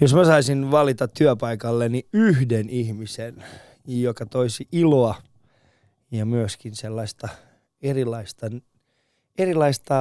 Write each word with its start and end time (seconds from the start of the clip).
Jos 0.00 0.14
mä 0.14 0.24
saisin 0.24 0.70
valita 0.70 1.08
työpaikalleni 1.08 2.06
yhden 2.12 2.70
ihmisen, 2.70 3.44
joka 3.86 4.26
toisi 4.26 4.68
iloa 4.72 5.14
ja 6.10 6.26
myöskin 6.26 6.76
sellaista 6.76 7.28
erilaista, 7.82 8.46
erilaista 9.38 9.96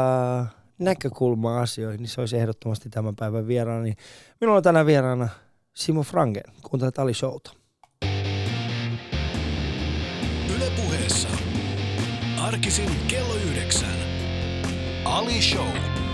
näkökulmaa 0.80 1.62
asioihin, 1.62 2.00
niin 2.00 2.10
se 2.10 2.22
olisi 2.22 2.38
ehdottomasti 2.38 2.90
tämän 2.90 3.16
päivän 3.16 3.48
vieraana. 3.48 3.84
Niin 3.84 3.98
minulla 4.42 4.58
on 4.58 4.64
tänään 4.64 4.86
vieraana 4.86 5.30
Simo 5.74 6.04
Frangen. 6.04 6.44
Kuuntelet 6.62 7.00
Ali 7.00 7.14
Showta. 7.14 7.52
Yle 10.56 10.72
puheessa. 10.76 11.30
Arkisin 12.42 12.90
kello 13.08 13.36
yhdeksän. 13.36 13.96
Ali 15.06 15.42
Show. 15.42 16.05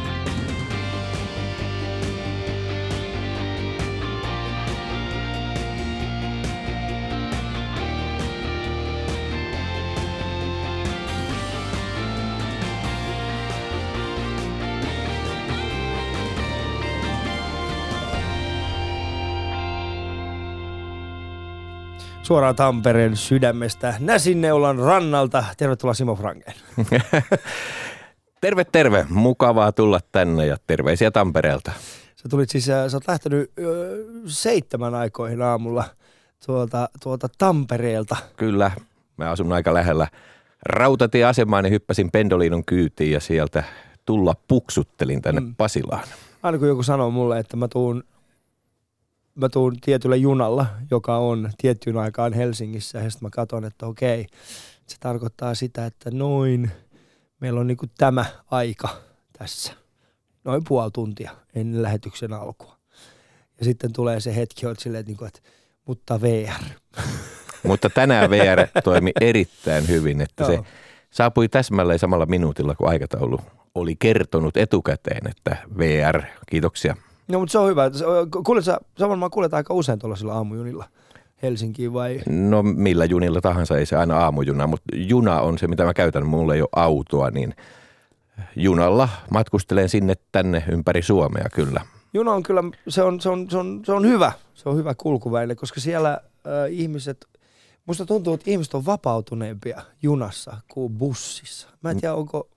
Suoraan 22.23 22.55
Tampereen 22.55 23.15
sydämestä 23.15 23.93
Näsinneulan 23.99 24.79
rannalta. 24.79 25.43
Tervetuloa 25.57 25.93
Simo 25.93 26.15
Frangen. 26.15 26.53
Terve, 28.41 28.63
terve. 28.63 29.05
Mukavaa 29.09 29.71
tulla 29.71 29.99
tänne 30.11 30.45
ja 30.45 30.57
terveisiä 30.67 31.11
Tampereelta. 31.11 31.71
Sä 32.15 32.29
tulit 32.29 32.49
siis, 32.49 32.69
äh, 32.69 32.89
sä 32.89 32.97
oot 32.97 33.07
lähtenyt 33.07 33.51
ö, 33.59 34.05
seitsemän 34.25 34.95
aikoihin 34.95 35.41
aamulla 35.41 35.83
tuolta, 36.45 36.89
tuolta 37.03 37.27
Tampereelta. 37.37 38.15
Kyllä, 38.37 38.71
mä 39.17 39.29
asun 39.29 39.53
aika 39.53 39.73
lähellä 39.73 40.07
rautatieasemaa, 40.65 41.61
niin 41.61 41.73
hyppäsin 41.73 42.11
Pendolinon 42.11 42.65
kyytiin 42.65 43.11
ja 43.11 43.19
sieltä 43.19 43.63
tulla 44.05 44.35
puksuttelin 44.47 45.21
tänne 45.21 45.41
mm. 45.41 45.55
Pasilaan. 45.55 46.03
Aina 46.43 46.57
kun 46.57 46.67
joku 46.67 46.83
sanoo 46.83 47.11
mulle, 47.11 47.39
että 47.39 47.57
mä 47.57 47.67
tuun, 47.67 48.03
mä 49.41 49.49
tuun 49.49 49.77
tietyllä 49.81 50.15
junalla, 50.15 50.65
joka 50.91 51.17
on 51.17 51.49
tiettyyn 51.57 51.97
aikaan 51.97 52.33
Helsingissä, 52.33 52.99
ja 52.99 53.09
sitten 53.09 53.25
mä 53.25 53.29
katson, 53.29 53.65
että 53.65 53.85
okei, 53.85 54.27
se 54.87 54.97
tarkoittaa 54.99 55.55
sitä, 55.55 55.85
että 55.85 56.11
noin, 56.11 56.71
meillä 57.39 57.59
on 57.59 57.67
niinku 57.67 57.85
tämä 57.97 58.25
aika 58.51 58.89
tässä, 59.37 59.73
noin 60.43 60.63
puoli 60.67 60.91
tuntia 60.91 61.31
ennen 61.55 61.81
lähetyksen 61.81 62.33
alkua. 62.33 62.77
Ja 63.59 63.65
sitten 63.65 63.93
tulee 63.93 64.19
se 64.19 64.35
hetki, 64.35 64.65
että 64.65 64.83
silleen, 64.83 64.99
että, 64.99 65.09
niinku, 65.09 65.25
että 65.25 65.39
mutta 65.85 66.21
VR. 66.21 66.63
Mutta 67.67 67.89
tänään 67.89 68.29
VR 68.29 68.67
toimi 68.83 69.11
erittäin 69.21 69.87
hyvin, 69.87 70.21
että 70.21 70.45
se 70.45 70.59
saapui 71.11 71.49
täsmälleen 71.49 71.99
samalla 71.99 72.25
minuutilla, 72.25 72.75
kun 72.75 72.89
aikataulu 72.89 73.39
oli 73.75 73.95
kertonut 73.95 74.57
etukäteen, 74.57 75.27
että 75.27 75.57
VR, 75.77 76.21
kiitoksia. 76.49 76.95
No, 77.31 77.39
mutta 77.39 77.51
se 77.51 77.57
on 77.57 77.69
hyvä. 77.69 77.91
Kuulet 78.45 78.65
sä, 78.65 78.77
sä 78.99 79.09
varmaan 79.09 79.31
kuulet 79.31 79.53
aika 79.53 79.73
usein 79.73 79.99
tuollaisilla 79.99 80.33
aamujunilla 80.33 80.85
Helsinkiin 81.41 81.93
vai? 81.93 82.21
No 82.29 82.63
millä 82.63 83.05
junilla 83.05 83.41
tahansa, 83.41 83.77
ei 83.77 83.85
se 83.85 83.95
aina 83.95 84.17
aamujuna, 84.17 84.67
mutta 84.67 84.95
juna 84.95 85.41
on 85.41 85.57
se, 85.57 85.67
mitä 85.67 85.83
mä 85.85 85.93
käytän. 85.93 86.25
Mulla 86.25 86.55
ei 86.55 86.61
ole 86.61 86.69
autoa, 86.75 87.31
niin 87.31 87.55
junalla 88.55 89.09
matkustelen 89.31 89.89
sinne 89.89 90.13
tänne 90.31 90.63
ympäri 90.71 91.01
Suomea 91.01 91.49
kyllä. 91.53 91.81
Juna 92.13 92.31
on 92.31 92.43
kyllä, 92.43 92.63
se 92.87 93.03
on, 93.03 93.21
se 93.21 93.29
on, 93.29 93.49
se 93.49 93.57
on, 93.57 93.81
se 93.85 93.91
on 93.91 94.05
hyvä. 94.05 94.31
Se 94.53 94.69
on 94.69 94.77
hyvä 94.77 94.95
kulkuväline, 94.97 95.55
koska 95.55 95.79
siellä 95.79 96.11
äh, 96.11 96.21
ihmiset, 96.69 97.27
musta 97.85 98.05
tuntuu, 98.05 98.33
että 98.33 98.51
ihmiset 98.51 98.73
on 98.73 98.85
vapautuneempia 98.85 99.81
junassa 100.01 100.57
kuin 100.67 100.93
bussissa. 100.93 101.67
Mä 101.81 101.91
en 101.91 102.01
tiedä, 102.01 102.15
onko, 102.15 102.49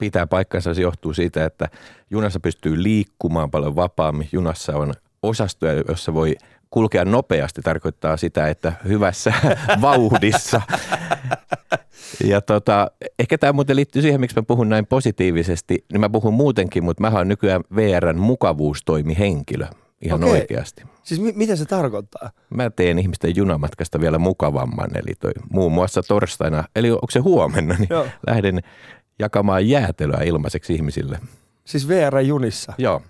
Pitää 0.00 0.26
paikkansa, 0.26 0.74
se 0.74 0.82
johtuu 0.82 1.14
siitä, 1.14 1.44
että 1.44 1.68
junassa 2.10 2.40
pystyy 2.40 2.82
liikkumaan 2.82 3.50
paljon 3.50 3.76
vapaammin. 3.76 4.28
Junassa 4.32 4.76
on 4.76 4.92
osastoja, 5.22 5.82
jossa 5.88 6.14
voi 6.14 6.36
kulkea 6.70 7.04
nopeasti, 7.04 7.62
tarkoittaa 7.62 8.16
sitä, 8.16 8.48
että 8.48 8.72
hyvässä 8.88 9.32
vauhdissa. 9.80 10.60
Ja 12.24 12.40
tota, 12.40 12.90
ehkä 13.18 13.38
tämä 13.38 13.52
muuten 13.52 13.76
liittyy 13.76 14.02
siihen, 14.02 14.20
miksi 14.20 14.36
mä 14.36 14.42
puhun 14.42 14.68
näin 14.68 14.86
positiivisesti. 14.86 15.84
Niin 15.92 16.00
mä 16.00 16.08
puhun 16.10 16.34
muutenkin, 16.34 16.84
mutta 16.84 17.00
mä 17.00 17.16
oon 17.18 17.28
nykyään 17.28 17.62
VRn 17.76 18.18
mukavuustoimihenkilö 18.18 19.66
ihan 20.02 20.24
Okei. 20.24 20.32
oikeasti. 20.40 20.82
siis 21.02 21.20
mi- 21.20 21.32
mitä 21.36 21.56
se 21.56 21.64
tarkoittaa? 21.64 22.30
Mä 22.54 22.70
teen 22.70 22.98
ihmisten 22.98 23.36
junamatkasta 23.36 24.00
vielä 24.00 24.18
mukavamman, 24.18 24.90
eli 24.96 25.14
toi 25.20 25.32
muun 25.50 25.72
muassa 25.72 26.02
torstaina, 26.02 26.64
eli 26.76 26.90
onko 26.90 27.10
se 27.10 27.18
huomenna, 27.18 27.74
niin 27.78 27.88
Joo. 27.90 28.06
lähden 28.26 28.60
jakamaan 29.20 29.68
jäätelöä 29.68 30.20
ilmaiseksi 30.24 30.74
ihmisille. 30.74 31.18
Siis 31.64 31.88
VR-junissa. 31.88 32.72
Joo, 32.78 33.02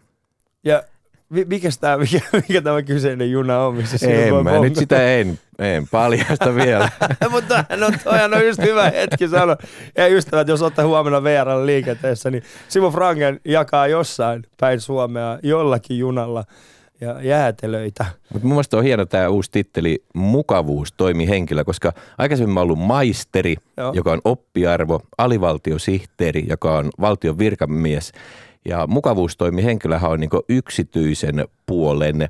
Ja 0.65 0.83
mi- 1.29 1.45
mikäs 1.45 1.79
tää, 1.79 1.99
mikä, 1.99 2.21
mikä 2.33 2.63
tämä 2.63 2.83
kyseinen 2.83 3.31
juna 3.31 3.59
on, 3.67 3.75
missä 3.75 4.07
en 4.11 4.35
voi 4.35 4.43
mä 4.45 4.59
nyt 4.59 4.77
sitä 4.77 5.15
en, 5.15 5.39
en 5.59 5.89
paljasta 5.91 6.55
vielä. 6.55 6.89
Mutta 7.31 7.65
no 7.77 7.91
toihan 8.05 8.35
on 8.35 8.47
just 8.47 8.61
hyvä 8.63 8.91
hetki 8.91 9.29
sanoa. 9.29 9.57
Ja 9.97 10.07
ystävät, 10.09 10.49
jos 10.49 10.63
olette 10.63 10.83
huomenna 10.83 11.23
VR 11.23 11.49
liikenteessä, 11.67 12.31
niin 12.31 12.43
Simo 12.69 12.91
Frangen 12.91 13.41
jakaa 13.45 13.87
jossain 13.87 14.43
päin 14.61 14.81
Suomea 14.81 15.39
jollakin 15.43 15.99
junalla 15.99 16.45
ja 17.01 17.23
jäätelöitä. 17.23 18.07
Mutta 18.33 18.47
mun 18.47 18.55
mielestä 18.55 18.77
on 18.77 18.85
hieno 18.85 19.07
tämä 19.07 19.29
uusi 19.29 19.51
titteli 19.51 20.05
mukavuus 20.15 20.93
toimi 20.93 21.29
henkilö, 21.29 21.65
koska 21.65 21.93
aikaisemmin 22.19 22.55
mä 22.55 22.61
oon 22.61 22.65
ollut 22.65 22.87
maisteri, 22.87 23.57
Joo. 23.77 23.93
Joka 23.95 24.13
on 24.13 24.21
oppiarvo, 24.25 25.01
alivaltiosihteeri, 25.19 26.45
joka 26.49 26.79
on 26.79 26.91
valtion 27.01 27.39
virkamies. 27.39 28.13
Ja 28.65 28.87
mukavuustoimi 28.87 29.65
henkilöhän 29.65 30.11
on 30.11 30.21
niinku 30.21 30.43
yksityisen 30.49 31.49
puolen, 31.67 32.23
äh, 32.23 32.29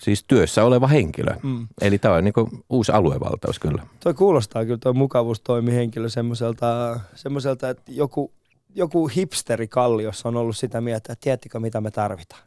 siis 0.00 0.24
työssä 0.24 0.64
oleva 0.64 0.86
henkilö. 0.86 1.34
Mm. 1.42 1.66
Eli 1.80 1.98
tämä 1.98 2.14
on 2.14 2.24
niinku 2.24 2.50
uusi 2.70 2.92
aluevaltaus 2.92 3.58
kyllä. 3.58 3.82
Toi 4.00 4.14
kuulostaa 4.14 4.64
kyllä 4.64 4.78
tuo 4.78 4.92
mukavuustoimihenkilö 4.92 6.08
semmoiselta, 6.08 7.00
semmoiselta 7.14 7.68
että 7.70 7.82
joku, 7.88 8.32
joku 8.74 9.08
hipsteri 9.08 9.68
kalliossa 9.68 10.28
on 10.28 10.36
ollut 10.36 10.56
sitä 10.56 10.80
mieltä, 10.80 11.12
että 11.12 11.22
tiedättekö 11.24 11.60
mitä 11.60 11.80
me 11.80 11.90
tarvitaan. 11.90 12.42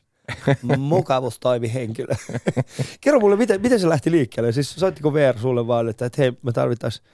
Mukavuustoimihenkilö. 0.77 2.15
Kerro 3.01 3.19
mulle, 3.19 3.35
miten, 3.35 3.61
miten 3.61 3.79
se 3.79 3.89
lähti 3.89 4.11
liikkeelle? 4.11 4.51
Siis 4.51 4.75
soittiko 4.75 5.13
VR 5.13 5.39
sulle 5.39 5.67
vaan, 5.67 5.89
että, 5.89 6.05
että 6.05 6.21
hei, 6.21 6.33
me 6.41 6.51
tarvittaisiin 6.51 7.05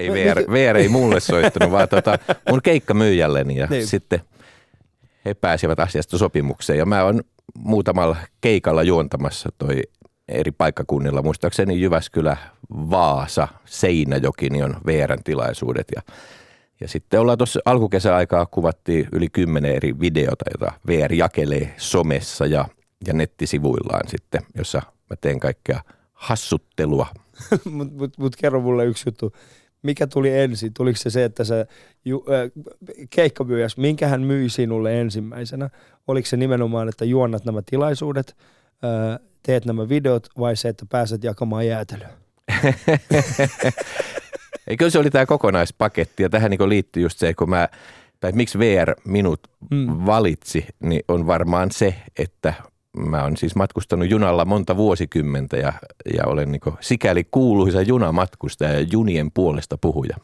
Ei 0.00 0.12
VR, 0.12 0.38
VR 0.52 0.76
ei 0.76 0.88
mulle 0.88 1.20
soittanut, 1.20 1.72
vaan 1.72 1.88
tota, 1.88 2.18
mun 2.50 2.62
keikkamyyjälleni 2.62 3.56
ja 3.56 3.66
Niin. 3.66 3.78
niin. 3.78 3.86
sitten 3.86 4.20
he 5.24 5.34
pääsivät 5.34 5.80
asiasta 5.80 6.18
sopimukseen. 6.18 6.78
Ja 6.78 6.86
mä 6.86 7.04
oon 7.04 7.20
muutamalla 7.58 8.16
keikalla 8.40 8.82
juontamassa 8.82 9.48
toi 9.58 9.82
eri 10.28 10.50
paikkakunnilla, 10.50 11.22
muistaakseni 11.22 11.80
Jyväskylä, 11.80 12.36
Vaasa, 12.70 13.48
Seinäjoki, 13.64 14.50
niin 14.50 14.64
on 14.64 14.76
VRn 14.86 15.22
tilaisuudet. 15.24 15.86
Ja, 15.96 16.02
ja 16.80 16.88
sitten 16.88 17.20
ollaan 17.20 17.38
tuossa 17.38 17.60
alkukesäaikaa 17.64 18.46
kuvattiin 18.46 19.08
yli 19.12 19.28
kymmenen 19.28 19.74
eri 19.74 20.00
videota, 20.00 20.44
joita 20.50 20.78
VR 20.86 21.12
jakelee 21.12 21.74
somessa 21.76 22.46
ja, 22.46 22.64
ja 23.06 23.12
nettisivuillaan 23.12 24.08
sitten, 24.08 24.40
jossa 24.54 24.82
mä 25.10 25.16
teen 25.20 25.40
kaikkea 25.40 25.80
hassuttelua 26.12 27.06
Mutta 27.70 27.94
mut, 27.94 28.18
mut 28.18 28.36
kerro 28.36 28.60
mulle 28.60 28.84
yksi 28.84 29.08
juttu. 29.08 29.32
Mikä 29.82 30.06
tuli 30.06 30.38
ensin? 30.38 30.74
Tuliko 30.74 30.96
se 30.96 31.10
se, 31.10 31.24
että 31.24 31.44
se 31.44 31.66
ju, 32.04 32.24
äh, 32.28 32.64
keikkamyyjäs, 33.10 33.76
minkä 33.76 34.08
hän 34.08 34.22
myi 34.22 34.48
sinulle 34.48 35.00
ensimmäisenä? 35.00 35.70
Oliko 36.06 36.26
se 36.26 36.36
nimenomaan, 36.36 36.88
että 36.88 37.04
juonnat 37.04 37.44
nämä 37.44 37.62
tilaisuudet, 37.70 38.36
äh, 38.84 39.18
teet 39.42 39.64
nämä 39.64 39.88
videot 39.88 40.28
vai 40.38 40.56
se, 40.56 40.68
että 40.68 40.86
pääset 40.88 41.24
jakamaan 41.24 41.66
jäätelöä? 41.66 42.10
Eikö 44.68 44.90
se 44.90 44.98
oli 44.98 45.10
tämä 45.10 45.26
kokonaispaketti 45.26 46.22
ja 46.22 46.28
tähän 46.30 46.50
niin 46.50 46.68
liittyy 46.68 47.02
just 47.02 47.18
se, 47.18 47.34
kun 47.34 47.50
mä, 47.50 47.68
tai 48.20 48.32
miksi 48.32 48.58
VR 48.58 48.94
minut 49.04 49.40
Mm. 49.70 49.86
valitsi, 50.06 50.66
niin 50.80 51.02
on 51.08 51.26
varmaan 51.26 51.70
se, 51.70 51.94
että 52.18 52.54
mä 52.96 53.22
oon 53.22 53.36
siis 53.36 53.56
matkustanut 53.56 54.10
junalla 54.10 54.44
monta 54.44 54.76
vuosikymmentä 54.76 55.56
ja, 55.56 55.72
ja 56.16 56.24
olen 56.26 56.52
niin 56.52 56.60
sikäli 56.80 57.24
kuuluisa 57.30 57.82
junamatkustaja 57.82 58.72
ja 58.80 58.86
junien 58.92 59.30
puolesta 59.34 59.78
puhuja. 59.80 60.16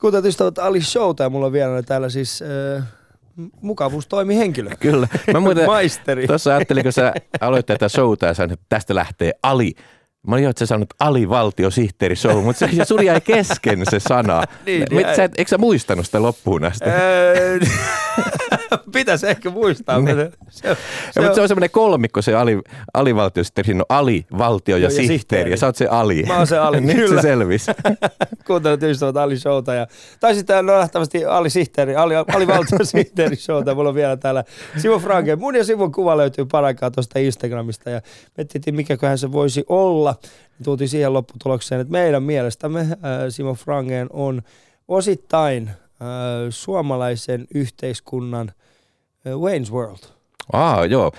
Kuten 0.00 0.26
ystävät 0.26 0.58
Ali 0.58 0.82
Showta 0.82 1.22
ja 1.22 1.30
mulla 1.30 1.46
on 1.46 1.52
vieraana 1.52 1.82
täällä 1.82 2.08
siis 2.08 2.42
äh, 2.76 2.84
mukavuustoimihenkilö. 3.60 4.70
Kyllä. 4.80 5.08
Mä 5.32 5.40
muuten 5.40 5.66
Maisteri. 5.66 6.26
tuossa 6.26 6.56
ajattelin, 6.56 6.82
kun 6.82 6.92
sä 6.92 7.14
aloit 7.40 7.66
tätä 7.66 7.88
showta 7.88 8.26
ja 8.26 8.34
sanoin, 8.34 8.52
että 8.52 8.66
tästä 8.68 8.94
lähtee 8.94 9.32
Ali 9.42 9.74
Mä 10.26 10.34
olin 10.34 10.44
jo, 10.44 10.50
että 10.50 10.58
sä 10.60 10.66
sanonut 10.66 10.94
alivaltiosihteeri 11.00 12.16
show, 12.16 12.44
mutta 12.44 12.66
se, 12.76 12.84
sun 12.84 13.04
jäi 13.04 13.20
kesken 13.20 13.82
se 13.90 14.00
sana. 14.00 14.42
Niin, 14.66 14.84
Mit, 14.90 15.00
jäi. 15.06 15.16
sä, 15.16 15.22
eikö 15.36 15.48
sä 15.48 15.58
muistanut 15.58 16.06
sitä 16.06 16.22
loppuun 16.22 16.64
asti? 16.64 16.84
Öö, 16.90 17.58
Pitäisi 18.92 19.26
ehkä 19.26 19.50
muistaa. 19.50 20.00
Niin. 20.00 20.16
mutta 20.16 20.36
Se, 20.50 20.68
Ja, 20.68 20.76
se, 21.12 21.20
mutta 21.20 21.34
se 21.34 21.40
on, 21.40 21.48
semmoinen 21.48 21.70
kolmikko, 21.70 22.22
se 22.22 22.34
ali, 22.34 22.60
alivaltiosihteeri, 22.94 23.66
siinä 23.66 23.80
on 23.80 23.96
ali, 23.96 24.26
valtio 24.38 24.76
ja, 24.76 24.82
ja 24.84 24.90
sihteeri, 24.90 25.18
sihteeri. 25.18 25.50
ja 25.50 25.56
sä 25.56 25.66
oot 25.66 25.76
se 25.76 25.86
ali. 25.86 26.22
Mä 26.22 26.36
oon 26.36 26.46
se 26.46 26.58
ali, 26.58 26.80
Nyt 26.86 26.96
kyllä. 26.96 27.22
se 27.22 27.28
selvisi. 27.28 27.70
kuuntelut 28.46 28.82
ystävät 28.82 29.16
Ali 29.16 29.38
Showta. 29.38 29.74
Ja, 29.74 29.86
tai 30.20 30.34
sitten 30.34 30.66
no 30.66 30.78
nähtävästi 30.78 31.24
Ali 31.24 31.50
Sihteeri, 31.50 31.96
Ali, 31.96 32.14
Ali 32.16 32.46
Valtiosihteeri 32.46 33.36
Showta. 33.36 33.74
Mulla 33.74 33.88
on 33.88 33.94
vielä 33.94 34.16
täällä 34.16 34.44
Simo 34.76 34.98
Franke. 34.98 35.36
Mun 35.36 35.54
ja 35.56 35.64
Simon 35.64 35.92
kuva 35.92 36.16
löytyy 36.16 36.46
paraikaa 36.46 36.90
tuosta 36.90 37.18
Instagramista. 37.18 37.90
Ja 37.90 38.00
mietittiin, 38.36 38.76
mikäköhän 38.76 39.18
se 39.18 39.32
voisi 39.32 39.64
olla. 39.68 40.13
Tultiin 40.64 40.88
siihen 40.88 41.12
lopputulokseen, 41.12 41.80
että 41.80 41.92
meidän 41.92 42.22
mielestämme 42.22 42.80
äh, 42.80 42.88
Simo 43.28 43.54
Frangen 43.54 44.06
on 44.12 44.42
osittain 44.88 45.68
äh, 45.68 45.76
suomalaisen 46.50 47.46
yhteiskunnan 47.54 48.52
äh, 49.26 49.32
Wayne's 49.32 49.72
World. 49.72 49.98
Aa, 50.52 50.84
joo. 50.86 51.12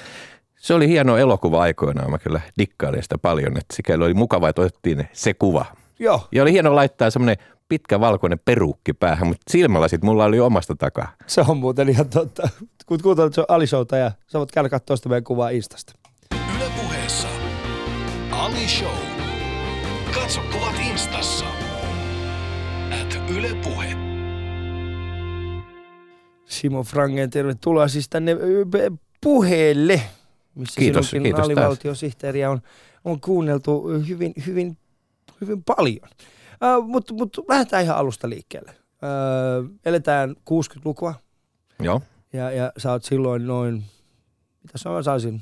Se 0.56 0.74
oli 0.74 0.88
hieno 0.88 1.18
elokuva 1.18 1.62
aikoinaan. 1.62 2.12
Mä 2.12 2.18
kyllä 2.18 2.42
dikkailin 2.58 3.04
sitä 3.04 3.18
paljon, 3.18 3.58
että 3.58 3.76
sikäli 3.76 4.04
oli 4.04 4.14
mukava, 4.14 4.50
että 4.50 4.62
otettiin 4.62 5.10
se 5.14 5.34
kuva. 5.34 5.66
Joo, 6.00 6.28
Ja 6.32 6.44
oli 6.44 6.52
hieno 6.52 6.76
laittaa 6.76 7.10
semmoinen 7.10 7.38
pitkä 7.70 8.00
valkoinen 8.00 8.40
peruukki 8.46 8.94
päähän, 8.94 9.28
mutta 9.28 9.52
silmälasit 9.52 10.04
mulla 10.04 10.26
oli 10.26 10.40
omasta 10.40 10.76
takaa. 10.76 11.12
se 11.28 11.42
on 11.48 11.58
muuten 11.58 11.90
ihan 11.90 12.10
totta. 12.10 12.50
Kun 12.86 13.00
kuuntelut 13.04 13.34
se 13.34 13.46
Ali 13.48 13.68
Showta 13.68 13.98
ja 13.98 14.12
sä 14.28 14.40
voit 14.40 14.52
käydä 14.52 14.70
katsoa 14.70 14.98
sitä 14.98 15.10
meidän 15.10 15.24
kuvaa 15.24 15.50
Instasta. 15.50 15.94
Ali 18.46 18.68
Show. 18.68 18.96
Katso 20.14 20.42
kuvat 20.54 20.76
instassa. 20.92 21.46
At 23.02 23.30
Yle 23.30 23.56
Puhe. 23.64 23.96
Simo 26.46 26.84
Frangen, 26.84 27.30
tervetuloa 27.30 27.88
siis 27.88 28.10
tänne 28.10 28.32
puheelle, 29.22 30.02
missä 30.56 30.80
Kiitos, 30.80 31.10
sinunkin 31.10 31.36
kiitos 31.36 31.46
alivaltiosihteeriä 31.46 32.52
on, 32.52 32.62
on 33.06 33.22
kuunneltu 33.22 33.88
hyvin, 34.08 34.34
hyvin, 34.46 34.78
hyvin 35.42 35.64
paljon. 35.64 36.10
Uh, 36.80 36.88
Mutta 36.88 37.14
mut 37.14 37.38
lähdetään 37.50 37.84
ihan 37.84 37.98
alusta 37.98 38.30
liikkeelle. 38.30 38.72
Uh, 38.72 39.70
eletään 39.86 40.36
60-lukua 40.50 41.14
Joo. 41.80 42.02
ja, 42.34 42.52
ja 42.52 42.72
sä 42.78 42.92
oot 42.92 43.04
silloin 43.04 43.48
noin, 43.48 43.84
mitä 44.64 44.90
mä 44.90 45.04
saisin, 45.04 45.42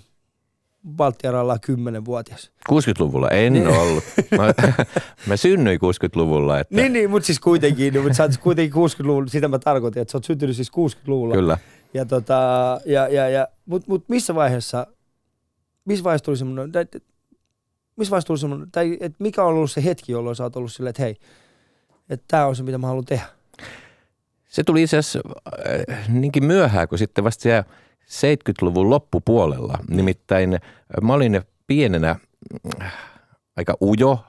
Baltiaralla 0.89 1.55
10-vuotias. 1.55 2.51
60-luvulla 2.71 3.29
en 3.29 3.53
Niin. 3.53 3.67
ollut. 3.67 4.03
Mä, 4.37 4.53
mä 5.27 5.37
synnyin 5.37 5.79
60-luvulla, 5.79 6.59
että 6.59 6.75
Niin, 6.75 6.93
niin, 6.93 7.09
mutta 7.09 7.25
siis 7.25 7.39
kuitenkin, 7.39 8.01
mutta 8.01 8.13
sä 8.13 8.23
oot 8.23 8.37
kuitenkin 8.37 8.73
60-luvulla, 8.73 9.27
sitä 9.27 9.47
mä 9.47 9.59
tarkoitin, 9.59 10.01
että 10.01 10.11
sä 10.11 10.17
oot 10.17 10.23
syntynyt 10.25 10.55
siis 10.55 10.71
60-luvulla. 10.71 11.35
kyllä. 11.35 11.57
Ja 11.93 12.05
tota, 12.05 12.33
ja, 12.85 13.07
ja, 13.07 13.29
ja, 13.29 13.47
mut, 13.65 13.87
mut 13.87 14.09
missä 14.09 14.35
vaiheessa, 14.35 14.87
missä 15.85 16.03
vaiheessa 16.03 16.25
tuli 16.25 16.37
semmoinen, 16.37 16.71
tai, 16.71 16.85
missä 17.95 18.11
vaiheessa 18.11 18.27
tuli 18.27 18.37
semmoinen, 18.39 18.71
tai 18.71 18.97
et 18.99 19.13
mikä 19.19 19.43
on 19.43 19.49
ollut 19.49 19.71
se 19.71 19.83
hetki, 19.83 20.11
jolloin 20.11 20.35
sä 20.35 20.43
oot 20.43 20.55
ollut 20.55 20.71
silleen, 20.71 20.89
että 20.89 21.01
hei, 21.03 21.15
että 22.09 22.25
tää 22.27 22.47
on 22.47 22.55
se, 22.55 22.63
mitä 22.63 22.77
mä 22.77 22.87
haluan 22.87 23.05
tehdä. 23.05 23.25
Se 24.49 24.63
tuli 24.63 24.83
itse 24.83 24.97
asiassa 24.97 25.19
äh, 25.89 26.09
niinkin 26.09 26.45
myöhään 26.45 26.87
kuin 26.87 26.99
sitten 26.99 27.23
vasta 27.23 27.41
siellä 27.41 27.63
70-luvun 28.09 28.89
loppupuolella. 28.89 29.77
Nimittäin 29.89 30.53
äh, 30.53 30.59
mä 31.01 31.13
olin 31.13 31.41
pienenä 31.67 32.15
äh, 32.81 32.93
aika 33.57 33.77
ujo 33.81 34.19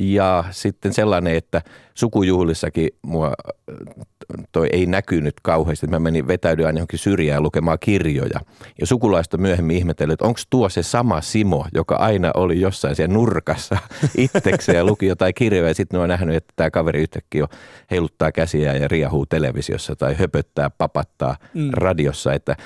ja 0.00 0.44
sitten 0.50 0.92
sellainen, 0.92 1.36
että 1.36 1.62
sukujuhlissakin 1.94 2.88
mua 3.02 3.26
äh, 3.26 4.06
toi 4.52 4.68
ei 4.72 4.86
näkynyt 4.86 5.34
kauheasti. 5.42 5.86
Mä 5.86 5.98
menin 5.98 6.28
vetäydyin 6.28 6.66
aina 6.66 6.78
johonkin 6.78 6.98
syrjään 6.98 7.42
lukemaan 7.42 7.78
kirjoja. 7.80 8.40
Ja 8.80 8.86
sukulaista 8.86 9.38
myöhemmin 9.38 9.76
ihmetellyt, 9.76 10.12
että 10.12 10.24
onko 10.24 10.40
tuo 10.50 10.68
se 10.68 10.82
sama 10.82 11.20
Simo, 11.20 11.66
joka 11.74 11.96
aina 11.96 12.30
oli 12.34 12.60
jossain 12.60 12.96
siellä 12.96 13.14
nurkassa 13.14 13.76
itsekseen 14.16 14.76
ja 14.76 14.84
luki 14.84 15.06
jotain 15.06 15.34
kirjoja. 15.34 15.68
Ja 15.68 15.74
sitten 15.74 15.98
ne 15.98 16.02
on 16.02 16.08
nähnyt, 16.08 16.36
että 16.36 16.52
tämä 16.56 16.70
kaveri 16.70 17.00
yhtäkkiä 17.00 17.38
jo 17.38 17.46
heiluttaa 17.90 18.32
käsiä 18.32 18.74
ja 18.76 18.88
riahuu 18.88 19.26
televisiossa 19.26 19.96
tai 19.96 20.14
höpöttää, 20.14 20.70
papattaa 20.70 21.36
mm. 21.54 21.70
radiossa. 21.72 22.34
Että, 22.34 22.56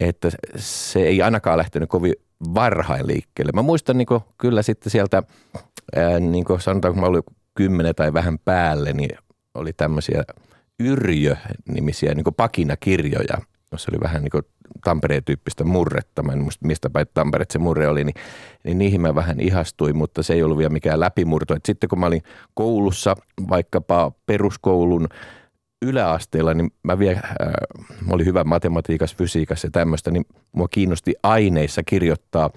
että 0.00 0.28
se 0.56 1.00
ei 1.00 1.22
ainakaan 1.22 1.58
lähtenyt 1.58 1.88
kovin 1.88 2.14
varhain 2.54 3.06
liikkeelle. 3.06 3.52
Mä 3.54 3.62
muistan 3.62 3.98
niin 3.98 4.06
kyllä 4.38 4.62
sitten 4.62 4.90
sieltä, 4.90 5.22
ää, 5.96 6.20
niin 6.20 6.44
kuin 6.44 6.60
sanotaan, 6.60 6.94
kun 6.94 7.00
mä 7.00 7.06
olin 7.06 7.22
kymmenen 7.54 7.94
tai 7.94 8.12
vähän 8.12 8.38
päälle, 8.38 8.92
niin 8.92 9.18
oli 9.54 9.72
tämmöisiä 9.72 10.22
Yrjö-nimisiä 10.80 12.14
niin 12.14 12.24
pakinakirjoja, 12.36 13.38
jossa 13.72 13.90
oli 13.92 14.00
vähän 14.00 14.22
niin 14.22 14.30
kuin 14.30 14.42
Tampereen 14.84 15.24
tyyppistä 15.24 15.64
murretta. 15.64 16.22
Mä 16.22 16.32
en 16.32 16.42
muista, 16.42 16.66
mistä 16.66 16.90
päin 16.90 17.06
Tampere 17.14 17.44
se 17.50 17.58
murre 17.58 17.88
oli, 17.88 18.04
niin, 18.04 18.14
niin 18.64 18.78
niihin 18.78 19.00
mä 19.00 19.14
vähän 19.14 19.40
ihastuin, 19.40 19.96
mutta 19.96 20.22
se 20.22 20.34
ei 20.34 20.42
ollut 20.42 20.58
vielä 20.58 20.70
mikään 20.70 21.00
läpimurto. 21.00 21.54
Et 21.54 21.66
sitten 21.66 21.88
kun 21.88 22.00
mä 22.00 22.06
olin 22.06 22.22
koulussa, 22.54 23.16
vaikkapa 23.48 24.12
peruskoulun 24.26 25.08
yläasteella, 25.82 26.54
niin 26.54 26.70
mä 26.82 26.98
vielä, 26.98 27.20
äh, 27.22 27.52
mä 28.06 28.12
olin 28.12 28.26
hyvä 28.26 28.44
matematiikassa, 28.44 29.16
fysiikassa 29.16 29.66
ja 29.66 29.70
tämmöistä, 29.70 30.10
niin 30.10 30.24
mua 30.52 30.68
kiinnosti 30.68 31.14
aineissa 31.22 31.82
kirjoittaa 31.82 32.50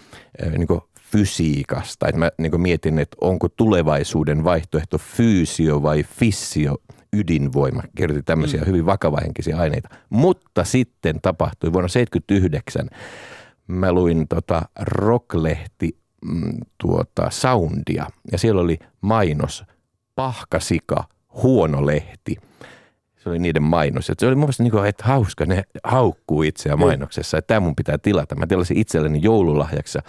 äh, 0.44 0.52
niin 0.52 0.82
fysiikasta. 1.12 2.08
Et 2.08 2.16
mä 2.16 2.32
niin 2.38 2.62
mietin, 2.62 3.00
että 3.00 3.18
onko 3.22 3.50
tulevaisuuden 3.50 4.44
vaihtoehto 4.44 4.98
fyysio 4.98 5.84
vai 5.84 6.04
fissio 6.04 6.78
ydinvoima. 7.14 7.84
Kirjoitin 7.98 8.26
tämmöisiä 8.26 8.62
mm. 8.62 8.68
hyvin 8.68 8.86
vakavahenkisiä 8.86 9.58
aineita. 9.58 9.90
Mutta 10.10 10.64
sitten 10.64 11.22
tapahtui 11.22 11.74
vuonna 11.74 11.88
1979, 11.88 12.90
mä 13.68 13.92
luin 13.92 14.28
tota 14.28 14.62
rocklehti 14.80 15.98
mm, 16.26 16.58
tuota 16.78 17.30
soundia 17.30 18.06
ja 18.32 18.38
siellä 18.38 18.62
oli 18.62 18.78
mainos 19.02 19.64
pahkasika, 20.16 21.04
huono 21.44 21.86
lehti. 21.86 22.38
Se 23.30 23.32
oli 23.32 23.40
niiden 23.40 23.64
mainos. 23.64 24.10
Et 24.10 24.20
se 24.20 24.28
oli 24.28 24.36
mun 24.36 24.44
mielestä 24.44 24.64
niin 24.64 24.72
kuin, 24.72 24.86
että 24.86 25.04
hauska, 25.04 25.46
ne 25.46 25.64
haukkuu 25.84 26.44
itseään 26.44 26.80
mainoksessa, 26.80 27.38
että 27.38 27.48
tämä 27.48 27.60
mun 27.60 27.76
pitää 27.76 27.98
tilata. 27.98 28.36
Mä 28.36 28.48
tilasin 28.48 28.78
itselleni 28.78 29.20
joululahjaksi 29.22 29.98
ja 29.98 30.02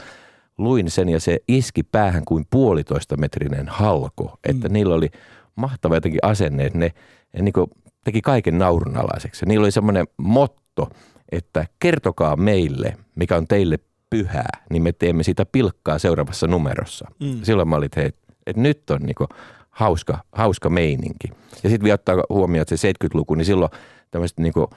luin 0.58 0.90
sen 0.90 1.08
ja 1.08 1.20
se 1.20 1.38
iski 1.48 1.82
päähän 1.82 2.24
kuin 2.24 2.46
puolitoista 2.50 3.16
metrinen 3.16 3.68
halko. 3.68 4.38
Että 4.48 4.68
mm. 4.68 4.72
niillä 4.72 4.94
oli 4.94 5.08
mahtava 5.56 5.94
jotenkin 5.94 6.20
asenne, 6.22 6.64
että 6.66 6.78
ne, 6.78 6.92
ne 7.32 7.42
niin 7.42 7.52
kuin 7.52 7.70
teki 8.04 8.20
kaiken 8.20 8.58
naurunalaiseksi. 8.58 9.46
Niillä 9.46 9.64
oli 9.64 9.70
semmoinen 9.70 10.06
motto, 10.16 10.88
että 11.32 11.66
kertokaa 11.78 12.36
meille, 12.36 12.96
mikä 13.14 13.36
on 13.36 13.46
teille 13.46 13.78
pyhää, 14.10 14.50
niin 14.70 14.82
me 14.82 14.92
teemme 14.92 15.22
sitä 15.22 15.46
pilkkaa 15.46 15.98
seuraavassa 15.98 16.46
numerossa. 16.46 17.08
Mm. 17.20 17.40
Silloin 17.42 17.68
mä 17.68 17.76
olin, 17.76 17.86
että, 17.86 18.00
hei, 18.00 18.10
että 18.46 18.62
nyt 18.62 18.90
on 18.90 19.00
niinku 19.02 19.26
hauska, 19.70 20.18
hauska 20.32 20.70
meininki. 20.70 21.28
Ja 21.62 21.70
sitten 21.70 21.84
vielä 21.84 21.94
ottaa 21.94 22.16
huomioon, 22.28 22.62
että 22.62 22.76
se 22.76 22.92
70-luku, 22.92 23.34
niin 23.34 23.44
silloin 23.44 23.70
tämmöiset 24.10 24.38
niinku, 24.38 24.70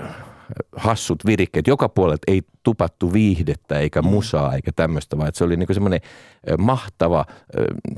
äh, 0.00 0.14
hassut 0.76 1.26
virikkeet. 1.26 1.66
Joka 1.66 1.88
puolelta 1.88 2.24
ei 2.26 2.42
tupattu 2.62 3.12
viihdettä 3.12 3.78
eikä 3.78 4.02
musaa 4.02 4.54
eikä 4.54 4.72
tämmöistä, 4.76 5.18
vaan 5.18 5.28
että 5.28 5.38
se 5.38 5.44
oli 5.44 5.56
niinku 5.56 5.74
semmoinen 5.74 6.00
mahtava, 6.58 7.24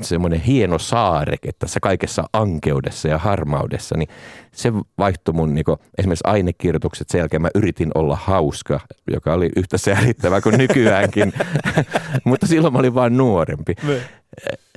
semmoinen 0.01 0.41
hieno 0.41 0.79
saareke 0.79 1.51
tässä 1.59 1.81
kaikessa 1.81 2.25
ankeudessa 2.33 3.09
ja 3.09 3.19
harmaudessa. 3.19 3.97
Niin 3.97 4.09
se 4.53 4.73
vaihtoi 4.99 5.35
mun 5.35 5.55
niinku, 5.55 5.77
esimerkiksi 5.99 6.25
ainekirjoitukset. 6.27 7.09
Sen 7.09 7.19
jälkeen 7.19 7.43
mä 7.43 7.49
yritin 7.55 7.91
olla 7.95 8.19
hauska, 8.23 8.81
joka 9.13 9.33
oli 9.33 9.51
yhtä 9.57 9.79
säälittävä 9.79 10.41
kuin 10.41 10.59
nykyäänkin, 10.59 11.33
mutta 12.25 12.47
silloin 12.47 12.73
mä 12.73 12.79
olin 12.79 12.95
vaan 12.95 13.17
nuorempi. 13.17 13.75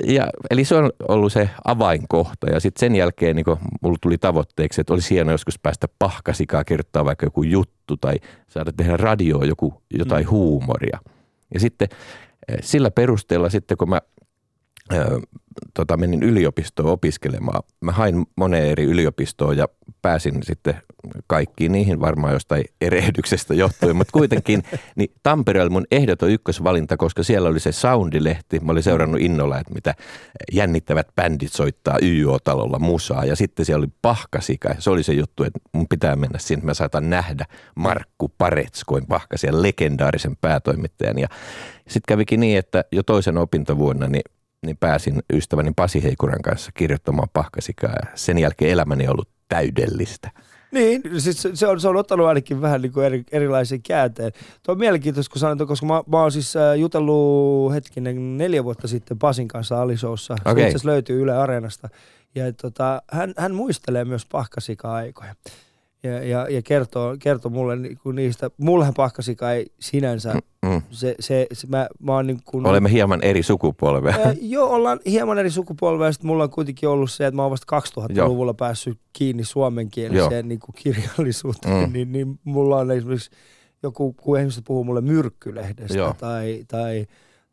Ja, 0.04 0.28
eli 0.50 0.66
se 0.66 0.76
on 0.76 0.92
ollut 1.08 1.34
se 1.34 1.50
avainkohta 1.66 2.50
ja 2.50 2.60
sitten 2.60 2.80
sen 2.80 2.96
jälkeen 2.96 3.36
niin 3.36 3.46
mulla 3.82 3.98
tuli 4.02 4.18
tavoitteeksi, 4.18 4.82
että 4.82 4.94
olisi 4.94 5.16
hienoa 5.16 5.34
joskus 5.34 5.60
päästä 5.60 5.88
pahkasikaa 6.00 6.64
kirjoittaa 6.64 7.06
vaikka 7.06 7.26
joku 7.26 7.44
juttu 7.44 7.77
tai 7.96 8.16
saada 8.48 8.72
tehdä 8.78 8.98
radioon 8.98 9.48
joku, 9.48 9.82
jotain 9.94 10.26
mm. 10.26 10.30
huumoria. 10.30 11.00
Ja 11.54 11.60
sitten 11.60 11.88
eh, 12.48 12.58
sillä 12.62 12.92
perusteella 12.92 13.50
sitten 13.50 13.78
kun 13.78 13.90
mä 13.90 14.02
ö, 14.94 15.20
tota, 15.74 15.98
menin 15.98 16.24
yliopistoon 16.24 16.90
opiskelemaan, 16.90 17.64
mä 17.82 17.92
hain 17.92 18.26
moneen 18.36 18.66
eri 18.66 18.84
yliopistoon 18.84 19.58
ja 19.58 19.68
pääsin 20.02 20.44
sitten 20.44 20.82
kaikkiin 21.28 21.72
niihin 21.72 22.00
varmaan 22.00 22.34
jostain 22.34 22.66
erehdyksestä 22.82 23.54
johtuen, 23.54 23.96
mutta 23.96 24.12
kuitenkin 24.12 24.64
niin 24.96 25.12
Tampere 25.24 25.62
oli 25.62 25.70
mun 25.70 25.86
ehdoton 25.92 26.30
ykkösvalinta, 26.30 26.98
koska 26.98 27.24
siellä 27.24 27.50
oli 27.50 27.60
se 27.60 27.72
Soundilehti. 27.72 28.60
Mä 28.60 28.72
olin 28.72 28.84
seurannut 28.84 29.22
innolla, 29.22 29.60
että 29.60 29.74
mitä 29.74 29.96
jännittävät 30.52 31.08
bändit 31.16 31.54
soittaa 31.54 31.98
YO-talolla 32.02 32.80
musaa 32.80 33.26
ja 33.26 33.36
sitten 33.36 33.66
siellä 33.66 33.84
oli 33.84 33.92
Pahkasika. 34.02 34.76
Se 34.80 34.90
oli 34.90 35.04
se 35.04 35.14
juttu, 35.14 35.44
että 35.44 35.60
mun 35.74 35.88
pitää 35.88 36.16
mennä 36.16 36.40
sinne, 36.40 36.66
mä 36.66 36.74
saatan 36.74 37.10
nähdä 37.10 37.46
Markku 37.76 38.32
Paretskoin 38.38 39.08
Pahkasia, 39.08 39.62
legendaarisen 39.62 40.38
päätoimittajan 40.42 41.20
ja 41.20 41.28
sitten 41.88 42.08
kävikin 42.08 42.40
niin, 42.40 42.58
että 42.58 42.84
jo 42.92 43.04
toisen 43.04 43.38
opintovuonna 43.38 44.08
niin 44.08 44.37
niin 44.68 44.78
pääsin 44.78 45.20
ystäväni 45.34 45.72
Pasi 45.76 46.04
Heikuran 46.04 46.42
kanssa 46.42 46.72
kirjoittamaan 46.74 47.28
Pahkasikaa 47.34 47.92
ja 47.92 48.12
sen 48.16 48.38
jälkeen 48.38 48.72
elämäni 48.72 49.04
on 49.08 49.12
ollut 49.12 49.30
täydellistä. 49.50 50.32
Niin, 50.72 51.02
siis 51.18 51.42
se- 51.42 51.56
se 51.56 51.68
on, 51.68 51.80
se 51.80 51.88
on 51.88 51.96
ottanut 51.96 52.28
ainakin 52.28 52.62
vähän 52.62 52.82
niin 52.82 52.92
kuin 52.92 53.06
eri, 53.06 53.24
erilaisen 53.32 53.82
käänteen. 53.82 54.32
Tuo 54.64 54.74
on 54.74 54.80
mielenkiintoista, 54.80 55.34
kun 55.34 55.40
sanoit, 55.40 55.68
koska 55.68 55.86
mä, 55.86 56.04
mä 56.08 56.22
oon 56.22 56.32
siis 56.32 56.56
äh, 56.56 56.78
jutellut 56.78 57.74
hetkinen 57.74 58.38
neljä 58.38 58.64
vuotta 58.64 58.88
sitten 58.88 59.20
Pasin 59.20 59.48
kanssa 59.48 59.82
Alishowssa. 59.82 60.36
Se 60.44 60.50
Okei. 60.50 60.64
itse 60.64 60.70
asiassa 60.70 60.90
löytyy 60.90 61.22
Yle 61.22 61.38
Areenasta. 61.38 61.90
Ja 62.36 62.54
tota, 62.54 63.02
hän, 63.12 63.34
hän 63.38 63.56
muistelee 63.56 64.06
myös 64.06 64.26
pahkasika-aikoja. 64.32 65.36
Ja, 66.04 66.24
ja, 66.24 66.48
ja 66.50 66.62
kertoo, 66.62 67.16
kertoo 67.20 67.52
mulle 67.52 67.76
niinku 67.76 68.12
niistä. 68.12 68.50
Mullehan 68.58 68.94
pahkasika 68.94 69.52
ei 69.52 69.66
sinänsä, 69.80 70.34
Mm. 70.66 70.82
se, 70.90 71.16
se, 71.20 71.48
se 71.54 71.68
mä, 71.68 71.88
mä 72.00 72.14
oon 72.14 72.28
niin 72.28 72.40
kuin, 72.46 72.68
Olemme 72.68 72.92
hieman 72.92 73.24
eri 73.24 73.44
sukupolvea. 73.44 74.16
Ää, 74.26 74.34
joo, 74.42 74.70
ollaan 74.70 75.00
hieman 75.06 75.38
eri 75.40 75.50
sukupolvea. 75.50 76.12
Sitten 76.12 76.28
mulla 76.28 76.44
on 76.44 76.50
kuitenkin 76.50 76.90
ollut 76.90 77.12
se, 77.12 77.26
että 77.26 77.36
mä 77.36 77.42
oon 77.42 77.52
vasta 77.52 77.80
2000-luvulla 78.02 78.54
päässyt 78.54 79.00
kiinni 79.14 79.44
suomenkieliseen 79.44 80.48
niin 80.48 80.60
kuin 80.60 80.76
kirjallisuuteen. 80.76 81.88
Mm. 81.90 81.94
Niin, 81.94 82.12
niin 82.12 82.40
mulla 82.44 82.78
on 82.78 82.92
esimerkiksi 82.92 83.30
joku, 83.84 84.14
kun 84.14 84.40
ihmiset 84.40 84.64
puhuu 84.68 84.84
mulle 84.84 85.02
myrkkylehdestä 85.02 85.98
Joo. 85.98 86.16
tai, 86.20 86.64
tai, 86.68 87.06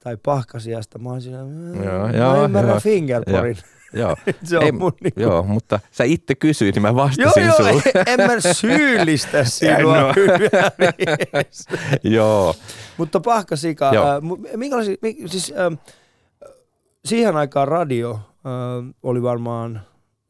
tai 0.05 0.17
pahkasiasta. 0.25 0.99
Mä 0.99 1.09
oon 1.09 1.23
siinä, 1.23 1.45
"Mm, 1.45 1.85
Joo, 1.85 1.99
mä 2.09 2.11
joo, 2.17 2.45
ymmärrän 2.45 2.71
joo. 2.73 2.81
Fingerporin. 2.81 3.57
Joo. 3.95 4.17
se 4.45 4.59
on 4.59 4.65
Ei, 4.65 4.73
mun 4.73 4.93
niin 5.05 5.13
Joo, 5.17 5.43
mutta 5.43 5.81
sä 5.91 6.05
itse 6.05 6.35
kysyit, 6.35 6.75
niin 6.75 6.83
mä 6.83 6.89
Joo, 6.89 6.97
vastasin 6.97 7.45
joo, 7.45 7.57
sulle. 7.57 7.83
en 8.07 8.21
mä 8.21 8.53
syyllistä 8.53 9.45
sinua. 9.55 10.13
Hyvä 10.17 10.71
mies. 10.79 11.67
joo. 12.17 12.55
Mutta 12.97 13.21
pahkasika, 13.21 13.91
Joo. 13.95 14.07
äh, 14.09 14.57
minkälaisia, 14.57 14.97
mi, 15.03 15.17
siis 15.27 15.55
ähm, 15.59 15.75
siihen 17.05 17.37
aikaan 17.37 17.69
radio 17.69 18.11
äh, 18.13 18.95
oli 19.03 19.23
varmaan, 19.23 19.81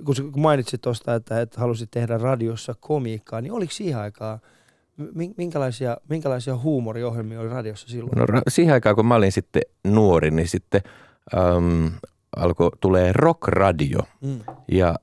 kun, 0.04 0.14
mainitsit 0.36 0.80
tuosta, 0.80 1.14
että, 1.14 1.40
että 1.40 1.60
halusit 1.60 1.90
tehdä 1.90 2.18
radiossa 2.18 2.74
komiikkaa, 2.80 3.40
niin 3.40 3.52
oliko 3.52 3.72
siihen 3.72 3.98
aikaan, 3.98 4.38
mi- 5.14 5.34
minkälaisia, 5.36 5.96
minkälaisia 6.08 6.56
huumoriohjelmia 6.56 7.40
oli 7.40 7.48
radiossa 7.48 7.88
silloin? 7.88 8.12
No, 8.18 8.24
ra- 8.26 8.42
siihen 8.48 8.74
aikaan, 8.74 8.96
kun 8.96 9.06
mä 9.06 9.14
olin 9.14 9.32
sitten 9.32 9.62
nuori, 9.84 10.30
niin 10.30 10.48
sitten 10.48 10.80
äm, 11.56 11.90
alkoi 12.36 12.70
tulee 12.80 13.12
rock-radio. 13.12 14.00
Mm. 14.20 14.40
Ja 14.68 14.94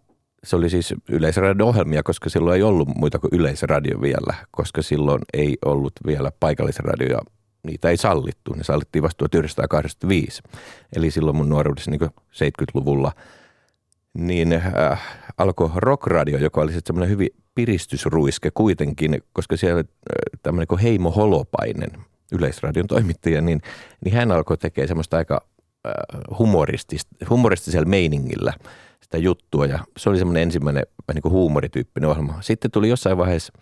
se 0.43 0.55
oli 0.55 0.69
siis 0.69 0.93
yleisradio-ohjelmia, 1.09 2.03
koska 2.03 2.29
silloin 2.29 2.55
ei 2.55 2.63
ollut 2.63 2.87
muita 2.95 3.19
kuin 3.19 3.29
yleisradio 3.33 4.01
vielä, 4.01 4.33
koska 4.51 4.81
silloin 4.81 5.21
ei 5.33 5.57
ollut 5.65 5.93
vielä 6.05 6.31
paikallisradioja. 6.39 7.19
Niitä 7.63 7.89
ei 7.89 7.97
sallittu, 7.97 8.53
ne 8.53 8.63
sallittiin 8.63 9.03
vasta 9.03 9.17
1985. 9.17 10.41
Eli 10.95 11.11
silloin 11.11 11.37
mun 11.37 11.49
nuoruudessa 11.49 11.91
niin 11.91 12.01
70-luvulla 12.01 13.11
niin 14.13 14.53
äh, 14.53 15.01
alkoi 15.37 15.69
rockradio, 15.75 16.37
joka 16.37 16.61
oli 16.61 16.71
sitten 16.71 16.89
semmoinen 16.89 17.09
hyvin 17.09 17.29
piristysruiske 17.55 18.51
kuitenkin, 18.53 19.23
koska 19.33 19.57
siellä 19.57 19.75
oli 19.75 19.83
äh, 19.83 20.39
tämmöinen 20.43 20.67
kuin 20.67 20.79
Heimo 20.79 21.11
Holopainen, 21.11 21.91
yleisradion 22.31 22.87
toimittaja, 22.87 23.41
niin, 23.41 23.61
niin 24.05 24.15
hän 24.15 24.31
alkoi 24.31 24.57
tekemään 24.57 24.87
semmoista 24.87 25.17
aika 25.17 25.41
äh, 25.87 25.93
humoristis- 26.39 27.29
humoristisella 27.29 27.85
meiningillä 27.85 28.53
sitä 29.03 29.17
juttua 29.17 29.65
ja 29.65 29.79
se 29.97 30.09
oli 30.09 30.17
semmoinen 30.17 30.43
ensimmäinen 30.43 30.83
vähän 31.07 31.15
niin 31.15 31.21
kuin 31.21 31.31
huumorityyppinen 31.31 32.09
ohjelma. 32.09 32.41
Sitten 32.41 32.71
tuli 32.71 32.89
jossain 32.89 33.17
vaiheessa 33.17 33.53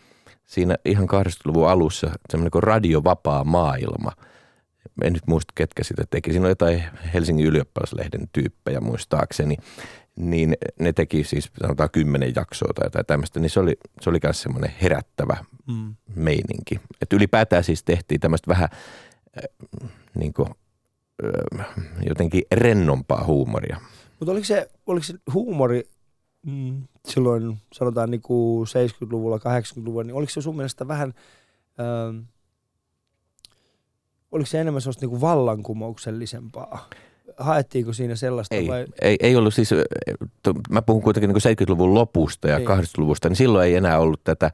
siinä 0.45 0.75
ihan 0.85 1.07
80-luvun 1.09 1.69
alussa 1.69 2.11
semmoinen 2.29 2.51
kuin 2.51 2.63
radiovapaa 2.63 3.43
maailma. 3.43 4.11
En 5.03 5.13
nyt 5.13 5.27
muista, 5.27 5.53
ketkä 5.55 5.83
sitä 5.83 6.03
teki. 6.09 6.31
Siinä 6.31 6.45
oli 6.45 6.51
jotain 6.51 6.83
Helsingin 7.13 7.45
ylioppilaslehden 7.45 8.29
tyyppejä 8.33 8.79
muistaakseni. 8.81 9.57
Niin 10.15 10.57
ne 10.79 10.93
teki 10.93 11.23
siis 11.23 11.51
sanotaan 11.61 11.89
kymmenen 11.91 12.33
jaksoa 12.35 12.73
tai 12.75 12.85
jotain 12.85 13.05
tämmöistä. 13.05 13.39
Niin 13.39 13.49
se 13.49 13.59
oli, 13.59 13.77
se 14.01 14.09
oli 14.09 14.19
myös 14.23 14.41
semmoinen 14.41 14.73
herättävä 14.81 15.37
Mm. 15.67 15.95
meininki. 16.15 16.79
Että 17.01 17.15
ylipäätään 17.15 17.63
siis 17.63 17.83
tehtiin 17.83 18.19
tämmöistä 18.21 18.47
vähän 18.47 18.69
äh, 19.37 19.89
niin 20.15 20.33
kuin, 20.33 20.47
äh, 20.49 20.55
jotenkin 22.05 22.43
rennompaa 22.51 23.23
huumoria. 23.25 23.77
Mutta 24.19 24.31
oliko 24.31 24.45
se, 24.45 24.67
oliko 24.87 25.03
se 25.03 25.13
huumori 25.33 25.83
mm, 26.45 26.83
silloin, 27.07 27.57
sanotaan 27.73 28.11
niin 28.11 28.21
kuin 28.21 28.67
70-luvulla, 28.67 29.37
80-luvulla, 29.37 30.03
niin 30.03 30.15
oliko 30.15 30.29
se 30.29 30.41
sun 30.41 30.55
mielestä 30.55 30.87
vähän, 30.87 31.13
ähm, 31.79 32.17
oliko 34.31 34.45
se 34.45 34.59
enemmän 34.61 34.81
sellaista 34.81 35.01
niin 35.03 35.09
kuin 35.09 35.21
vallankumouksellisempaa? 35.21 36.89
Haettiinko 37.37 37.93
siinä 37.93 38.15
sellaista 38.15 38.55
Ei, 38.55 38.67
vai? 38.67 38.85
ei, 39.01 39.17
ei 39.19 39.35
ollut 39.35 39.53
siis, 39.53 39.69
to- 40.43 40.53
mä 40.69 40.81
puhun 40.81 41.01
kuitenkin 41.01 41.29
niin 41.29 41.57
70-luvun 41.67 41.93
lopusta 41.93 42.47
ja 42.47 42.57
Niin. 42.57 42.69
80-luvusta, 42.69 43.29
niin 43.29 43.35
silloin 43.35 43.67
ei 43.67 43.75
enää 43.75 43.99
ollut 43.99 44.23
tätä 44.23 44.51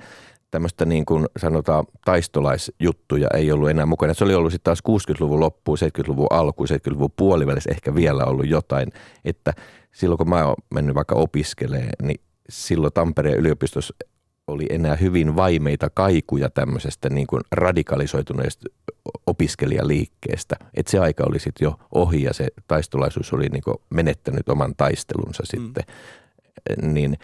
tämmöistä 0.56 0.86
niin 0.86 1.06
kuin 1.06 1.26
sanotaan 1.38 1.86
taistolaisjuttuja 2.06 3.28
ei 3.34 3.52
ollut 3.52 3.70
enää 3.70 3.86
mukana. 3.86 4.14
Se 4.14 4.24
oli 4.24 4.36
ollut 4.36 4.52
sitten 4.52 4.64
taas 4.64 4.84
60-luvun 4.90 5.40
loppuun, 5.40 5.78
70-luvun 5.78 6.28
alkuun, 6.30 6.68
70-luvun 6.70 7.12
puolivälissä 7.16 7.72
ehkä 7.72 7.96
vielä 7.96 8.26
ollut 8.26 8.48
jotain, 8.48 8.90
että 9.26 9.54
silloin 9.92 10.18
kun 10.18 10.30
mä 10.30 10.46
oon 10.46 10.56
mennyt 10.74 10.96
vaikka 10.96 11.16
opiskelemaan, 11.16 11.90
niin 12.02 12.22
silloin 12.50 12.94
Tampereen 12.94 13.38
yliopistossa 13.38 13.96
oli 14.48 14.66
enää 14.70 14.96
hyvin 14.96 15.36
vaimeita 15.36 15.90
kaikuja 15.90 16.50
tämmöisestä 16.50 17.10
niin 17.10 17.28
kuin 17.28 17.42
radikalisoituneesta 17.52 18.70
opiskelijaliikkeestä. 19.28 20.56
Että 20.74 20.92
se 20.92 21.00
aika 21.00 21.24
oli 21.28 21.40
sitten 21.40 21.66
jo 21.66 21.80
ohi 21.92 22.24
ja 22.24 22.34
se 22.34 22.48
taistolaisuus 22.68 23.34
oli 23.34 23.50
niin 23.50 23.64
kuin 23.64 23.78
menettänyt 23.90 24.50
oman 24.50 24.74
taistelunsa 24.78 25.44
sitten. 25.46 25.84
Niin, 26.82 27.18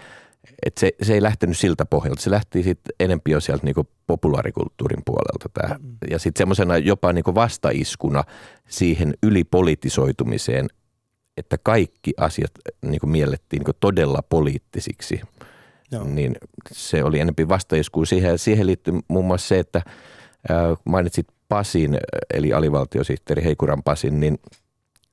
et 0.65 0.77
se, 0.77 0.91
se 1.01 1.13
ei 1.13 1.21
lähtenyt 1.21 1.57
siltä 1.57 1.85
pohjalta. 1.85 2.21
Se 2.21 2.31
lähti 2.31 2.63
sitten 2.63 2.95
enempi 2.99 3.31
jo 3.31 3.39
sieltä 3.39 3.65
niin 3.65 3.75
kuin 3.75 3.87
populaarikulttuurin 4.07 5.01
puolelta. 5.05 5.49
Tää. 5.53 5.79
Mm. 5.79 5.97
Ja 6.09 6.19
sitten 6.19 6.39
semmoisena 6.39 6.77
jopa 6.77 7.13
niin 7.13 7.23
kuin 7.23 7.35
vastaiskuna 7.35 8.23
siihen 8.69 9.13
ylipolitisoitumiseen, 9.23 10.67
että 11.37 11.57
kaikki 11.63 12.13
asiat 12.17 12.51
niin 12.85 12.99
kuin 12.99 13.09
miellettiin 13.09 13.59
niin 13.59 13.65
kuin 13.65 13.77
todella 13.79 14.19
poliittisiksi 14.29 15.21
Joo. 15.91 16.03
niin 16.03 16.35
se 16.71 17.03
oli 17.03 17.19
enempi 17.19 17.49
vastaisku 17.49 18.05
siihen. 18.05 18.37
Siihen 18.37 18.67
liittyy 18.67 18.93
muun 19.07 19.25
muassa 19.25 19.47
se, 19.47 19.59
että 19.59 19.81
ää, 20.49 20.75
mainitsit 20.85 21.27
Pasin, 21.49 21.97
eli 22.33 22.53
alivaltiosihteeri 22.53 23.43
Heikuran 23.43 23.83
Pasin, 23.83 24.19
niin, 24.19 24.39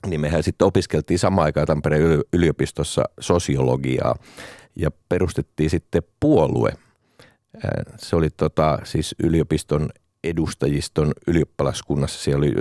niin 0.06 0.20
mehän 0.20 0.42
sitten 0.42 0.66
opiskeltiin 0.66 1.18
samaan 1.18 1.44
aikaan 1.44 1.66
Tampereen 1.66 2.02
yli- 2.02 2.24
yliopistossa 2.32 3.04
sosiologiaa 3.20 4.14
ja 4.78 4.90
perustettiin 5.08 5.70
sitten 5.70 6.02
puolue. 6.20 6.72
Se 7.96 8.16
oli 8.16 8.30
tota, 8.30 8.78
siis 8.84 9.14
yliopiston 9.22 9.90
edustajiston 10.24 11.12
ylioppilaskunnassa, 11.26 12.22
siellä 12.24 12.44
oli 12.44 12.54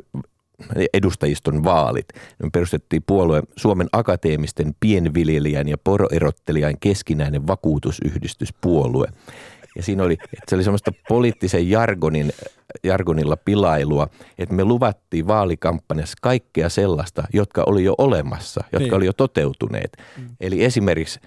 edustajiston 0.93 1.63
vaalit. 1.63 2.05
Me 2.43 2.50
perustettiin 2.53 3.03
puolue 3.07 3.43
Suomen 3.55 3.88
akateemisten 3.91 4.75
pienviljelijän 4.79 5.67
ja 5.67 5.77
poroerottelijan 5.83 6.77
keskinäinen 6.79 7.47
vakuutusyhdistyspuolue. 7.47 9.07
Ja 9.75 9.83
siinä 9.83 10.03
oli, 10.03 10.13
että 10.13 10.43
se 10.50 10.55
oli 10.55 10.63
semmoista 10.63 10.91
poliittisen 11.09 11.69
jargonin, 11.69 12.31
jargonilla 12.83 13.38
pilailua, 13.38 14.07
että 14.38 14.55
me 14.55 14.63
luvattiin 14.63 15.27
vaalikampanjassa 15.27 16.17
kaikkea 16.21 16.69
sellaista, 16.69 17.24
jotka 17.33 17.63
oli 17.67 17.83
jo 17.83 17.95
olemassa, 17.97 18.63
jotka 18.63 18.79
Niin. 18.79 18.93
oli 18.93 19.05
jo 19.05 19.13
toteutuneet. 19.13 19.97
Mm. 20.17 20.29
Eli 20.39 20.63
esimerkiksi 20.63 21.19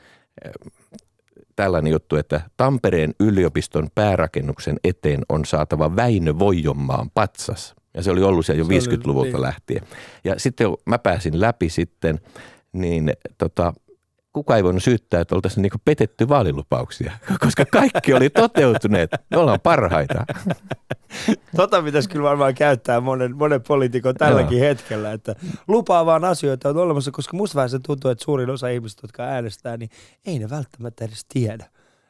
tällainen 1.56 1.92
juttu, 1.92 2.16
että 2.16 2.40
Tampereen 2.56 3.14
yliopiston 3.20 3.88
päärakennuksen 3.94 4.76
eteen 4.84 5.20
on 5.28 5.44
saatava 5.44 5.96
Väinö 5.96 6.38
Voijonmaan 6.38 7.10
patsas. 7.14 7.74
Ja 7.94 8.02
se 8.02 8.10
oli 8.10 8.22
ollut 8.22 8.46
siellä 8.46 8.60
jo 8.60 8.80
Se 8.80 8.88
oli- 8.88 8.96
50-luvulta 8.96 9.30
niin. 9.32 9.42
lähtien. 9.42 9.82
Ja 10.24 10.34
sitten 10.38 10.66
kun 10.66 10.76
mä 10.86 10.98
pääsin 10.98 11.40
läpi 11.40 11.68
sitten, 11.68 12.20
niin 12.72 13.12
tota, 13.38 13.72
kuka 14.32 14.56
ei 14.56 14.64
voinut 14.64 14.82
syyttää, 14.82 15.20
että 15.20 15.34
oltaisiin 15.34 15.62
niinku 15.62 15.78
petetty 15.84 16.28
vaalilupauksia, 16.28 17.12
koska 17.44 17.64
kaikki 17.64 18.14
oli 18.14 18.30
toteutuneet. 18.30 19.10
Me 19.30 19.36
ollaan 19.36 19.60
parhaita. 19.60 20.24
Tota 21.56 21.82
pitäisi 21.82 22.08
kyllä 22.08 22.28
varmaan 22.28 22.54
käyttää 22.54 23.00
monen, 23.00 23.36
monen 23.36 23.62
poliitikon 23.62 24.14
tälläkin 24.14 24.58
Joo. 24.58 24.68
hetkellä, 24.68 25.12
että 25.12 25.34
lupaa 25.68 26.06
vaan 26.06 26.24
asioita 26.24 26.68
on 26.68 26.76
olemassa, 26.76 27.10
koska 27.10 27.36
musta 27.36 27.56
vähän 27.56 27.70
se 27.70 27.78
tuntuu, 27.78 28.10
että 28.10 28.24
suurin 28.24 28.50
osa 28.50 28.68
ihmistä, 28.68 29.00
jotka 29.04 29.22
äänestää, 29.22 29.76
niin 29.76 29.90
ei 30.26 30.38
ne 30.38 30.50
välttämättä 30.50 31.04
edes 31.04 31.24
tiedä, 31.24 31.64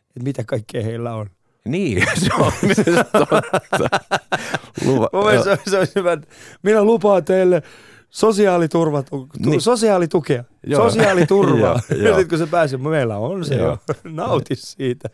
että 0.06 0.22
mitä 0.22 0.44
kaikkea 0.44 0.82
heillä 0.82 1.14
on. 1.14 1.30
Niin, 1.64 2.06
se 2.22 2.34
on 2.34 2.52
totta. 3.12 3.98
Luva, 4.84 5.08
mielestä 5.24 5.56
se, 5.56 5.70
se 5.70 5.78
olisi 5.78 5.92
hyvä, 5.96 6.12
että 6.12 6.28
minä 6.62 6.84
lupaan 6.84 7.24
teille 7.24 7.62
sosiaaliturva, 8.10 9.02
tu, 9.02 9.28
Niin. 9.38 9.60
sosiaalitukea, 9.60 10.44
Joo. 10.66 10.82
sosiaaliturvaa. 10.90 11.78
Sitten 11.88 12.28
kun 12.28 12.38
se 12.38 12.46
pääsee, 12.46 12.78
meillä 12.78 13.16
on 13.16 13.44
se 13.44 13.54
Joo. 13.54 13.68
jo, 13.88 13.94
nauti 14.12 14.54
siitä. 14.56 15.08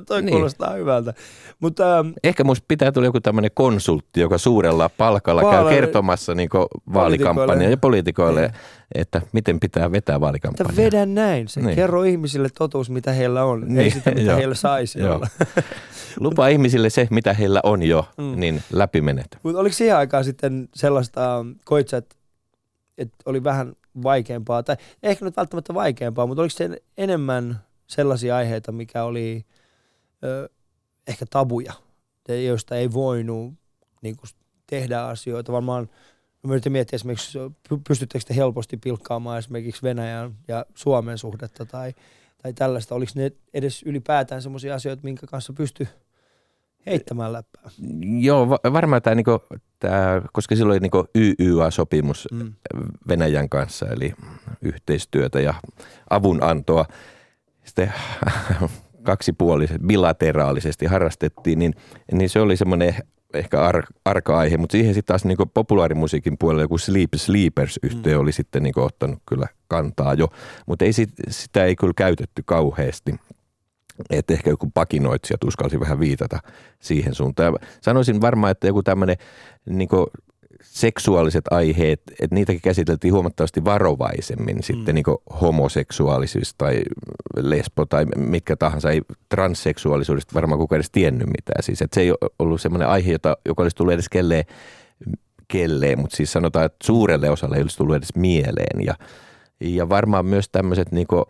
Toi 0.06 0.22
Niin. 0.22 0.32
kuulostaa 0.32 0.70
hyvältä. 0.72 1.14
Mutta 1.60 1.98
ähm, 1.98 2.08
Ehkä 2.24 2.44
musta 2.44 2.64
pitää 2.68 2.92
tulla 2.92 3.06
joku 3.06 3.20
tämmöinen 3.20 3.50
konsultti, 3.54 4.20
joka 4.20 4.38
suurella 4.38 4.88
palkalla 4.88 5.42
Vaala- 5.42 5.70
käy 5.70 5.80
kertomassa 5.80 6.34
niin 6.34 6.48
vaalikampanjaa 6.94 7.46
Poliitikoille. 7.46 7.70
ja 7.70 7.76
poliitikoille, 7.76 8.40
Niin. 8.40 8.50
että 8.94 9.22
miten 9.32 9.60
pitää 9.60 9.92
vetää 9.92 10.20
vaalikampanjaa. 10.20 10.76
vedä 10.76 11.06
näin. 11.06 11.48
Se 11.48 11.60
Niin. 11.60 11.74
kerro 11.76 12.02
ihmisille 12.02 12.48
totuus, 12.58 12.90
mitä 12.90 13.12
heillä 13.12 13.44
on. 13.44 13.62
Ei 13.62 13.68
Niin, 13.68 13.92
sitä, 13.92 14.10
mitä 14.10 14.22
joo. 14.22 14.36
heillä 14.36 14.54
saisi 14.54 14.98
Joo. 15.00 15.14
olla. 15.14 15.26
Lupa 16.20 16.48
ihmisille 16.48 16.90
se, 16.90 17.08
mitä 17.10 17.32
heillä 17.34 17.60
on 17.62 17.82
jo, 17.82 18.08
Mm. 18.18 18.40
niin 18.40 18.62
läpi 18.72 19.00
menet. 19.00 19.38
Mutta 19.42 19.58
oliko 19.60 19.72
siihen 19.74 19.96
aikaan 19.96 20.24
sitten 20.24 20.68
sellaista, 20.74 21.38
ähm, 21.38 21.48
koit 21.64 21.88
sä, 21.88 21.96
että, 21.96 22.16
että 22.98 23.16
oli 23.26 23.44
vähän 23.44 23.72
vaikeampaa, 24.02 24.62
tai 24.62 24.76
ehkä 25.02 25.24
nyt 25.24 25.36
välttämättä 25.36 25.74
vaikeampaa, 25.74 26.26
mutta 26.26 26.42
oliko 26.42 26.50
se 26.56 26.70
enemmän 26.98 27.60
sellaisia 27.86 28.36
aiheita, 28.36 28.72
mikä 28.72 29.04
oli 29.04 29.44
ö, 30.24 30.48
ehkä 31.06 31.26
tabuja, 31.30 31.72
ja 32.28 32.42
joista 32.42 32.76
ei 32.76 32.92
voinut 32.92 33.54
niin 34.02 34.16
kuin, 34.16 34.30
tehdä 34.66 35.04
asioita. 35.04 35.52
Varmaan 35.52 35.88
mä 36.46 36.52
yritin 36.52 36.72
miettiä 36.72 36.96
esimerkiksi, 36.96 37.38
py- 37.38 37.80
pystyttekö 37.88 38.24
te 38.28 38.36
helposti 38.36 38.76
pilkkaamaan 38.76 39.38
esimerkiksi 39.38 39.82
Venäjän 39.82 40.34
ja 40.48 40.66
Suomen 40.74 41.18
suhdetta 41.18 41.66
tai, 41.66 41.94
tai 42.42 42.52
tällaista. 42.52 42.94
Oliko 42.94 43.12
ne 43.14 43.32
edes 43.54 43.82
ylipäätään 43.82 44.42
sellaisia 44.42 44.74
asioita, 44.74 45.04
minkä 45.04 45.26
kanssa 45.26 45.52
pysty 45.52 45.88
heittämään 46.86 47.32
läppää? 47.32 47.70
Joo, 48.20 48.48
va- 48.48 48.72
varmaan 48.72 49.02
tämä, 49.02 49.14
niinku, 49.14 49.40
tää, 49.78 50.22
koska 50.32 50.56
silloin 50.56 50.76
oli 50.76 50.80
niinku 50.80 51.06
YYA-sopimus 51.14 52.28
Mm. 52.32 52.52
Venäjän 53.08 53.48
kanssa, 53.48 53.86
eli 53.86 54.14
yhteistyötä 54.62 55.40
ja 55.40 55.54
avunantoa. 56.10 56.86
Sitten 57.64 57.92
kaksipuolisesti, 59.04 59.86
bilateraalisesti 59.86 60.86
harrastettiin, 60.86 61.58
niin, 61.58 61.74
niin 62.12 62.28
se 62.28 62.40
oli 62.40 62.56
semmoinen 62.56 62.94
ehkä 63.34 63.60
ar, 63.60 63.82
arka 64.04 64.38
aihe, 64.38 64.56
mutta 64.56 64.72
siihen 64.72 64.94
sitten 64.94 65.12
taas 65.12 65.24
niin 65.24 65.38
populaarimusiikin 65.54 66.38
puolella 66.38 66.62
joku 66.62 66.78
Sleep 66.78 67.10
Sleepers 67.16 67.78
yhteen 67.82 68.16
mm. 68.16 68.20
oli 68.20 68.32
sitten 68.32 68.62
niin 68.62 68.78
ottanut 68.78 69.18
kyllä 69.26 69.46
kantaa 69.68 70.14
jo, 70.14 70.28
mutta 70.66 70.84
ei 70.84 70.92
sit, 70.92 71.10
sitä 71.28 71.64
ei 71.64 71.76
kyllä 71.76 71.92
käytetty 71.96 72.42
kauheasti. 72.46 73.14
Että 74.10 74.34
ehkä 74.34 74.50
joku 74.50 74.70
pakinoitsijat 74.74 75.44
uskalsi 75.44 75.80
vähän 75.80 76.00
viitata 76.00 76.38
siihen 76.80 77.14
suuntaan. 77.14 77.58
Sanoisin 77.80 78.20
varmaan, 78.20 78.50
että 78.50 78.66
joku 78.66 78.82
tämmöinen 78.82 79.16
niin 79.66 79.88
seksuaaliset 80.64 81.44
aiheet, 81.50 82.02
että 82.20 82.34
niitäkin 82.34 82.60
käsiteltiin 82.60 83.14
huomattavasti 83.14 83.64
varovaisemmin 83.64 84.56
mm. 84.56 84.62
sitten 84.62 84.94
niin 84.94 85.04
homoseksuaalisuus 85.40 86.54
tai 86.58 86.82
lesbo 87.36 87.86
tai 87.86 88.04
mitkä 88.16 88.56
tahansa, 88.56 88.90
ei 88.90 89.02
transseksuaalisuudesta 89.28 90.34
varmaan 90.34 90.58
kukaan 90.58 90.76
edes 90.76 90.90
tiennyt 90.90 91.26
mitään. 91.26 91.62
Siis, 91.62 91.82
että 91.82 91.94
se 91.94 92.00
ei 92.00 92.12
ollut 92.38 92.60
semmoinen 92.60 92.88
aihe, 92.88 93.12
jota, 93.12 93.36
joka 93.46 93.62
olisi 93.62 93.76
tullut 93.76 93.94
edes 93.94 94.08
kelleen, 94.08 94.44
kelleen, 95.48 95.98
mutta 95.98 96.16
siis 96.16 96.32
sanotaan, 96.32 96.66
että 96.66 96.86
suurelle 96.86 97.30
osalle 97.30 97.56
ei 97.56 97.62
olisi 97.62 97.76
tullut 97.76 97.96
edes 97.96 98.14
mieleen. 98.14 98.84
Ja, 98.84 98.94
ja 99.60 99.88
varmaan 99.88 100.26
myös 100.26 100.48
tämmöiset 100.48 100.92
niin 100.92 101.06
kuin, 101.06 101.24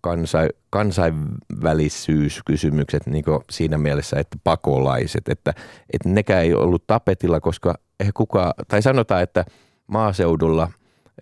kansain, 0.00 0.50
kansainvälisyyskysymykset 0.70 3.06
niin 3.06 3.24
siinä 3.50 3.78
mielessä, 3.78 4.20
että 4.20 4.38
pakolaiset, 4.44 5.28
että, 5.28 5.54
että 5.92 6.08
nekään 6.08 6.42
ei 6.42 6.54
ollut 6.54 6.86
tapetilla, 6.86 7.40
koska 7.40 7.74
eihän 8.00 8.12
kukaan, 8.12 8.52
tai 8.68 8.82
sanotaan, 8.82 9.22
että 9.22 9.44
maaseudulla 9.86 10.70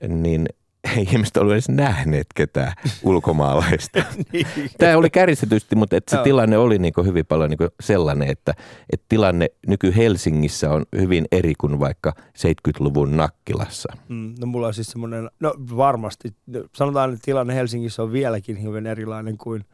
niin 0.08 0.46
ei 0.96 1.02
ihmiset 1.02 1.36
ollut 1.36 1.52
edes 1.52 1.68
nähneet 1.68 2.26
ketään 2.34 2.72
ulkomaalaista. 3.02 4.02
niin. 4.32 4.46
Tämä 4.78 4.96
oli 4.96 5.10
kärjistetysti, 5.10 5.76
mutta 5.76 5.96
että 5.96 6.10
se 6.10 6.16
Joo. 6.16 6.24
tilanne 6.24 6.58
oli 6.58 6.78
niin 6.78 6.92
hyvin 7.04 7.26
paljon 7.26 7.50
niin 7.50 7.70
sellainen, 7.80 8.28
että, 8.28 8.54
että 8.92 9.06
tilanne 9.08 9.48
nyky-Helsingissä 9.66 10.70
on 10.70 10.84
hyvin 10.96 11.26
eri 11.32 11.54
kuin 11.60 11.80
vaikka 11.80 12.12
70-luvun 12.18 13.16
Nakkilassa. 13.16 13.92
Mm, 14.08 14.34
no 14.40 14.46
mulla 14.46 14.66
on 14.66 14.74
siis 14.74 14.90
semmoinen, 14.90 15.30
no 15.40 15.54
varmasti, 15.76 16.34
no, 16.46 16.64
sanotaan, 16.76 17.12
että 17.12 17.24
tilanne 17.24 17.54
Helsingissä 17.54 18.02
on 18.02 18.12
vieläkin 18.12 18.62
hyvin 18.62 18.86
erilainen 18.86 19.38
kuin, 19.38 19.64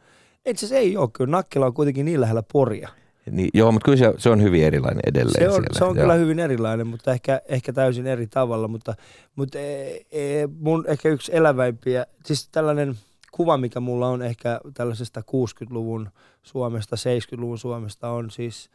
itse 0.45 0.65
asiassa 0.65 0.81
ei 0.81 0.97
ole, 0.97 1.09
kyllä 1.13 1.31
Nakkila 1.31 1.65
on 1.65 1.73
kuitenkin 1.73 2.05
niin 2.05 2.21
lähellä 2.21 2.43
Poria. 2.53 2.89
Niin, 3.31 3.49
joo, 3.53 3.71
mutta 3.71 3.85
kyllä 3.85 3.97
se, 3.97 4.13
se 4.17 4.29
on 4.29 4.41
hyvin 4.41 4.63
erilainen 4.63 5.01
edelleen 5.07 5.43
Se 5.43 5.47
on, 5.47 5.53
siellä. 5.53 5.77
se 5.79 5.83
on 5.83 5.95
joo. 5.95 6.03
kyllä 6.03 6.13
hyvin 6.13 6.39
erilainen, 6.39 6.87
mutta 6.87 7.11
ehkä, 7.11 7.41
ehkä 7.45 7.73
täysin 7.73 8.07
eri 8.07 8.27
tavalla, 8.27 8.67
mutta, 8.67 8.95
mutta 9.35 9.59
e, 9.59 10.05
e, 10.11 10.47
mun 10.59 10.85
ehkä 10.87 11.09
yksi 11.09 11.35
eläväimpiä, 11.35 12.05
siis 12.25 12.49
tällainen 12.49 12.95
kuva, 13.31 13.57
mikä 13.57 13.79
mulla 13.79 14.07
on 14.07 14.21
ehkä 14.21 14.59
tällaisesta 14.73 15.21
60-luvun 15.21 16.09
Suomesta, 16.43 16.95
70-luvun 16.95 17.57
Suomesta 17.57 18.09
on 18.09 18.31
siis, 18.31 18.69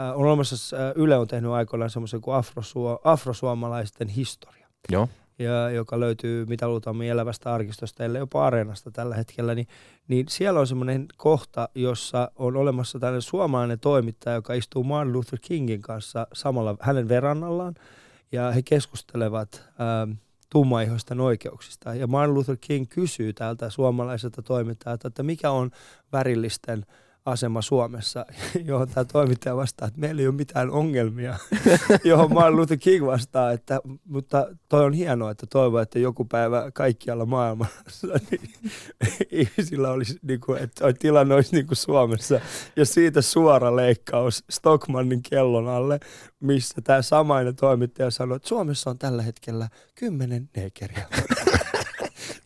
äh, 0.00 0.10
on 0.10 0.26
olemassa, 0.26 0.76
äh, 0.76 0.92
Yle 0.96 1.16
on 1.16 1.28
tehnyt 1.28 1.50
aikoinaan 1.50 1.90
semmoisen 1.90 2.20
kuin 2.20 2.36
afrosuo, 2.36 3.00
afrosuomalaisten 3.04 4.08
historia. 4.08 4.66
Joo. 4.92 5.08
Ja 5.42 5.70
joka 5.70 6.00
löytyy 6.00 6.46
mitä 6.46 6.68
luultavasti 6.68 7.08
elävästä 7.08 7.54
arkistosta, 7.54 8.04
ellei 8.04 8.20
jopa 8.20 8.46
areenasta 8.46 8.90
tällä 8.90 9.14
hetkellä, 9.14 9.54
niin, 9.54 9.66
niin 10.08 10.26
siellä 10.28 10.60
on 10.60 10.66
semmoinen 10.66 11.06
kohta, 11.16 11.68
jossa 11.74 12.30
on 12.36 12.56
olemassa 12.56 12.98
tällainen 12.98 13.22
suomalainen 13.22 13.80
toimittaja, 13.80 14.34
joka 14.34 14.54
istuu 14.54 14.84
Martin 14.84 15.12
Luther 15.12 15.38
Kingin 15.42 15.82
kanssa 15.82 16.26
samalla 16.32 16.76
hänen 16.80 17.08
verrannallaan, 17.08 17.74
ja 18.32 18.50
he 18.50 18.62
keskustelevat 18.62 19.64
ähm, 19.80 20.12
tummaihoisten 20.50 21.20
oikeuksista. 21.20 21.94
Ja 21.94 22.06
Martin 22.06 22.34
Luther 22.34 22.56
King 22.60 22.86
kysyy 22.88 23.32
tältä 23.32 23.70
suomalaiselta 23.70 24.42
toimittajalta, 24.42 25.08
että 25.08 25.22
mikä 25.22 25.50
on 25.50 25.70
värillisten 26.12 26.86
asema 27.24 27.62
Suomessa, 27.62 28.26
johon 28.64 28.88
tämä 28.88 29.04
toimittaja 29.04 29.56
vastaa, 29.56 29.88
että 29.88 30.00
meillä 30.00 30.20
ei 30.20 30.26
ole 30.26 30.34
mitään 30.34 30.70
ongelmia, 30.70 31.38
johon 32.04 32.34
Martin 32.34 32.56
Luther 32.56 32.78
King 32.78 33.06
vastaa, 33.06 33.52
että 33.52 33.80
mutta 34.04 34.46
toi 34.68 34.84
on 34.84 34.92
hienoa, 34.92 35.30
että 35.30 35.46
toivon, 35.46 35.82
että 35.82 35.98
joku 35.98 36.24
päivä 36.24 36.70
kaikkialla 36.74 37.26
maailmassa 37.26 38.06
niin 38.30 38.40
ihmisillä 39.30 39.90
olisi, 39.90 40.18
niin 40.22 40.40
kuin, 40.40 40.62
että 40.62 40.80
toi 40.80 40.94
tilanne 40.94 41.34
olisi 41.34 41.54
niin 41.54 41.66
kuin 41.66 41.76
Suomessa. 41.76 42.40
Ja 42.76 42.86
siitä 42.86 43.22
suora 43.22 43.76
leikkaus 43.76 44.44
Stockmannin 44.50 45.22
kellon 45.22 45.68
alle, 45.68 46.00
missä 46.40 46.80
tämä 46.84 47.02
samainen 47.02 47.56
toimittaja 47.56 48.10
sanoi, 48.10 48.36
että 48.36 48.48
Suomessa 48.48 48.90
on 48.90 48.98
tällä 48.98 49.22
hetkellä 49.22 49.68
kymmenen 49.94 50.50
neekeriä. 50.56 51.08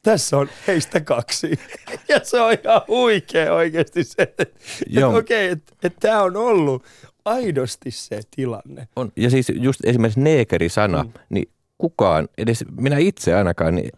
Tässä 0.06 0.36
on 0.38 0.48
heistä 0.66 1.00
kaksi. 1.00 1.58
Ja 2.08 2.20
se 2.22 2.40
on 2.40 2.52
ihan 2.52 2.82
huikea 2.88 3.54
oikeasti 3.54 4.04
se, 4.04 4.22
että 4.22 4.42
et, 4.42 5.04
okei, 5.16 5.48
että 5.48 5.72
et 5.82 5.96
tämä 6.00 6.22
on 6.22 6.36
ollut 6.36 6.84
aidosti 7.24 7.90
se 7.90 8.20
tilanne. 8.36 8.88
On. 8.96 9.12
Ja 9.16 9.30
siis 9.30 9.52
just 9.54 9.80
esimerkiksi 9.84 10.20
neekeri-sana, 10.20 11.02
mm. 11.02 11.12
niin 11.28 11.48
kukaan, 11.78 12.28
edes 12.38 12.64
minä 12.80 12.98
itse 12.98 13.34
ainakaan, 13.34 13.74
niin 13.74 13.90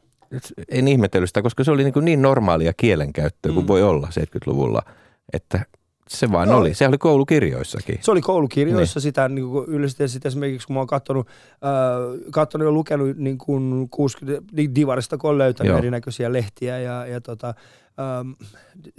en 0.69 0.89
ihmetellyt 0.89 1.31
sitä, 1.31 1.43
koska 1.43 1.65
se 1.65 1.71
oli 1.71 1.85
niin, 1.85 1.93
kuin 1.93 2.05
niin 2.05 2.23
normaalia 2.23 2.73
kielenkäyttöä 2.77 3.53
kuin 3.53 3.65
Mm. 3.65 3.69
voi 3.69 3.83
olla 3.83 4.09
70-luvulla, 4.21 4.83
että 5.33 5.61
se 6.09 6.33
vaan 6.33 6.49
Joo. 6.49 6.59
oli. 6.59 6.75
Se 6.75 6.89
oli 6.89 6.99
koulukirjoissakin. 6.99 7.99
Se 8.01 8.11
oli 8.11 8.21
koulukirjoissa 8.21 8.99
niin. 8.99 9.03
sitä 9.03 9.29
niin 9.29 9.49
kuin 9.49 9.69
yleisesti 9.69 10.03
ja 10.03 10.09
sitten 10.09 10.31
esimerkiksi 10.31 10.67
kun 10.67 10.75
mä 10.75 10.81
oon 10.81 10.87
katsonut, 10.87 11.29
äh, 11.29 12.31
katsonut 12.31 12.67
ja 12.67 12.73
lukenut 12.73 13.17
niin 13.17 13.39
kuin 13.39 13.89
60, 13.91 14.43
niin 14.53 14.75
Divarista, 14.75 15.19
kun 15.19 15.31
on 15.31 15.39
löytänyt 15.39 15.71
Joo. 15.71 15.79
erinäköisiä 15.79 16.33
lehtiä 16.33 16.79
ja, 16.79 17.07
ja 17.07 17.21
tota, 17.21 17.55
ähm, 18.01 18.31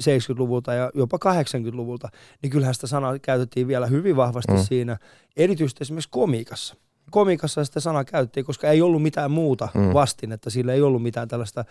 70-luvulta 0.02 0.74
ja 0.74 0.92
jopa 0.94 1.18
80-luvulta, 1.18 2.10
niin 2.42 2.50
kyllähän 2.52 2.74
sitä 2.74 2.88
sanaa 2.88 3.20
käytettiin 3.20 3.68
vielä 3.68 3.88
hyvin 3.88 4.16
vahvasti 4.16 4.52
Mm. 4.52 4.64
siinä, 4.64 4.98
erityisesti 5.38 5.84
esimerkiksi 5.84 6.10
komiikassa. 6.10 6.76
Komiikassa 7.12 7.66
sitä 7.66 7.80
sanaa 7.80 8.04
käytettiin, 8.04 8.46
koska 8.46 8.68
ei 8.70 8.82
ollut 8.82 9.02
mitään 9.02 9.32
muuta 9.32 9.70
Mm. 9.74 9.82
mm. 9.82 9.94
vastinetta, 9.94 10.50
sillä 10.50 10.74
ei 10.74 10.82
ollut 10.82 11.04
mitään 11.04 11.28
tällaista, 11.28 11.66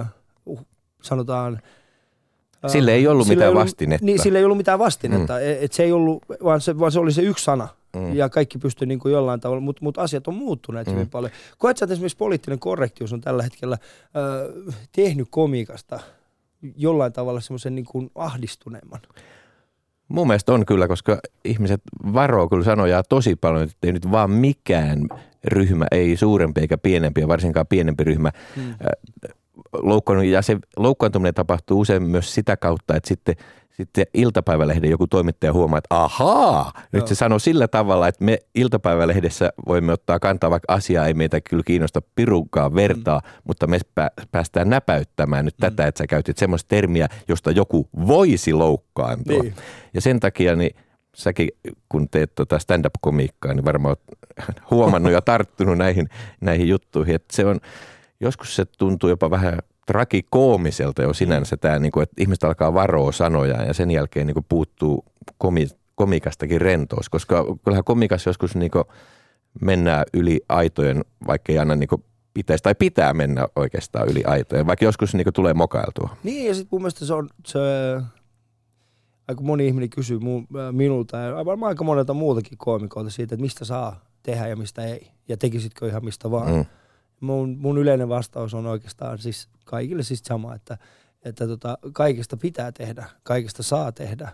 äh, 0.00 0.06
uh, 0.46 0.66
sanotaan, 1.02 1.60
Sille 2.66 2.92
ei 2.92 3.06
ollut 3.08 3.26
sillä 3.26 3.36
mitään 3.36 3.50
ollut- 3.50 3.62
vastinetta. 3.64 4.06
Niin, 4.06 4.22
sillä 4.22 4.38
ei 4.38 4.44
ollut 4.44 4.56
mitään 4.56 4.78
vastinetta. 4.78 5.32
Mm. 5.32 5.40
Et 5.60 5.72
se 5.72 5.82
ei 5.82 5.92
ollut, 5.92 6.22
vaan 6.44 6.60
se, 6.60 6.78
vaan 6.78 6.92
se 6.92 6.98
oli 7.00 7.12
se 7.12 7.22
yksi 7.22 7.44
sana. 7.44 7.68
Mm. 7.96 8.02
Mm. 8.02 8.14
Ja 8.14 8.28
kaikki 8.28 8.58
pystyi 8.58 8.86
niin 8.86 8.98
kuin 8.98 9.12
jollain 9.12 9.40
tavalla, 9.40 9.60
mutta 9.60 9.84
mut 9.84 9.98
asiat 9.98 10.28
on 10.28 10.34
muuttuneet 10.34 10.86
Mm. 10.86 10.90
mm. 10.92 10.94
hyvin 10.96 11.10
paljon. 11.10 11.32
Koet 11.58 11.76
sä, 11.76 11.84
että 11.84 11.92
esimerkiksi 11.92 12.16
poliittinen 12.16 12.58
korrektius 12.58 13.12
on 13.12 13.20
tällä 13.20 13.42
hetkellä 13.42 13.78
ö, 14.16 14.52
tehnyt 14.92 15.28
komiikasta 15.30 16.00
jollain 16.76 17.12
tavalla 17.12 17.40
semmoisen 17.40 17.74
niin 17.74 17.84
kuin 17.84 18.10
ahdistuneemman? 18.14 19.00
Mun 20.08 20.26
mielestä 20.26 20.52
on 20.52 20.66
kyllä, 20.66 20.88
koska 20.88 21.18
ihmiset 21.44 21.80
varoo 22.14 22.48
kyllä 22.48 22.64
sanojaa 22.64 23.02
tosi 23.02 23.36
paljon, 23.36 23.62
että 23.62 23.76
ei 23.82 23.92
nyt 23.92 24.10
vaan 24.10 24.30
mikään 24.30 25.06
ryhmä, 25.44 25.86
ei 25.90 26.16
suurempi 26.16 26.60
eikä 26.60 26.78
pienempi 26.78 27.20
ja 27.20 27.28
varsinkaan 27.28 27.66
pienempi 27.66 28.04
ryhmä 28.04 28.30
Mm. 28.56 28.74
Loukkaannut. 29.72 30.26
Ja 30.26 30.42
se 30.42 30.56
loukkaantuminen 30.76 31.34
tapahtuu 31.34 31.80
usein 31.80 32.02
myös 32.02 32.34
sitä 32.34 32.56
kautta, 32.56 32.96
että 32.96 33.08
sitten 33.08 33.36
sitten 33.78 34.06
iltapäivälehden 34.14 34.90
joku 34.90 35.06
toimittaja 35.06 35.52
huomaa, 35.52 35.78
että 35.78 35.94
ahaa, 35.94 36.72
nyt 36.92 37.00
Joo. 37.00 37.06
se 37.06 37.14
sanoo 37.14 37.38
sillä 37.38 37.68
tavalla, 37.68 38.08
että 38.08 38.24
me 38.24 38.38
iltapäivälehdessä 38.54 39.52
voimme 39.66 39.92
ottaa 39.92 40.18
kantaa, 40.18 40.50
vaikka 40.50 40.74
asiaa 40.74 41.06
ei 41.06 41.14
meitä 41.14 41.40
kyllä 41.40 41.62
kiinnosta 41.66 42.02
pirunkaan 42.14 42.74
vertaa, 42.74 43.20
mm. 43.24 43.42
mutta 43.44 43.66
me 43.66 43.78
pä- 44.00 44.26
päästään 44.30 44.70
näpäyttämään 44.70 45.44
nyt 45.44 45.54
tätä, 45.60 45.86
että 45.86 45.98
sä 45.98 46.06
käytit 46.06 46.38
semmoista 46.38 46.68
termiä, 46.68 47.08
josta 47.28 47.50
joku 47.50 47.88
voisi 48.06 48.52
loukkaantua. 48.52 49.42
Niin. 49.42 49.54
Ja 49.94 50.00
sen 50.00 50.20
takia 50.20 50.56
niin 50.56 50.76
säkin 51.14 51.48
kun 51.88 52.08
teet 52.08 52.34
tota 52.34 52.58
stand-up-komiikkaa, 52.58 53.54
niin 53.54 53.64
varmaan 53.64 53.90
oot 53.90 54.18
huomannut 54.70 55.12
ja 55.12 55.22
tarttunut 55.22 55.78
näihin, 55.78 56.08
näihin 56.40 56.68
juttuihin, 56.68 57.14
että 57.14 57.36
se 57.36 57.44
on, 57.46 57.60
joskus 58.20 58.56
se 58.56 58.64
tuntuu 58.64 59.10
jopa 59.10 59.30
vähän 59.30 59.58
trakikoomiselta 59.86 61.02
jo 61.02 61.14
sinänsä 61.14 61.56
tämä, 61.56 61.78
niin 61.78 61.92
kuin, 61.92 62.02
että 62.02 62.22
ihmiset 62.22 62.44
alkaa 62.44 62.74
varoa 62.74 63.12
sanoja 63.12 63.62
ja 63.62 63.74
sen 63.74 63.90
jälkeen 63.90 64.26
niin 64.26 64.34
kuin 64.34 64.46
puuttuu 64.48 65.04
komi, 65.38 65.68
komikastakin 65.94 66.60
rentous, 66.60 67.08
koska 67.08 67.44
kyllähän 67.64 67.84
komikassa 67.84 68.30
joskus 68.30 68.56
niin 68.56 68.70
kuin 68.70 68.84
mennään 69.60 70.04
yli 70.14 70.40
aitojen, 70.48 71.04
vaikka 71.26 71.52
ei 71.52 71.58
aina 71.58 71.76
niin 71.76 71.88
kuin 71.88 72.04
pitäisi, 72.34 72.62
tai 72.62 72.74
pitää 72.74 73.14
mennä 73.14 73.48
oikeastaan 73.56 74.08
yli 74.08 74.24
aitojen, 74.24 74.66
vaikka 74.66 74.84
joskus 74.84 75.14
niin 75.14 75.24
kuin 75.24 75.34
tulee 75.34 75.54
mokailtua. 75.54 76.16
Niin, 76.22 76.48
ja 76.48 76.54
sitten 76.54 76.68
mun 76.70 76.82
mielestä 76.82 77.04
se 77.04 77.14
on, 77.14 77.28
se, 77.46 77.58
aika 79.28 79.42
moni 79.42 79.66
ihminen 79.66 79.90
kysyy 79.90 80.18
äh, 80.18 80.72
minulta 80.72 81.16
ja 81.16 81.44
varmaan 81.44 81.68
aika 81.68 81.84
monelta 81.84 82.14
muultakin 82.14 82.58
koomikoilta 82.58 83.10
siitä, 83.10 83.34
että 83.34 83.42
mistä 83.42 83.64
saa 83.64 84.04
tehdä 84.22 84.46
ja 84.46 84.56
mistä 84.56 84.84
ei. 84.84 85.10
Ja 85.28 85.36
tekisitkö 85.36 85.88
ihan 85.88 86.04
mistä 86.04 86.30
vaan. 86.30 86.54
Mm. 86.54 86.64
Mun, 87.20 87.56
mun 87.58 87.78
yleinen 87.78 88.08
vastaus 88.08 88.54
on 88.54 88.66
oikeastaan 88.66 89.18
siis 89.18 89.48
kaikille 89.64 90.02
siis 90.02 90.20
sama, 90.24 90.54
että, 90.54 90.78
että 91.24 91.46
tota, 91.46 91.78
kaikesta 91.92 92.36
pitää 92.36 92.72
tehdä, 92.72 93.06
kaikesta 93.22 93.62
saa 93.62 93.92
tehdä, 93.92 94.32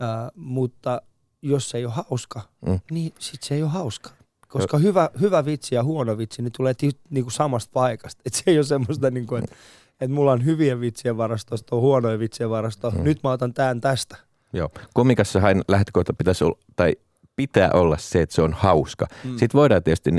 ää, 0.00 0.30
mutta 0.34 1.02
jos 1.42 1.70
se 1.70 1.78
ei 1.78 1.84
ole 1.84 1.92
hauska, 2.10 2.40
Mm. 2.66 2.80
niin 2.90 3.12
sit 3.18 3.42
se 3.42 3.54
ei 3.54 3.62
ole 3.62 3.70
hauska. 3.70 4.10
Koska 4.48 4.78
hyvä, 4.78 5.10
hyvä 5.20 5.44
vitsi 5.44 5.74
ja 5.74 5.84
huono 5.84 6.18
vitsi, 6.18 6.42
niin 6.42 6.52
tulee 6.56 6.74
ti, 6.74 6.90
niinku 7.10 7.30
samasta 7.30 7.70
paikasta. 7.72 8.22
Et 8.26 8.34
se 8.34 8.42
ei 8.46 8.58
ole 8.58 8.64
semmoista, 8.66 9.10
niinku, 9.10 9.34
että 9.34 9.54
et 10.00 10.10
mulla 10.10 10.32
on 10.32 10.44
hyvien 10.44 10.80
vitsien 10.80 11.16
varastosta, 11.16 11.76
on 11.76 11.82
huonoja 11.82 12.18
vitsien 12.18 12.50
varasto. 12.50 12.90
Mm. 12.90 13.02
Nyt 13.04 13.22
mä 13.22 13.30
otan 13.30 13.54
tämän 13.54 13.80
tästä. 13.80 14.16
Joo. 14.52 14.70
Komikassahan 14.94 15.64
lähtökohta 15.68 16.12
pitäisi 16.14 16.44
olla, 16.44 16.58
tai 16.76 16.96
pitää 17.40 17.70
olla 17.72 17.96
se, 17.98 18.22
että 18.22 18.34
se 18.34 18.42
on 18.42 18.52
hauska. 18.52 19.06
Mm. 19.24 19.30
Sitten 19.30 19.58
voidaan 19.58 19.82
tietysti 19.82 20.10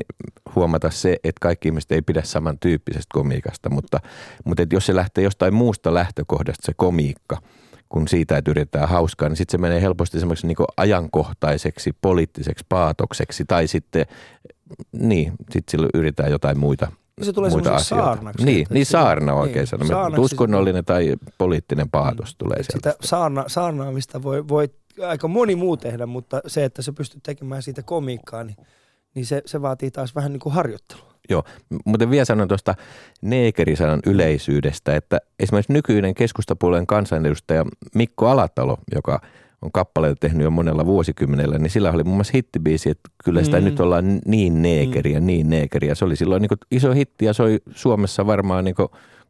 huomata 0.56 0.90
se, 0.90 1.18
että 1.24 1.40
kaikki 1.42 1.68
ihmiset 1.68 1.92
ei 1.92 2.02
pidä 2.02 2.22
samantyyppisestä 2.24 3.10
komiikasta, 3.14 3.70
mutta, 3.70 4.00
mutta 4.46 4.64
et 4.64 4.74
jos 4.74 4.86
se 4.86 4.96
lähtee 4.96 5.24
jostain 5.24 5.54
muusta 5.54 5.94
lähtökohdasta 5.94 6.66
se 6.66 6.74
komiikka, 6.76 7.38
kun 7.90 8.08
siitä, 8.08 8.38
että 8.38 8.52
yritetään 8.52 8.90
hauskaa, 8.90 9.30
niin 9.30 9.38
sitten 9.38 9.52
se 9.52 9.58
menee 9.62 9.82
helposti 9.82 10.20
semmoiseksi 10.20 10.48
niin 10.48 10.58
ajankohtaiseksi, 10.78 11.92
poliittiseksi 12.02 12.66
paatokseksi, 12.70 13.46
tai 13.46 13.68
sitten, 13.68 14.06
niin, 14.92 15.32
sitten 15.42 15.72
silloin 15.72 15.90
yritetään 15.94 16.32
jotain 16.32 16.60
muita 16.60 16.92
Ja 17.20 17.26
se 17.26 17.34
tulee 17.34 17.50
muita 17.50 17.76
asioita. 17.76 18.06
saarnaksi. 18.06 18.46
Niin, 18.46 18.62
että 18.62 18.74
niin 18.74 18.86
saarna 18.86 19.34
oikein 19.34 19.68
niin, 19.80 19.88
saarnaksi 19.88 20.22
Uskonnollinen 20.22 20.86
tai 20.86 21.16
poliittinen 21.38 21.90
paatos 21.90 22.36
tulee 22.38 22.58
Et 22.60 22.66
sieltä. 22.72 22.92
sitä 22.92 23.08
saarna, 23.08 23.44
saarnaamista 23.48 24.24
voi, 24.24 24.48
voi 24.48 24.70
aika 25.08 25.28
moni 25.28 25.56
muu 25.56 25.78
tehdä, 25.78 26.06
mutta 26.06 26.42
se, 26.48 26.66
että 26.66 26.82
sä 26.82 26.94
pystyt 26.94 27.24
tekemään 27.24 27.64
siitä 27.64 27.84
komiikkaa, 27.84 28.44
niin, 28.44 28.58
niin 29.16 29.26
se, 29.26 29.42
se 29.46 29.62
vaatii 29.62 29.92
taas 29.92 30.16
vähän 30.16 30.32
niin 30.32 30.40
kuin 30.40 30.54
harjoittelua. 30.54 31.12
Joo, 31.30 31.44
mutta 31.86 32.10
vielä 32.10 32.26
sanon 32.26 32.48
tuosta 32.48 32.76
neekerisanan 33.22 34.00
yleisyydestä, 34.06 34.96
että 34.96 35.20
esimerkiksi 35.40 35.74
nykyinen 35.74 36.14
keskustapuolueen 36.14 36.88
kansanedustaja 36.88 37.66
Mikko 37.96 38.28
Alatalo, 38.28 38.78
joka 38.96 39.22
on 39.62 39.72
kappaleita 39.72 40.20
tehnyt 40.20 40.44
jo 40.44 40.52
monella 40.52 40.86
vuosikymmenellä, 40.86 41.60
niin 41.60 41.70
sillä 41.70 41.92
oli 41.92 42.04
muun 42.04 42.18
muassa 42.18 42.32
hittibiisi, 42.36 42.90
että 42.90 43.10
kyllä 43.24 43.44
sitä 43.44 43.60
mm. 43.60 43.66
Nyt 43.66 43.80
ollaan 43.80 44.20
niin 44.26 44.62
neekeriä, 44.62 45.20
mm. 45.20 45.26
niin 45.26 45.50
neekeriä. 45.50 45.96
Se 45.96 46.06
oli 46.06 46.16
silloin 46.16 46.42
niin 46.42 46.60
iso 46.72 46.92
hitti 46.92 47.26
ja 47.26 47.34
soi 47.34 47.60
Suomessa 47.76 48.28
varmaan 48.28 48.66
niin 48.66 48.76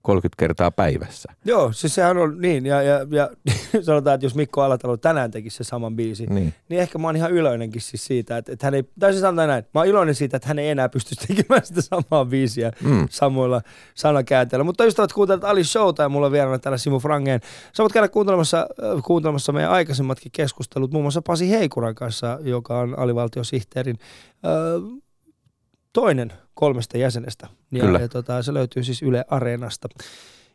30 0.02 0.40
kertaa 0.40 0.72
päivässä. 0.72 1.34
Joo, 1.46 1.72
siis 1.74 1.96
sehän 1.96 2.18
on 2.18 2.42
niin, 2.42 2.66
ja, 2.66 2.82
ja, 2.82 3.08
ja 3.10 3.30
sanotaan, 3.82 4.16
että 4.16 4.26
jos 4.26 4.36
Mikko 4.36 4.62
Alatalo 4.62 4.98
tänään 4.98 5.32
tekisi 5.32 5.58
se 5.58 5.64
saman 5.64 5.96
biisin, 5.96 6.36
niin. 6.36 6.54
Niin. 6.70 6.82
ehkä 6.82 6.98
mä 6.98 7.08
oon 7.08 7.16
ihan 7.16 7.32
iloinenkin 7.38 7.82
siis 7.82 8.06
siitä, 8.06 8.38
että, 8.38 8.52
että 8.52 8.68
hän 8.68 8.74
ei, 8.74 8.84
tai 9.00 9.12
siis 9.12 9.22
sanotaan 9.22 9.48
näin, 9.48 9.64
mä 9.74 9.80
oon 9.80 9.88
iloinen 9.88 10.16
siitä, 10.16 10.38
että 10.38 10.48
hän 10.48 10.60
ei 10.60 10.70
enää 10.70 10.90
pystyisi 10.90 11.28
tekemään 11.28 11.66
sitä 11.66 11.82
samaa 11.82 12.26
biisiä 12.26 12.72
Mm. 12.84 13.08
samoilla 13.10 13.62
sanakäänteillä. 13.96 14.64
Mutta 14.64 14.86
ystävät 14.86 15.14
kuuntelet 15.14 15.44
Ali 15.44 15.64
Showta 15.64 16.04
ja 16.04 16.10
mulla 16.10 16.26
on 16.26 16.32
vieraana 16.32 16.60
täällä 16.60 16.78
Simu 16.78 17.00
Frangeen. 17.00 17.40
Sä 17.74 17.84
voit 17.84 17.94
käydä 17.94 18.08
kuuntelemassa, 18.08 18.58
äh, 18.60 19.04
kuuntelemassa 19.04 19.52
meidän 19.52 19.72
aikaisemmatkin 19.72 20.32
keskustelut, 20.32 20.92
muun 20.92 21.04
muassa 21.04 21.22
Pasi 21.22 21.50
Heikuran 21.50 21.96
kanssa, 21.96 22.40
joka 22.42 22.80
on 22.80 23.00
alivaltiosihteerin 23.00 23.98
äh, 24.46 25.02
toinen 25.93 26.34
kolmesta 26.54 26.97
jäsenestä. 26.97 27.47
Ja, 27.71 27.82
Kyllä. 27.82 27.99
ja 27.99 28.10
tota, 28.10 28.43
se 28.43 28.54
löytyy 28.54 28.84
siis 28.84 29.01
Yle 29.01 29.25
Areenasta. 29.27 29.88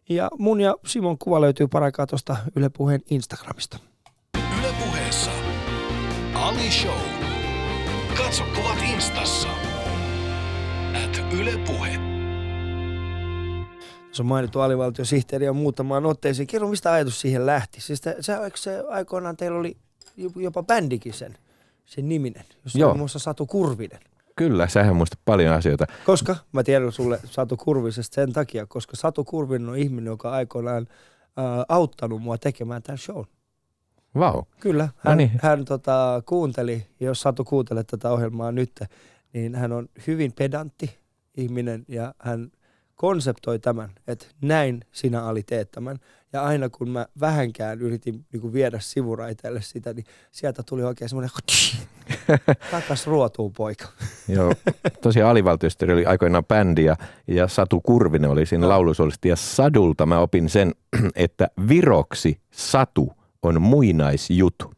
Ja 0.09 0.31
mun 0.39 0.61
ja 0.61 0.77
Simon 0.87 1.19
kuva 1.19 1.41
löytyy 1.41 1.69
paraikaa 1.69 2.07
tuosta 2.07 2.37
Yle 2.57 2.69
Puheen 2.69 3.01
Instagramista. 3.11 3.79
Yle 4.59 4.75
puheessa. 4.85 5.31
Ali 6.35 6.71
Show. 6.71 7.01
Katso 8.17 8.45
kuvat 8.57 8.79
instassa. 8.95 9.49
At 11.05 11.33
Yle 11.33 11.59
Puhe. 11.67 11.99
Se 14.13 14.23
on 14.23 14.27
mainittu 14.27 14.61
alivaltiosihteeri 14.61 15.45
ja 15.45 15.53
muutamaan 15.53 16.07
otteeseen. 16.07 16.47
Kerro, 16.47 16.69
mistä 16.69 16.93
ajatus 16.93 17.21
siihen 17.21 17.47
lähti? 17.47 17.81
Siis 17.81 18.01
te, 18.01 18.17
se, 18.21 18.35
se 18.55 18.83
aikoinaan 18.89 19.37
teillä 19.37 19.59
oli 19.59 19.77
jopa 20.37 20.63
bändikin 20.63 21.13
sen, 21.13 21.39
sen 21.87 22.09
niminen, 22.09 22.45
jossa 22.65 22.79
Joo. 22.79 22.89
oli 22.89 22.95
muun 22.95 23.01
muassa 23.01 23.19
Satu 23.19 23.47
Kurvinen. 23.47 24.01
Kyllä, 24.37 24.69
sähän 24.69 24.97
muistat 24.97 25.21
paljon 25.25 25.55
asioita. 25.55 25.87
Koska, 26.05 26.37
mä 26.53 26.63
tiedän 26.63 26.93
sulle 26.93 27.21
Satu 27.25 27.57
Kurvisesta 27.57 28.15
sen 28.15 28.33
takia, 28.33 28.67
koska 28.67 28.97
Satu 28.97 29.25
Kurvinen 29.25 29.69
on 29.69 29.79
ihminen, 29.79 30.07
joka 30.07 30.31
aikoinaan 30.31 30.87
ää, 31.37 31.65
auttanut 31.69 32.23
mua 32.23 32.39
tekemään 32.39 32.83
tämän 32.83 32.99
show. 32.99 33.25
Vau. 34.15 34.33
Wow. 34.33 34.43
Kyllä, 34.61 34.83
hän, 34.83 34.95
No 35.05 35.15
niin. 35.15 35.31
hän 35.43 35.65
tota, 35.65 36.23
kuunteli, 36.27 36.87
jos 37.01 37.21
Satu 37.21 37.45
kuuntelee 37.45 37.85
tätä 37.85 38.11
ohjelmaa 38.11 38.53
nyt, 38.53 38.81
niin 39.33 39.55
hän 39.55 39.73
on 39.73 39.89
hyvin 40.07 40.33
pedantti 40.33 40.99
ihminen 41.37 41.85
ja 41.89 42.15
hän 42.19 42.51
konseptoi 42.97 43.59
tämän, 43.59 43.91
että 44.07 44.27
näin 44.43 44.85
sinä 44.93 45.25
Ali 45.25 45.43
teet 45.43 45.71
tämän. 45.71 45.99
Ja 46.33 46.43
aina 46.43 46.69
kun 46.69 46.91
mä 46.91 47.07
vähänkään 47.21 47.81
yritin 47.81 48.25
niin 48.33 48.41
kuin 48.41 48.53
viedä 48.53 48.79
sivuraiteelle 48.81 49.63
sitä, 49.63 49.93
niin 49.93 50.05
sieltä 50.33 50.63
tuli 50.63 50.85
oikein 50.85 51.09
semmoinen 51.09 51.31
takas 52.71 53.07
ruotuun 53.07 53.53
poika. 53.53 53.89
Joo, 54.29 54.53
tosiaan 55.01 55.31
alivaltiosteri 55.31 55.93
oli 55.93 56.07
aikoinaan 56.07 56.45
bändi 56.45 56.85
ja, 56.85 56.97
ja 57.27 57.49
Satu 57.49 57.81
Kurvinen 57.81 58.31
oli 58.31 58.47
siinä 58.47 58.69
laulusolista. 58.69 59.29
Ja 59.29 59.37
Sadulta 59.37 60.07
mä 60.07 60.19
opin 60.19 60.49
sen, 60.49 60.75
että 61.15 61.49
viroksi 61.69 62.41
Satu 62.51 63.13
on 63.43 63.63
muinaisjutu. 63.63 64.75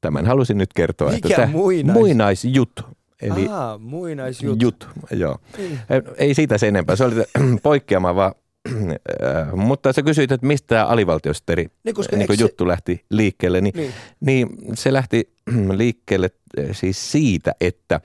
Tämän 0.00 0.26
halusin 0.26 0.58
nyt 0.58 0.72
kertoa. 0.72 1.10
Mikä 1.10 1.28
että 1.28 1.48
muinais- 1.52 1.92
Muinaisjutu. 1.92 2.82
Eli 3.24 3.48
Aa, 3.48 3.78
muinaisjut. 3.78 4.62
jut, 4.62 4.88
joo. 5.10 5.38
Niin. 5.58 5.78
Ei 6.16 6.34
siitä 6.34 6.58
sen 6.58 6.68
enempää, 6.68 6.96
se 6.96 7.04
oli 7.04 7.14
poikkeama 7.62 8.14
vaan. 8.14 8.32
Äh, 9.22 9.52
Mutta 9.54 9.92
sä 9.92 10.02
kysyit, 10.02 10.32
että 10.32 10.46
mistä 10.46 10.66
tämä 10.66 10.86
alivaltiosteri 10.86 11.66
Niin, 11.84 11.94
koska 11.94 12.16
niin 12.16 12.20
eikö 12.20 12.36
se- 12.36 12.42
juttu 12.42 12.68
lähti 12.68 13.04
liikkeelle, 13.10 13.60
niin 13.60 13.74
Niin. 13.76 13.92
niin 14.20 14.48
se 14.74 14.92
lähti 14.92 15.32
liikkeelle 15.76 16.30
eh, 16.56 16.68
siis 16.76 17.12
siitä, 17.12 17.52
että 17.60 18.00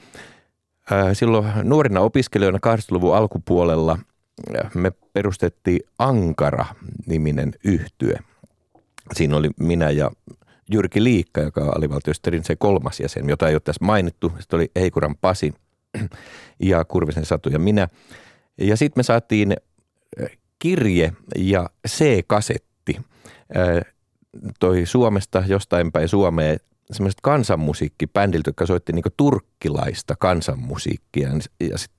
äh, 0.91 1.07
silloin 1.13 1.45
nuorina 1.63 1.99
opiskelijoina 1.99 2.59
80-luvun 2.67 3.15
alkupuolella 3.15 3.97
äh, 4.63 4.71
me 4.75 4.91
perustettiin 5.13 5.79
Ankara-niminen 5.99 7.53
yhtye. 7.63 8.19
Siinä 9.13 9.37
oli 9.37 9.49
minä 9.59 9.89
ja 9.89 10.11
Jyrki 10.71 11.03
Liikka, 11.03 11.41
joka 11.41 11.61
on 11.61 11.77
alivaltiosterin 11.77 12.43
se 12.43 12.55
kolmas 12.55 12.99
jäsen, 12.99 13.29
jota 13.29 13.47
ei 13.47 13.55
ole 13.55 13.61
tässä 13.65 13.85
mainittu. 13.85 14.33
Sitten 14.39 14.57
oli 14.57 14.71
Heikuran 14.75 15.15
Pasi 15.21 15.53
ja 16.59 16.85
Kurvisen 16.85 17.25
Satu 17.25 17.49
ja 17.49 17.59
minä. 17.59 17.87
Ja 18.57 18.77
sitten 18.77 18.99
me 18.99 19.03
saatiin 19.03 19.57
kirje 20.59 21.13
ja 21.37 21.69
C-kasetti 21.87 23.01
toi 24.59 24.85
Suomesta 24.85 25.43
jostain 25.47 25.91
päin 25.91 26.07
Suomeen 26.07 26.59
semmoiset 26.91 27.21
kansanmusiikkibändiltä, 27.21 28.49
jotka 28.49 28.65
soitti 28.65 28.93
niinku 28.93 29.09
turkkilaista 29.17 30.15
kansanmusiikkia. 30.19 31.29
Ja 31.59 31.77
sit 31.77 31.91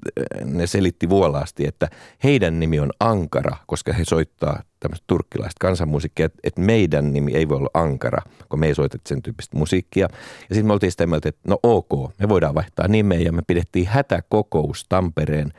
ne 0.45 0.67
selitti 0.67 1.09
vuolaasti, 1.09 1.67
että 1.67 1.89
heidän 2.25 2.61
nimi 2.61 2.81
on 2.81 2.91
Ankara, 3.01 3.57
koska 3.67 3.93
he 3.93 4.05
soittaa 4.05 4.63
tämmöistä 4.81 5.05
turkkilaista 5.07 5.57
kansanmusiikkia, 5.61 6.27
että 6.27 6.39
et 6.45 6.59
meidän 6.59 7.13
nimi 7.13 7.35
ei 7.35 7.49
voi 7.49 7.57
olla 7.57 7.71
Ankara, 7.75 8.23
kun 8.49 8.61
me 8.61 8.67
ei 8.67 8.75
soiteta 8.75 9.09
sen 9.09 9.23
tyyppistä 9.23 9.57
musiikkia. 9.57 10.09
Ja 10.49 10.55
sitten 10.55 10.67
me 10.67 10.73
oltiin 10.73 10.91
sitä 10.91 11.07
mieltä, 11.07 11.29
että 11.29 11.41
no 11.49 11.59
ok, 11.63 11.91
me 12.19 12.29
voidaan 12.29 12.55
vaihtaa 12.55 12.89
nimeä 12.89 13.19
ja 13.19 13.33
me 13.33 13.43
pidettiin 13.47 13.87
hätäkokous 13.87 14.87
Tampereen 14.89 15.53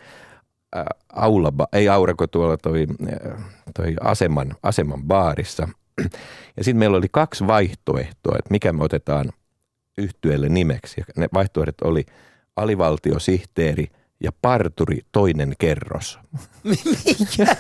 äh, 0.78 0.86
aulaba, 1.14 1.68
ei 1.74 1.90
aurako 1.90 2.28
tuolla 2.28 2.58
toi, 2.58 2.88
äh, 3.14 3.44
toi 3.76 3.96
aseman, 4.02 4.56
aseman 4.64 5.04
baarissa. 5.04 5.68
Ja 6.58 6.64
sitten 6.64 6.80
meillä 6.80 6.98
oli 6.98 7.08
kaksi 7.12 7.48
vaihtoehtoa, 7.48 8.36
että 8.40 8.52
mikä 8.52 8.74
me 8.74 8.84
otetaan 8.84 9.30
yhtyeelle 9.98 10.50
nimeksi. 10.50 11.02
Ja 11.02 11.14
ne 11.18 11.30
vaihtoehdot 11.34 11.82
oli 11.82 12.06
alivaltiosihteeri 12.56 13.88
ja 14.24 14.32
parturi 14.42 15.00
toinen 15.12 15.54
kerros. 15.60 16.20
Mikä? 16.64 17.56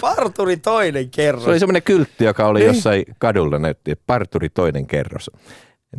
Parturi 0.00 0.56
toinen 0.56 1.10
kerros. 1.10 1.44
Se 1.44 1.50
oli 1.50 1.58
semmoinen 1.58 1.82
kyltti, 1.82 2.24
joka 2.24 2.46
oli 2.46 2.58
Niin. 2.58 2.66
jossain 2.66 3.04
kadulla 3.18 3.58
näytti, 3.58 3.90
että 3.90 4.04
parturi 4.06 4.48
toinen 4.48 4.86
kerros. 4.86 5.30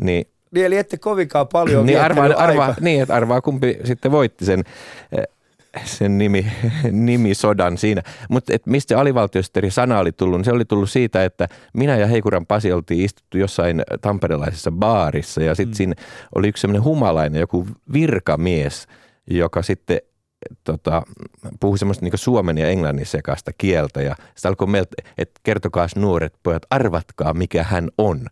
Niin 0.01 0.25
Niin, 0.51 0.65
eli 0.65 0.77
ette 0.77 0.97
kovinkaan 0.97 1.47
paljon 1.47 1.85
niin 1.85 2.01
arvaa, 2.01 2.25
arvaa, 2.37 2.75
niin, 2.81 3.01
että 3.01 3.15
arvaa 3.15 3.41
kumpi 3.41 3.77
sitten 3.83 4.11
voitti 4.11 4.45
sen, 4.45 4.63
eh, 5.17 5.23
sen 5.83 6.17
nimi, 6.17 6.45
nimisodan 6.91 7.77
siinä. 7.77 8.01
Mutta 8.29 8.53
mistä 8.65 8.89
se 8.89 8.95
alivaltiosihteeri 8.95 9.71
sana 9.71 9.99
oli 9.99 10.11
tullut, 10.11 10.37
niin 10.39 10.45
se 10.45 10.51
oli 10.51 10.65
tullut 10.65 10.89
siitä, 10.89 11.25
että 11.25 11.47
minä 11.73 11.97
ja 11.97 12.07
Heikuran 12.07 12.45
Pasi 12.45 12.71
oltiin 12.71 13.05
istuttu 13.05 13.37
jossain 13.37 13.83
tamperelaisessa 14.01 14.71
baarissa 14.71 15.43
ja 15.43 15.55
sitten 15.55 15.73
mm. 15.73 15.75
siinä 15.75 15.93
oli 16.35 16.47
yksi 16.47 16.61
semmoinen 16.61 16.83
humalainen, 16.83 17.39
joku 17.39 17.67
virkamies, 17.93 18.87
joka 19.29 19.61
sitten 19.61 19.99
tota, 20.63 21.01
puhui 21.59 21.77
semmoista 21.77 22.05
niin 22.05 22.17
suomen 22.17 22.57
ja 22.57 22.67
englannin 22.67 23.05
sekaista 23.05 23.51
kieltä 23.57 24.01
ja 24.01 24.15
sitten 24.35 24.49
alkoi 24.49 24.67
meiltä, 24.67 24.95
että 25.17 25.39
kertokaa 25.43 25.87
nuoret 25.95 26.33
pojat, 26.43 26.63
arvatkaa 26.69 27.33
mikä 27.33 27.63
hän 27.63 27.89
on 27.97 28.25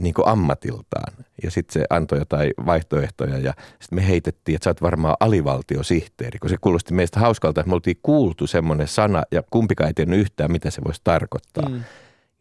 niin 0.00 0.14
ammatiltaan. 0.24 1.12
Ja 1.42 1.50
sitten 1.50 1.72
se 1.72 1.86
antoi 1.90 2.18
jotain 2.18 2.50
vaihtoehtoja 2.66 3.38
ja 3.38 3.54
sitten 3.80 3.96
me 3.96 4.08
heitettiin, 4.08 4.56
että 4.56 4.64
sä 4.64 4.70
oot 4.70 4.82
varmaan 4.82 5.16
alivaltiosihteeri, 5.20 6.38
kun 6.38 6.50
se 6.50 6.56
kuulosti 6.60 6.94
meistä 6.94 7.20
hauskalta, 7.20 7.60
että 7.60 7.68
me 7.68 7.74
oltiin 7.74 7.98
kuultu 8.02 8.46
semmoinen 8.46 8.88
sana 8.88 9.22
ja 9.30 9.42
kumpikaan 9.50 9.88
ei 9.88 9.94
tiennyt 9.94 10.20
yhtään, 10.20 10.52
mitä 10.52 10.70
se 10.70 10.82
voisi 10.84 11.00
tarkoittaa. 11.04 11.68
Mm. 11.68 11.80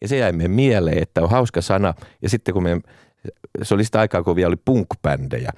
Ja 0.02 0.08
se 0.08 0.17
jäi 0.17 0.32
meidän 0.32 0.52
mieleen, 0.52 1.04
että 1.04 1.21
on 1.21 1.30
hauska 1.30 1.62
sana. 1.62 1.93
Ja 2.21 2.30
sitten 2.30 2.54
kun 2.54 2.63
me, 2.63 2.82
se 3.63 3.73
oli 3.73 3.84
sitä 3.84 3.99
aikaa, 3.99 4.23
kun 4.23 4.36
vielä 4.36 4.47
oli 4.47 4.62
punk-bändejä, 4.69 5.52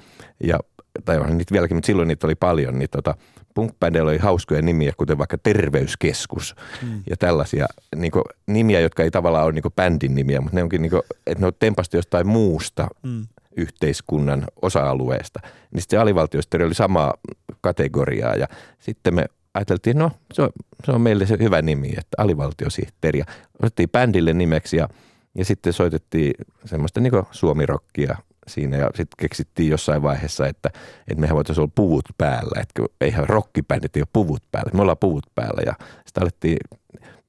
ja, 0.44 0.60
tai 1.06 1.18
onhan 1.18 1.38
niitä 1.38 1.52
vieläkin, 1.52 1.78
mutta 1.78 1.88
silloin 1.88 2.08
niitä 2.08 2.28
oli 2.28 2.36
paljon, 2.36 2.80
niin 2.80 2.90
tota, 2.90 3.16
punk 3.56 3.74
oli 4.02 4.18
hauskoja 4.18 4.62
nimiä, 4.62 4.94
kuten 4.98 5.18
vaikka 5.18 5.38
Terveyskeskus 5.38 6.56
mm. 6.82 7.04
ja 7.10 7.18
tällaisia 7.18 7.66
niin 7.96 8.12
kuin, 8.12 8.24
nimiä, 8.48 8.80
jotka 8.80 9.04
ei 9.04 9.12
tavallaan 9.12 9.46
ole 9.46 9.54
niin 9.54 9.62
kuin 9.62 9.74
bändin 9.74 10.16
nimiä, 10.16 10.42
mutta 10.42 10.56
ne 10.56 10.64
onkin 10.64 10.82
niin 10.82 10.90
kuin, 10.90 11.02
että 11.28 11.42
ne 11.42 11.48
on 11.48 11.54
tempastu 11.60 11.98
jostain 11.98 12.28
muusta 12.28 12.88
mm. 13.04 13.28
yhteiskunnan 13.58 14.44
osa-alueesta. 14.62 15.40
Niin 15.44 15.82
sitten 15.82 15.98
se 15.98 16.02
alivaltiosteri 16.02 16.66
oli 16.66 16.74
samaa 16.74 17.14
kategoriaa 17.62 18.36
ja 18.36 18.48
sitten 18.80 19.16
me 19.16 19.26
ajateltiin, 19.54 19.98
no 19.98 20.12
se 20.34 20.42
on, 20.42 20.50
se 20.86 20.92
on 20.92 21.02
meille 21.02 21.26
se 21.26 21.38
hyvä 21.40 21.62
nimi, 21.62 21.90
että 21.90 22.16
alivaltiosihteeri. 22.18 23.20
Ja 23.20 23.26
otettiin 23.60 23.90
bändille 23.90 24.34
nimeksi 24.34 24.78
ja, 24.78 24.90
ja 25.36 25.46
sitten 25.46 25.74
soitettiin 25.74 26.34
semmoista 26.66 27.00
niin 27.00 27.14
suomirokkia 27.32 28.18
siinä 28.48 28.78
ja 28.78 28.86
sitten 28.86 29.18
keksittiin 29.18 29.70
jossain 29.70 30.02
vaiheessa, 30.02 30.48
että, 30.48 30.70
että 31.08 31.22
mehän 31.22 31.36
voitaisiin 31.36 31.64
olla 31.64 31.72
puvut 31.76 32.06
päällä, 32.18 32.62
että 32.62 32.84
eihän 33.02 33.30
rockibändit 33.30 33.96
ei 33.96 34.02
ole 34.02 34.08
puvut 34.14 34.44
päällä, 34.52 34.72
me 34.74 34.82
ollaan 34.82 34.98
puvut 34.98 35.26
päällä 35.36 35.62
ja 35.66 35.74
sitten 36.06 36.24
alettiin 36.24 36.58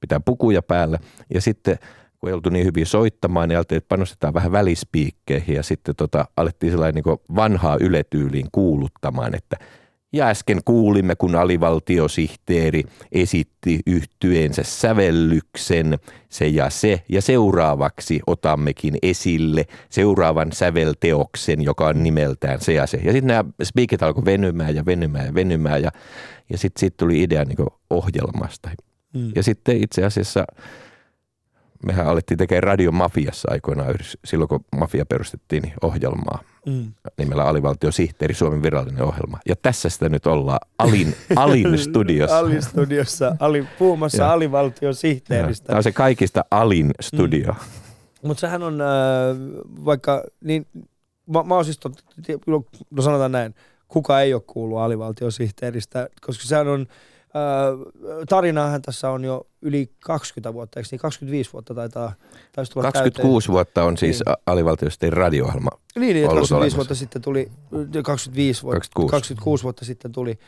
pitää 0.01 0.21
pukuja 0.21 0.63
päällä. 0.63 0.99
Ja 1.35 1.41
sitten 1.41 1.79
kun 2.21 2.29
ei 2.29 2.35
oltu 2.35 2.51
niin 2.51 2.67
hyvin 2.67 2.87
soittamaan, 2.87 3.49
niin 3.49 3.57
alettiin, 3.57 3.77
että 3.77 3.89
panostetaan 3.89 4.35
vähän 4.35 4.53
välispiikkeihin 4.53 5.57
ja 5.57 5.63
sitten 5.63 5.97
tota, 5.97 6.25
alettiin 6.37 6.73
sellainen 6.73 7.03
niin 7.07 7.37
vanhaa 7.37 7.77
yletyyliin 7.81 8.49
kuuluttamaan, 8.53 9.35
että 9.35 9.57
ja 10.17 10.27
äsken 10.27 10.61
kuulimme, 10.65 11.17
kun 11.17 11.35
alivaltiosihteeri 11.35 12.83
esitti 13.13 13.81
yhtyeensä 13.87 14.63
sävellyksen 14.63 15.99
se 16.29 16.47
ja 16.47 16.71
se. 16.71 17.03
Ja 17.09 17.23
seuraavaksi 17.23 18.21
otammekin 18.27 18.95
esille 19.03 19.65
seuraavan 19.91 20.53
sävelteoksen, 20.53 21.63
joka 21.63 21.87
on 21.87 22.03
nimeltään 22.03 22.61
se 22.61 22.73
ja 22.73 22.87
se. 22.87 22.97
Ja 22.97 23.13
sitten 23.13 23.27
nämä 23.27 23.45
speakit 23.63 24.03
alkoi 24.03 24.25
venymään 24.25 24.75
ja 24.75 24.87
venymään 24.87 25.27
ja 25.27 25.35
venymään. 25.35 25.83
Ja, 25.83 25.91
ja 26.51 26.59
sitten 26.59 26.81
siitä 26.81 26.97
tuli 26.97 27.23
idea 27.23 27.45
niin 27.45 27.69
ohjelmasta. 27.91 28.71
Mm. 29.15 29.33
Ja 29.35 29.43
sitten 29.43 29.83
itse 29.83 30.05
asiassa 30.05 30.45
mehän 31.87 32.07
alettiin 32.07 32.39
tekemään 32.39 32.63
Radio 32.63 32.93
Mafiassa 32.93 33.49
aikoinaan, 33.51 33.95
silloin 34.25 34.49
kun 34.49 34.65
Mafia 34.77 35.07
perustettiin 35.07 35.63
niin 35.63 35.75
ohjelmaa 35.83 36.41
mm. 36.67 36.93
nimellä 37.19 37.45
Alivaltiosihteeri, 37.45 38.35
Suomen 38.35 38.63
virallinen 38.63 39.03
ohjelma. 39.03 39.39
Ja 39.49 39.57
tässä 39.57 39.89
sitä 39.89 40.09
nyt 40.09 40.27
ollaan 40.27 40.59
Alin, 40.79 41.15
Alin 41.37 41.79
studiossa. 41.89 42.39
Alin 42.39 42.63
studiossa, 42.63 43.37
ali, 43.41 43.67
puhumassa 43.79 44.33
alivaltiosihteeristä. 44.33 45.67
Tämä 45.67 45.77
on 45.77 45.83
se 45.83 45.93
kaikista 45.93 46.45
Alin 46.51 46.91
studio. 47.01 47.53
Mm. 47.53 47.59
Mutta 48.23 48.41
sehän 48.41 48.63
on 48.63 48.81
äh, 48.81 48.87
vaikka, 49.85 50.25
niin 50.45 50.67
mä, 51.27 51.43
mä 51.43 51.55
oon 51.55 51.65
siis, 51.65 51.79
tot, 51.79 52.05
no 52.91 53.03
sanotaan 53.03 53.33
näin, 53.33 53.55
kuka 53.89 54.21
ei 54.21 54.35
ole 54.35 54.43
kuullut 54.47 54.79
alivaltiosihteeristä, 54.79 56.09
koska 56.21 56.45
sehän 56.45 56.69
on, 56.69 56.87
tarinaahan 58.29 58.83
tässä 58.83 59.11
on 59.11 59.25
jo 59.25 59.47
yli 59.63 59.91
20 60.01 60.55
vuotta, 60.55 60.81
eikö 60.81 60.89
niin 60.91 60.99
25 60.99 61.53
vuotta 61.53 61.75
taitaa 61.75 62.13
taisi 62.53 62.73
tulla 62.73 62.93
26 62.93 63.47
täyteen. 63.47 63.53
vuotta 63.53 63.85
on 63.85 63.97
siis 63.97 64.23
niin. 64.27 64.37
alivaltiosten 64.47 65.13
radio-ohjelma 65.13 65.71
Niin, 65.97 66.15
niin 66.15 66.29
25 66.29 66.55
olemassa. 66.55 66.77
vuotta 66.77 66.95
sitten 66.95 67.23
tuli, 67.23 67.51
25 68.05 68.63
vuotta, 68.63 68.81
26, 68.81 69.11
26 69.11 69.63
vuotta 69.63 69.85
sitten 69.85 70.13
tuli, 70.13 70.39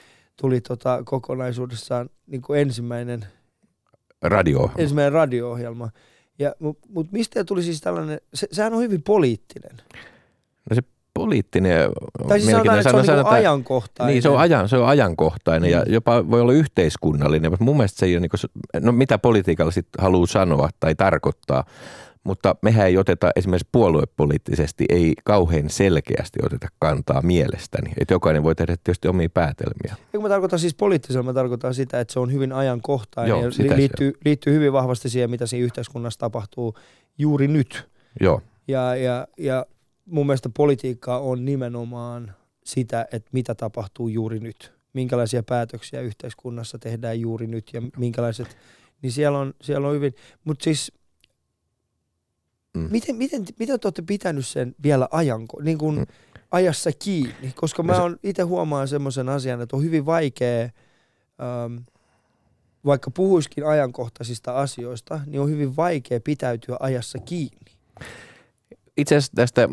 tuli 0.41 0.61
tota 0.61 1.03
kokonaisuudessaan 1.05 2.11
niin 2.27 2.43
kuin 2.43 2.61
ensimmäinen 2.61 3.27
radio 4.23 4.71
ensimmäinen 4.79 5.13
radio-ohjelma. 5.13 5.91
Ja, 6.39 6.55
Mutta 6.59 6.87
mut 6.91 7.13
mistä 7.13 7.45
tuli 7.45 7.63
siis 7.63 7.81
tällainen, 7.81 8.21
se, 8.35 8.49
sehän 8.53 8.75
on 8.75 8.83
hyvin 8.83 9.03
poliittinen. 9.03 9.77
No 10.71 10.75
se 10.75 10.83
poliittinen. 11.19 11.91
Tai 12.29 12.41
siis 12.41 12.51
sanotaan, 12.51 12.79
että 12.79 12.91
se 12.91 12.97
on 12.97 13.17
niin 13.17 13.25
kuin 13.25 13.35
ajankohtainen. 13.35 14.13
Niin, 14.13 14.23
se 14.23 14.29
on, 14.29 14.39
ajan, 14.39 14.69
se 14.69 14.77
on 14.77 14.89
ajankohtainen 14.89 15.71
mm. 15.71 15.73
ja 15.73 15.85
jopa 15.87 16.31
voi 16.31 16.41
olla 16.41 16.53
yhteiskunnallinen, 16.53 17.51
mutta 17.51 17.65
mun 17.65 17.77
mielestä 17.77 17.99
se 17.99 18.07
ei 18.07 18.15
ole, 18.15 18.21
niin 18.21 18.31
kuin, 18.31 18.85
no 18.87 18.93
mitä 18.93 19.19
politiikalla 19.19 19.73
sitten 19.73 20.03
haluaa 20.03 20.27
sanoa 20.27 20.69
tai 20.81 20.95
tarkoittaa, 20.95 21.65
mutta 22.25 22.57
mehän 22.63 22.87
ei 22.87 22.99
oteta 22.99 23.31
esimerkiksi 23.37 23.69
puoluepoliittisesti, 23.73 24.85
ei 24.89 25.15
kauhean 25.25 25.71
selkeästi 25.71 26.39
oteta 26.43 26.67
kantaa 26.79 27.23
mielestäni. 27.23 27.93
Että 28.01 28.15
jokainen 28.15 28.43
voi 28.43 28.55
tehdä 28.55 28.77
tietysti 28.85 29.09
omia 29.09 29.29
päätelmiä. 29.29 29.97
Ja 30.13 30.19
kun 30.19 30.23
mä 30.23 30.29
tarkoitan 30.29 30.59
siis 30.59 30.75
poliittisella, 30.75 31.23
mä 31.23 31.33
tarkoitan 31.33 31.75
sitä, 31.75 32.01
että 32.01 32.13
se 32.13 32.21
on 32.21 32.33
hyvin 32.33 32.53
ajankohtainen 32.53 33.31
Joo, 33.31 33.69
ja 33.71 33.77
liittyy, 33.77 34.13
liittyy 34.25 34.55
hyvin 34.55 34.73
vahvasti 34.73 35.09
siihen, 35.09 35.31
mitä 35.31 35.47
siinä 35.47 35.65
yhteiskunnassa 35.65 36.21
tapahtuu 36.21 36.75
juuri 37.19 37.49
nyt. 37.49 37.89
Joo. 38.21 38.43
Ja, 38.69 38.97
ja, 38.97 39.27
ja 39.39 39.67
mun 40.11 40.27
mielestä 40.27 40.49
politiikka 40.49 41.19
on 41.19 41.45
nimenomaan 41.45 42.35
sitä, 42.65 43.07
että 43.13 43.31
mitä 43.33 43.55
tapahtuu 43.55 44.09
juuri 44.09 44.41
nyt. 44.41 44.73
Minkälaisia 44.93 45.43
päätöksiä 45.43 46.01
yhteiskunnassa 46.01 46.79
tehdään 46.79 47.21
juuri 47.21 47.47
nyt 47.47 47.71
ja 47.73 47.83
minkälaiset, 47.97 48.57
niin 49.03 49.13
siellä 49.13 49.39
on, 49.39 49.55
siellä 49.61 49.89
on 49.89 49.95
hyvin, 49.95 50.15
mutta 50.45 50.65
siis 50.65 50.93
mm. 52.75 52.89
miten, 52.91 53.17
miten, 53.17 53.45
miten 53.59 53.81
te 53.81 53.87
olette 53.87 54.03
pitänyt 54.03 54.47
sen 54.47 54.75
vielä 54.83 55.09
ajanko, 55.11 55.63
niin 55.63 55.79
kuin 55.79 55.99
mm. 55.99 56.07
ajassa 56.51 56.91
kiinni? 56.99 57.53
Koska 57.55 57.83
mä 57.83 58.03
on 58.03 58.17
itse 58.23 58.43
huomaan 58.43 58.89
semmoisen 58.89 59.29
asian, 59.29 59.61
että 59.61 59.77
on 59.77 59.83
hyvin 59.83 60.07
vaikea, 60.07 60.63
ähm, 60.63 61.77
vaikka 62.85 63.11
puhuiskin 63.11 63.67
ajankohtaisista 63.67 64.53
asioista, 64.53 65.21
niin 65.27 65.41
on 65.41 65.51
hyvin 65.51 65.77
vaikea 65.77 66.21
pitäytyä 66.21 66.77
ajassa 66.81 67.19
kiinni. 67.19 67.73
Itse 68.97 69.17
asiassa 69.17 69.33
tästä 69.37 69.69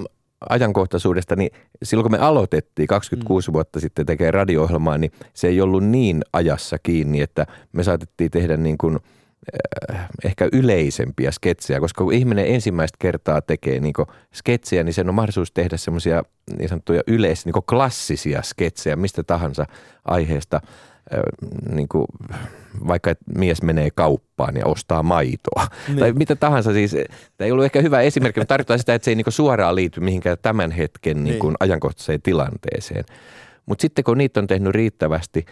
ajankohtaisuudesta, 0.49 1.35
niin 1.35 1.51
silloin 1.83 2.03
kun 2.03 2.11
me 2.11 2.17
aloitettiin 2.17 2.87
26 2.87 3.49
mm. 3.49 3.53
vuotta 3.53 3.79
sitten 3.79 4.05
tekemään 4.05 4.33
radio-ohjelmaa, 4.33 4.97
niin 4.97 5.11
se 5.33 5.47
ei 5.47 5.61
ollut 5.61 5.83
niin 5.83 6.21
ajassa 6.33 6.77
kiinni, 6.79 7.21
että 7.21 7.45
me 7.73 7.83
saatettiin 7.83 8.31
tehdä 8.31 8.57
niin 8.57 8.77
kuin 8.77 8.99
äh, 9.91 10.09
ehkä 10.25 10.49
yleisempiä 10.53 11.31
sketsejä, 11.31 11.79
koska 11.79 12.03
kun 12.03 12.13
ihminen 12.13 12.47
ensimmäistä 12.47 12.97
kertaa 12.99 13.41
tekee 13.41 13.79
niin 13.79 13.93
sketsejä, 14.33 14.83
niin 14.83 14.93
sen 14.93 15.09
on 15.09 15.15
mahdollisuus 15.15 15.51
tehdä 15.51 15.77
semmoisia 15.77 16.23
niin 16.57 16.69
sanottuja 16.69 17.01
yleis, 17.07 17.45
niin 17.45 17.53
klassisia 17.69 18.41
sketsejä 18.41 18.95
mistä 18.95 19.23
tahansa 19.23 19.65
aiheesta– 20.05 20.61
niin 21.69 21.87
kuin, 21.87 22.05
vaikka 22.87 23.11
että 23.11 23.25
mies 23.37 23.61
menee 23.61 23.89
kauppaan 23.95 24.55
ja 24.55 24.65
ostaa 24.65 25.03
maitoa 25.03 25.67
niin. 25.87 25.99
tai 25.99 26.13
mitä 26.13 26.35
tahansa. 26.35 26.73
Siis, 26.73 26.91
tämä 27.37 27.45
ei 27.45 27.51
ollut 27.51 27.65
ehkä 27.65 27.81
hyvä 27.81 28.01
esimerkki, 28.01 28.39
mutta 28.39 28.53
tarkoittaa 28.53 28.77
sitä, 28.77 28.93
että 28.93 29.05
se 29.05 29.11
ei 29.11 29.15
niin 29.15 29.25
suoraan 29.29 29.75
liity 29.75 29.99
mihinkään 29.99 30.37
tämän 30.41 30.71
hetken 30.71 31.23
niin 31.23 31.39
kuin, 31.39 31.49
niin. 31.49 31.57
ajankohtaiseen 31.59 32.21
tilanteeseen. 32.21 33.05
Mutta 33.65 33.81
sitten 33.81 34.03
kun 34.03 34.17
niitä 34.17 34.39
on 34.39 34.47
tehnyt 34.47 34.75
riittävästi 34.75 35.45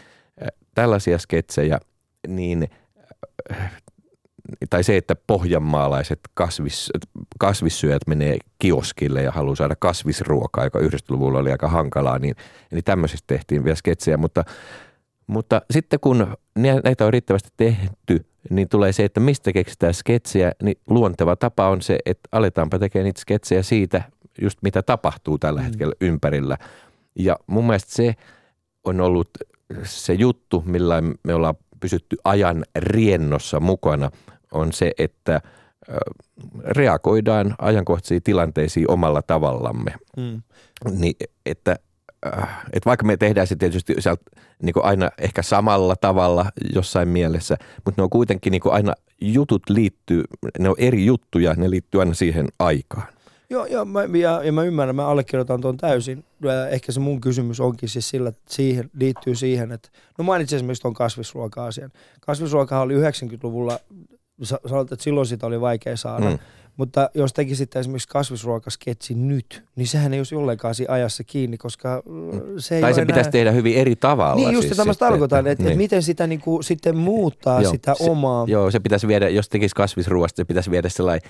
tällaisia 0.76 1.18
sketsejä, 1.18 1.80
niin 2.28 2.68
tai 4.70 4.84
se, 4.84 4.98
että 4.98 5.16
pohjanmaalaiset 5.16 6.20
kasvis, 6.34 6.92
kasvissyöjät 7.40 8.02
menee 8.08 8.38
kioskille 8.60 9.24
ja 9.24 9.32
haluaa 9.32 9.56
saada 9.56 9.76
kasvisruokaa, 9.80 10.64
joka 10.64 10.80
90-luvulla 10.80 11.40
oli 11.40 11.52
aika 11.52 11.68
hankalaa, 11.68 12.20
niin, 12.20 12.36
niin 12.72 12.84
tämmöisistä 12.84 13.28
tehtiin 13.28 13.64
vielä 13.64 13.76
sketsejä, 13.76 14.18
mutta 14.18 14.44
Mutta 15.34 15.62
sitten 15.72 16.00
kun 16.00 16.38
näitä 16.84 17.06
on 17.06 17.14
riittävästi 17.14 17.50
tehty, 17.58 18.26
niin 18.50 18.70
tulee 18.70 18.92
se, 18.92 19.06
että 19.06 19.20
mistä 19.20 19.54
keksitään 19.54 19.94
sketsejä, 19.94 20.52
niin 20.64 20.78
luonteva 20.90 21.36
tapa 21.36 21.70
on 21.70 21.82
se, 21.82 21.98
että 22.06 22.30
aletaanpa 22.32 22.80
tekemään 22.80 23.06
niitä 23.06 23.22
sketsejä 23.22 23.64
siitä, 23.64 24.04
just 24.42 24.60
mitä 24.62 24.82
tapahtuu 24.82 25.38
tällä 25.38 25.60
mm. 25.60 25.66
hetkellä 25.66 25.94
ympärillä. 26.02 26.58
Ja 27.16 27.36
mun 27.48 27.66
mielestä 27.66 27.94
se 27.94 28.14
on 28.84 29.02
ollut 29.02 29.30
se 29.84 30.14
juttu, 30.14 30.64
millä 30.66 31.04
me 31.24 31.34
ollaan 31.34 31.56
pysytty 31.80 32.18
ajan 32.24 32.66
riennossa 32.76 33.60
mukana, 33.60 34.12
on 34.52 34.74
se, 34.74 34.92
että 34.98 35.42
reagoidaan 36.64 37.56
ajankohtaisiin 37.58 38.24
tilanteisiin 38.24 38.92
omalla 38.92 39.22
tavallamme. 39.22 39.92
Mm. 40.18 40.42
Niin, 40.92 41.16
että 41.46 41.76
että 42.74 42.86
vaikka 42.86 43.06
me 43.06 43.18
tehdään 43.18 43.48
se 43.48 43.56
tietysti 43.56 43.96
sieltä 44.00 44.24
niin 44.62 44.74
aina 44.84 45.10
ehkä 45.18 45.42
samalla 45.42 45.96
tavalla 45.96 46.46
jossain 46.76 47.08
mielessä, 47.08 47.58
mutta 47.86 48.02
ne 48.02 48.04
on 48.04 48.10
kuitenkin 48.10 48.52
niin 48.52 48.62
aina 48.66 48.94
jutut 49.22 49.70
liittyy, 49.70 50.24
ne 50.60 50.70
on 50.70 50.76
eri 50.78 51.06
juttuja, 51.06 51.54
ne 51.54 51.70
liittyy 51.70 52.00
aina 52.00 52.14
siihen 52.14 52.48
aikaan. 52.60 53.08
Joo, 53.50 53.66
joo 53.66 53.86
mä, 53.86 54.04
ja, 54.04 54.44
ja 54.44 54.52
mä 54.52 54.64
ymmärrän, 54.64 54.96
mä 54.96 55.08
allekirjoitan 55.08 55.62
tuon 55.62 55.78
täysin. 55.78 56.26
Ehkä 56.70 56.92
se 56.92 57.00
mun 57.00 57.22
kysymys 57.22 57.60
onkin 57.60 57.90
siis 57.90 58.10
sillä, 58.10 58.30
että 58.30 58.42
siihen, 58.50 58.90
liittyy 59.00 59.36
siihen, 59.36 59.72
että 59.72 59.90
no 60.18 60.24
mainitsin 60.24 60.56
esimerkiksi 60.56 60.82
tuon 60.82 60.94
kasvisruoka-asian. 60.94 61.92
Kasvisruoka 62.22 62.82
oli 62.82 62.96
90-luvulla, 62.96 63.80
sanoit, 64.44 64.92
että 64.92 65.04
silloin 65.04 65.28
sitä 65.28 65.48
oli 65.48 65.62
vaikea 65.62 65.98
saada. 65.98 66.30
Mm 66.30 66.40
mutta 66.78 67.10
jos 67.14 67.34
tekisit 67.34 67.76
esimerkiksi 67.76 68.08
kasvisruokasketsin 68.08 69.28
nyt, 69.28 69.64
niin 69.76 69.88
sehän 69.88 70.14
ei 70.14 70.20
olisi 70.20 70.36
ollenkaan 70.36 70.76
siinä 70.76 70.94
ajassa 70.94 71.24
kiinni, 71.24 71.58
koska 71.58 72.04
mm, 72.06 72.42
se 72.58 72.76
ei 72.76 72.82
Tai 72.82 72.94
se 72.94 73.02
enää... 73.02 73.06
pitäisi 73.06 73.32
tehdä 73.32 73.52
hyvin 73.52 73.76
eri 73.76 73.96
tavalla. 73.96 74.36
Niin 74.36 74.54
just 74.54 74.68
siis 74.68 74.78
tämä 74.78 74.94
tarkoitan, 74.94 75.40
että, 75.40 75.52
että, 75.52 75.64
niin. 75.64 75.78
miten 75.78 76.04
sitä 76.04 76.28
niin 76.28 76.40
kuin, 76.40 76.64
sitten 76.64 76.98
muuttaa 76.98 77.62
joo, 77.62 77.72
sitä 77.72 77.96
se, 77.98 78.12
omaa. 78.12 78.46
Joo, 78.48 78.72
se 78.72 78.80
pitäisi 78.80 79.08
viedä, 79.08 79.30
jos 79.30 79.50
tekisi 79.50 79.76
kasvisruoasta, 79.76 80.38
se 80.38 80.46
pitäisi 80.46 80.72
viedä 80.72 80.90
sellainen 80.90 81.30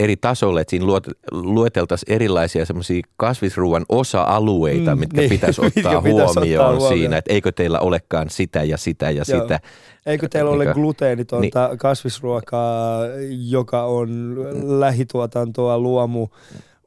eri 0.00 0.16
tasolle, 0.16 0.60
että 0.60 0.70
siinä 0.70 0.86
luot, 0.86 1.06
lueteltaisiin 1.30 2.12
erilaisia 2.14 2.66
semmoisia 2.66 3.02
kasvisruoan 3.16 3.84
osa-alueita, 3.88 4.94
mm, 4.94 5.00
mitkä 5.00 5.20
niin, 5.20 5.30
pitäisi 5.30 5.60
ottaa 5.66 6.00
huomioon 6.00 6.34
pitäisi 6.34 6.58
ottaa 6.58 6.88
siinä, 6.88 7.16
että 7.16 7.32
eikö 7.32 7.52
teillä 7.52 7.80
olekaan 7.80 8.30
sitä 8.30 8.62
ja 8.62 8.76
sitä 8.76 9.10
ja 9.10 9.24
joo. 9.28 9.42
sitä. 9.42 9.60
Eikö 10.06 10.28
teillä 10.28 10.50
ole 10.50 10.64
niin 10.64 10.74
gluteenitonta 10.74 11.68
niin. 11.68 11.78
kasvisruokaa, 11.78 13.00
joka 13.48 13.84
on 13.84 14.36
lähituotantoa 14.80 15.78
luomu, 15.78 16.28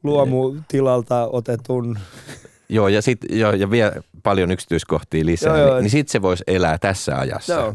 luomutilalta 0.02 1.28
otetun 1.32 1.98
Joo, 2.68 2.88
ja, 2.88 3.02
sit, 3.02 3.18
joo, 3.30 3.52
ja 3.52 3.70
vielä 3.70 3.92
paljon 4.22 4.50
yksityiskohtia 4.50 5.26
lisää, 5.26 5.58
joo, 5.58 5.66
joo. 5.66 5.74
niin, 5.74 5.82
niin 5.82 5.90
sitten 5.90 6.12
se 6.12 6.22
voisi 6.22 6.44
elää 6.46 6.78
tässä 6.78 7.18
ajassa. 7.18 7.52
Joo. 7.52 7.74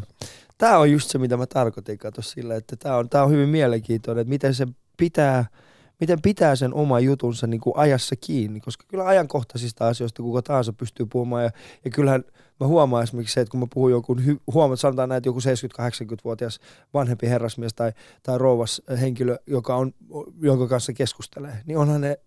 Tämä 0.58 0.78
on 0.78 0.90
just 0.92 1.10
se, 1.10 1.18
mitä 1.18 1.36
mä 1.36 1.46
tarkoitin, 1.46 1.98
kato 1.98 2.22
sillä, 2.22 2.56
että 2.56 2.76
tämä 2.76 2.96
on, 2.96 3.08
tää 3.08 3.24
on 3.24 3.30
hyvin 3.30 3.48
mielenkiintoinen, 3.48 4.20
että 4.20 4.28
miten 4.28 4.54
se 4.54 4.66
pitää, 4.96 5.44
miten 6.00 6.22
pitää 6.22 6.56
sen 6.56 6.74
oma 6.74 7.00
jutunsa 7.00 7.46
niin 7.46 7.60
kuin 7.60 7.76
ajassa 7.76 8.16
kiinni, 8.16 8.60
koska 8.60 8.84
kyllä 8.88 9.06
ajankohtaisista 9.06 9.88
asioista 9.88 10.22
kuka 10.22 10.42
tahansa 10.42 10.72
pystyy 10.72 11.06
puhumaan, 11.06 11.44
ja, 11.44 11.50
ja 11.84 11.90
kyllähän 11.90 12.24
mä 12.62 12.68
huomaan 12.68 13.02
esimerkiksi 13.02 13.34
se, 13.34 13.40
että 13.40 13.50
kun 13.50 13.60
mä 13.60 13.66
puhun 13.74 13.90
joku, 13.90 14.16
huomaat, 14.52 14.80
sanotaan 14.80 15.08
näin, 15.08 15.16
että 15.16 15.28
joku 15.28 15.40
70-80-vuotias 15.40 16.60
vanhempi 16.94 17.28
herrasmies 17.28 17.74
tai, 17.74 17.92
tai 18.22 18.38
rouvas 18.38 18.82
henkilö, 19.00 19.36
joka 19.46 19.76
on, 19.76 19.94
jonka 20.40 20.68
kanssa 20.68 20.92
keskustelee, 20.92 21.62
niin 21.66 21.78
onhan 21.78 22.00
ne 22.00 22.18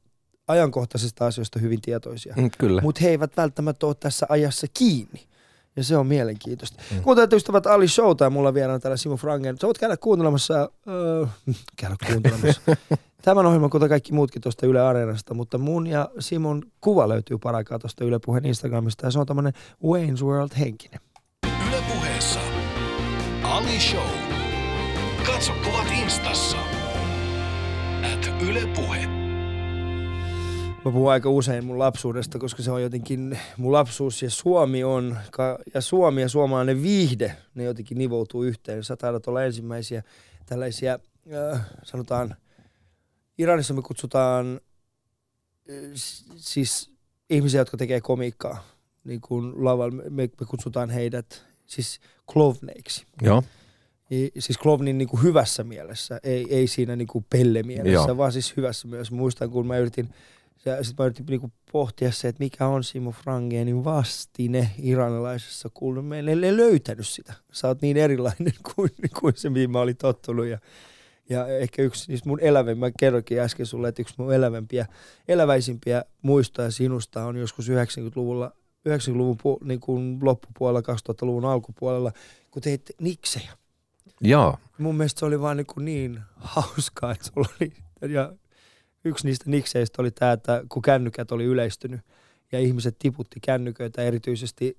ajankohtaisista 0.47 1.25
asioista 1.25 1.59
hyvin 1.59 1.81
tietoisia. 1.81 2.33
Mm, 2.37 2.49
kyllä. 2.57 2.81
Mutta 2.81 3.01
he 3.03 3.09
eivät 3.09 3.37
välttämättä 3.37 3.87
ole 3.87 3.95
tässä 3.99 4.25
ajassa 4.29 4.67
kiinni. 4.73 5.27
Ja 5.75 5.83
se 5.83 5.97
on 5.97 6.07
mielenkiintoista. 6.07 6.81
Mm. 6.91 7.01
Kuuntelet 7.01 7.33
ystävät 7.33 7.67
Ali 7.67 7.87
Showta 7.87 8.23
ja 8.23 8.29
mulla 8.29 8.53
vieraana 8.53 8.79
täällä 8.79 8.97
Simo 8.97 9.17
Frangen. 9.17 9.57
Sä 9.57 9.67
voit 9.67 9.77
käydä 9.77 9.97
kuuntelemassa, 9.97 10.69
äh, 11.23 11.29
käydä 11.79 11.95
kuuntelemassa. 12.07 12.61
Tämän 13.21 13.45
ohjelman, 13.45 13.69
kuten 13.69 13.89
kaikki 13.89 14.13
muutkin 14.13 14.41
tuosta 14.41 14.65
Yle 14.65 14.81
Areenasta, 14.81 15.33
mutta 15.33 15.57
mun 15.57 15.87
ja 15.87 16.09
Simon 16.19 16.63
kuva 16.81 17.09
löytyy 17.09 17.37
paraikaa 17.37 17.79
tuosta 17.79 18.05
Yle 18.05 18.19
Puheen 18.25 18.45
Instagramista 18.45 19.07
ja 19.07 19.11
se 19.11 19.19
on 19.19 19.25
tämmönen 19.25 19.53
Wayne's 19.83 20.23
World 20.23 20.51
henkinen. 20.59 20.99
Yle 21.67 21.83
Puheessa 21.93 22.39
Ali 23.43 23.79
Show. 23.79 24.09
Katso 25.25 25.53
kuvat 25.63 25.87
instassa. 26.03 26.57
At 28.13 28.41
Yle 28.41 28.67
Puhe. 28.75 29.24
Mä 30.85 30.91
puhun 30.91 31.11
aika 31.11 31.29
usein 31.29 31.65
mun 31.65 31.79
lapsuudesta, 31.79 32.39
koska 32.39 32.63
se 32.63 32.71
on 32.71 32.81
jotenkin, 32.81 33.39
mun 33.57 33.71
lapsuus 33.71 34.21
ja 34.21 34.29
Suomi 34.29 34.83
on, 34.83 35.17
ja 35.73 35.81
Suomi 35.81 36.21
ja 36.21 36.29
suomalainen 36.29 36.83
viihde, 36.83 37.35
ne 37.55 37.63
jotenkin 37.63 37.97
nivoutuu 37.97 38.43
yhteen. 38.43 38.83
Sä 38.83 38.95
taidat 38.95 39.27
olla 39.27 39.43
ensimmäisiä 39.43 40.03
tällaisia, 40.45 40.99
äh, 41.53 41.61
sanotaan, 41.83 42.35
Iranissa 43.37 43.73
me 43.73 43.81
kutsutaan 43.81 44.59
äh, 45.69 45.91
siis 46.35 46.91
ihmisiä, 47.29 47.61
jotka 47.61 47.77
tekee 47.77 48.01
komiikkaa, 48.01 48.63
niin 49.03 49.21
kuin 49.21 49.65
lavalla, 49.65 49.95
me, 50.09 50.29
me 50.39 50.45
kutsutaan 50.47 50.89
heidät 50.89 51.45
siis 51.65 51.99
klovneiksi. 52.33 53.05
Joo. 53.21 53.43
I, 54.11 54.31
siis 54.39 54.57
klovnin 54.57 54.97
niin 54.97 55.07
kuin 55.07 55.23
hyvässä 55.23 55.63
mielessä, 55.63 56.19
ei, 56.23 56.45
ei 56.49 56.67
siinä 56.67 56.95
niin 56.95 57.07
kuin 57.07 57.25
pelle-mielessä, 57.29 58.07
Joo. 58.07 58.17
vaan 58.17 58.31
siis 58.31 58.57
hyvässä 58.57 58.87
mielessä. 58.87 59.15
Muistan, 59.15 59.49
kun 59.49 59.67
mä 59.67 59.77
yritin 59.77 60.09
ja 60.65 60.83
sitten 60.83 61.03
mä 61.03 61.05
yritin 61.05 61.25
niinku 61.25 61.51
pohtia 61.71 62.11
se, 62.11 62.27
että 62.27 62.43
mikä 62.43 62.67
on 62.67 62.83
Simo 62.83 63.11
Frangenin 63.11 63.83
vastine 63.83 64.71
iranilaisessa 64.81 65.69
kulma. 65.73 66.01
Meillä 66.01 66.47
ei 66.47 66.57
löytänyt 66.57 67.07
sitä. 67.07 67.33
Sä 67.51 67.67
oot 67.67 67.81
niin 67.81 67.97
erilainen 67.97 68.53
kuin, 68.75 68.91
kuin 69.19 69.33
se, 69.37 69.49
mihin 69.49 69.71
mä 69.71 69.79
olin 69.79 69.97
tottunut. 69.97 70.45
Ja, 70.45 70.59
ja 71.29 71.47
ehkä 71.47 71.81
yksi 71.81 72.11
niistä 72.11 72.29
mun 72.29 72.39
elävimpiä, 72.39 72.79
mä 72.79 72.91
kerrokin 72.99 73.39
äsken 73.39 73.65
sulle, 73.65 73.87
että 73.87 74.01
yksi 74.01 74.15
mun 74.17 74.33
elävämpiä, 74.33 74.85
eläväisimpiä 75.27 76.03
muistoja 76.21 76.71
sinusta 76.71 77.25
on 77.25 77.35
joskus 77.35 77.69
90-luvulla 77.69 78.51
90-luvun 78.89 79.37
pu, 79.43 79.59
niin 79.63 79.79
kuin 79.79 80.19
loppupuolella, 80.21 80.93
2000-luvun 81.11 81.45
alkupuolella, 81.45 82.11
kun 82.51 82.61
teit 82.61 82.91
niksejä. 83.01 83.51
Joo. 84.21 84.57
Mun 84.77 84.95
mielestä 84.95 85.19
se 85.19 85.25
oli 85.25 85.41
vaan 85.41 85.57
niin, 85.57 85.67
kuin 85.67 85.85
niin 85.85 86.21
hauskaa, 86.35 87.11
että 87.11 87.25
sulla 87.33 87.49
oli, 87.61 87.73
ja 88.13 88.33
yksi 89.05 89.27
niistä 89.27 89.49
nikseistä 89.49 90.01
oli 90.01 90.11
tämä, 90.11 90.31
että 90.31 90.63
kun 90.69 90.81
kännykät 90.81 91.31
oli 91.31 91.43
yleistynyt 91.43 92.01
ja 92.51 92.59
ihmiset 92.59 92.95
tiputti 92.99 93.39
kännyköitä 93.39 94.01
erityisesti 94.01 94.77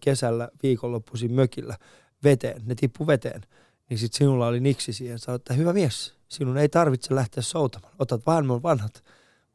kesällä 0.00 0.48
viikonloppuisin 0.62 1.32
mökillä 1.32 1.76
veteen, 2.24 2.62
ne 2.66 2.74
tippu 2.74 3.06
veteen, 3.06 3.42
niin 3.88 3.98
sitten 3.98 4.18
sinulla 4.18 4.46
oli 4.46 4.60
niksi 4.60 4.92
siihen. 4.92 5.18
Sä 5.18 5.34
että 5.34 5.54
hyvä 5.54 5.72
mies, 5.72 6.14
sinun 6.28 6.58
ei 6.58 6.68
tarvitse 6.68 7.14
lähteä 7.14 7.42
soutamaan. 7.42 7.94
Otat 7.98 8.26
vaan 8.26 8.62
vanhat, 8.62 9.04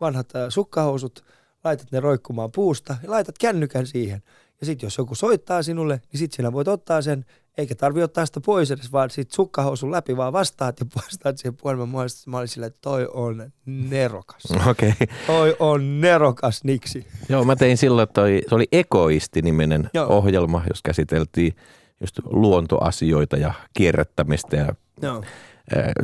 vanhat 0.02 0.30
sukkahousut, 0.50 1.26
laitat 1.64 1.92
ne 1.92 2.00
roikkumaan 2.00 2.52
puusta 2.52 2.98
ja 3.04 3.12
laitat 3.12 3.38
kännykän 3.38 3.88
siihen. 3.88 4.24
Ja 4.60 4.66
sitten 4.66 4.88
jos 4.88 4.98
joku 4.98 5.16
soittaa 5.16 5.64
sinulle, 5.64 6.02
niin 6.12 6.20
sitten 6.20 6.36
sinä 6.36 6.54
voit 6.54 6.68
ottaa 6.68 7.02
sen 7.02 7.26
eikä 7.58 7.76
tarvi 7.76 8.04
ottaa 8.04 8.26
sitä 8.26 8.42
pois 8.42 8.72
edes, 8.72 8.92
vaan 8.92 9.10
sit 9.10 9.32
sukkahousun 9.32 9.92
läpi 9.92 10.18
vaan 10.18 10.34
vastaat 10.34 10.80
ja 10.80 10.86
vastaat 10.96 11.38
siihen 11.38 11.58
puhelimeen. 11.58 11.90
Mä, 11.90 12.06
mä 12.28 12.38
olin 12.38 12.48
silleen, 12.48 12.68
että 12.68 12.82
toi 12.82 13.08
on 13.14 13.52
nerokas. 13.66 14.44
Okei. 14.68 14.90
Okay. 14.90 15.08
Toi 15.28 15.56
on 15.60 16.02
nerokas 16.02 16.64
niksi. 16.64 17.08
Joo, 17.30 17.44
mä 17.44 17.56
tein 17.56 17.78
silloin, 17.78 18.08
toi, 18.14 18.42
se 18.50 18.56
oli 18.56 18.68
Egoisti-niminen 18.72 19.90
Joo. 19.94 20.08
ohjelma, 20.18 20.64
jos 20.70 20.82
käsiteltiin 20.82 21.56
just 22.02 22.20
luontoasioita 22.26 23.38
ja 23.38 23.54
kierrättämistä 23.74 24.56
ja 24.56 24.76
Joo 25.02 25.24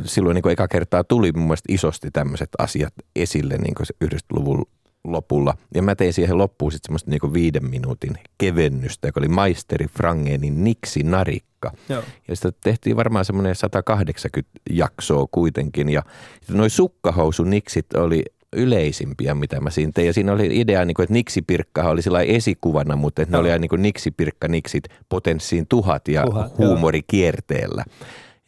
silloin 0.04 0.34
niin 0.34 0.50
eka 0.50 0.68
kertaa 0.68 1.04
tuli 1.04 1.32
mun 1.32 1.46
mielestä 1.46 1.72
isosti 1.72 2.10
tämmöiset 2.10 2.48
asiat 2.58 2.94
esille 3.16 3.58
niin 3.58 3.74
90-luvun 4.04 4.66
lopulla. 5.04 5.54
Ja 5.74 5.82
mä 5.82 5.94
tein 5.94 6.12
siihen 6.12 6.38
loppuun 6.38 6.72
sitten 6.72 6.88
semmoista 6.88 7.10
niinku 7.10 7.32
viiden 7.32 7.70
minuutin 7.70 8.14
kevennystä, 8.38 9.08
joka 9.08 9.20
oli 9.20 9.28
maisteri 9.28 9.86
Frangenin 9.86 10.64
Niksi 10.64 11.02
Narikka. 11.02 11.72
Joo. 11.88 12.02
Ja 12.28 12.36
sitä 12.36 12.52
tehtiin 12.64 12.96
varmaan 12.96 13.24
semmoinen 13.24 13.54
180 13.54 14.50
jaksoa 14.70 15.26
kuitenkin. 15.30 15.88
Ja 15.88 16.02
noin 16.50 16.70
sukkahousuniksit 16.70 17.94
oli 17.94 18.22
yleisimpiä, 18.56 19.34
mitä 19.34 19.60
mä 19.60 19.70
siinä 19.70 19.92
tein. 19.94 20.06
Ja 20.06 20.12
siinä 20.12 20.32
oli 20.32 20.60
idea, 20.60 20.84
niin 20.84 20.94
kuin, 20.94 21.04
että 21.04 21.12
niksipirkkahan 21.12 21.92
oli 21.92 22.02
sellainen 22.02 22.36
esikuvana, 22.36 22.96
mutta 22.96 23.22
että 23.22 23.32
ne 23.32 23.38
oli 23.38 23.58
niin 23.58 23.68
kuin 23.68 23.82
niksipirkka 23.82 24.48
niksit 24.48 24.84
potenssiin 25.08 25.66
tuhat 25.66 26.08
ja 26.08 26.22
tuhat, 26.22 26.58
huumorikierteellä. 26.58 27.84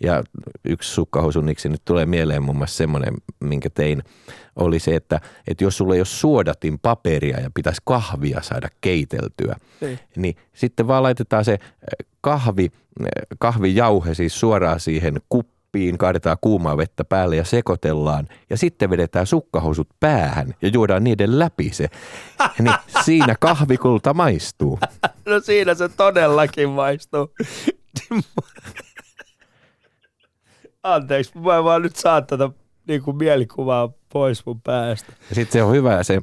Ja 0.03 0.23
yksi 0.65 0.91
sukkahousuniksi 0.91 1.69
nyt 1.69 1.83
tulee 1.85 2.07
mieleen 2.07 2.43
muun 2.43 2.57
muassa 2.57 2.77
semmoinen, 2.77 3.15
minkä 3.41 3.71
tein, 3.71 4.03
oli 4.57 4.79
se, 4.79 4.95
että, 4.95 5.21
että 5.47 5.65
jos 5.65 5.77
sulla 5.77 5.95
ei 5.95 6.01
ole 6.01 6.07
suodatin 6.07 6.79
paperia 6.79 7.41
ja 7.41 7.51
pitäisi 7.55 7.83
kahvia 7.85 8.43
saada 8.43 8.69
keiteltyä, 8.81 9.57
ei. 9.83 9.89
Niin. 9.89 9.99
niin 10.17 10.37
sitten 10.55 10.89
vaan 10.89 11.03
laitetaan 11.03 11.45
se 11.45 11.53
eh, 11.53 11.61
kahvi, 12.21 12.65
eh, 12.65 13.09
kahvijauhe 13.39 14.15
siis 14.15 14.41
suoraan 14.41 14.81
siihen 14.81 15.21
kuppiin, 15.29 15.99
kaadetaan 15.99 16.37
kuumaa 16.41 16.77
vettä 16.77 17.05
päälle 17.05 17.37
ja 17.37 17.45
sekoitellaan 17.45 18.29
ja 18.51 18.57
sitten 18.57 18.91
vedetään 18.91 19.27
sukkahousut 19.27 19.89
päähän 20.01 20.55
ja 20.63 20.69
juodaan 20.69 21.05
niiden 21.05 21.39
läpi 21.39 21.71
se. 21.73 21.89
Niin 22.59 22.75
siinä 23.05 23.35
kahvikulta 23.41 24.15
maistuu. 24.15 24.79
No 25.27 25.41
siinä 25.41 25.75
se 25.75 25.89
todellakin 25.89 26.69
maistuu. 26.69 27.31
Anteeksi, 30.95 31.39
mä 31.39 31.57
en 31.57 31.65
vaan 31.65 31.83
nyt 31.83 31.97
saa 31.97 32.23
tätä 32.23 32.51
niin 32.89 33.03
kuin 33.03 33.17
mielikuvaa 33.17 33.93
pois 34.13 34.47
mun 34.47 34.61
päästä. 34.61 35.13
Sitten 35.33 35.53
se 35.53 35.63
on 35.63 35.73
hyvä 35.73 36.03
se 36.03 36.21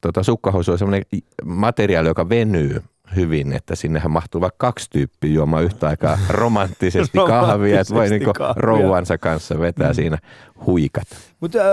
tota, 0.00 0.22
sukkahousu 0.22 0.72
on 0.72 0.78
semmoinen 0.78 1.04
materiaali, 1.44 2.08
joka 2.08 2.28
venyy 2.28 2.82
hyvin, 3.16 3.52
että 3.52 3.74
sinnehän 3.74 4.10
mahtuu 4.10 4.40
vaikka 4.40 4.66
kaksi 4.66 4.90
tyyppiä 4.90 5.32
juomaan 5.32 5.64
yhtä 5.64 5.88
aikaa 5.88 6.18
romanttisesti 6.28 7.18
kahvia, 7.28 7.80
että 7.80 7.94
voi 7.94 8.08
niinku 8.10 8.32
rouvansa 8.56 9.18
kanssa 9.18 9.58
vetää 9.58 9.88
Mm. 9.88 9.94
siinä 9.94 10.18
huikat. 10.66 11.08
Mutta 11.40 11.58
äh, 11.58 11.64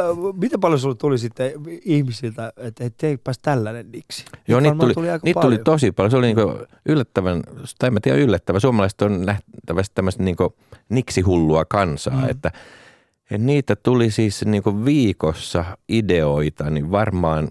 miten 0.42 0.60
paljon 0.60 0.80
sulle 0.80 0.96
tuli 0.96 1.18
sitten 1.18 1.52
ihmisiltä, 1.86 2.54
että 2.58 2.84
et 2.84 2.94
teipäs 2.98 3.40
tällainen 3.40 3.92
niksi? 3.92 4.26
Joo, 4.48 4.60
niitä 4.60 4.76
tuli, 4.94 5.10
aika 5.10 5.24
niitä 5.26 5.42
tuli 5.42 5.58
tosi 5.58 5.92
paljon. 5.92 6.12
Se 6.12 6.18
oli 6.18 6.26
niinku 6.26 6.58
yllättävän, 6.86 7.44
tai 7.80 7.88
en 7.88 7.94
mä 7.94 8.00
tiedä 8.00 8.18
yllättävän. 8.18 8.62
Suomalaiset 8.62 9.02
on 9.02 9.26
nähtävästi 9.26 9.92
tämmöistä 9.96 10.24
niinku 10.24 10.56
niksihullua 10.90 11.66
kansaa, 11.66 12.14
Mm. 12.14 12.22
mm. 12.24 12.30
että 12.30 12.52
ja 13.30 13.38
niitä 13.38 13.76
tuli 13.76 14.12
siis 14.12 14.46
niinku 14.46 14.86
viikossa 14.86 15.66
ideoita, 15.90 16.70
niin 16.70 16.92
varmaan 16.92 17.48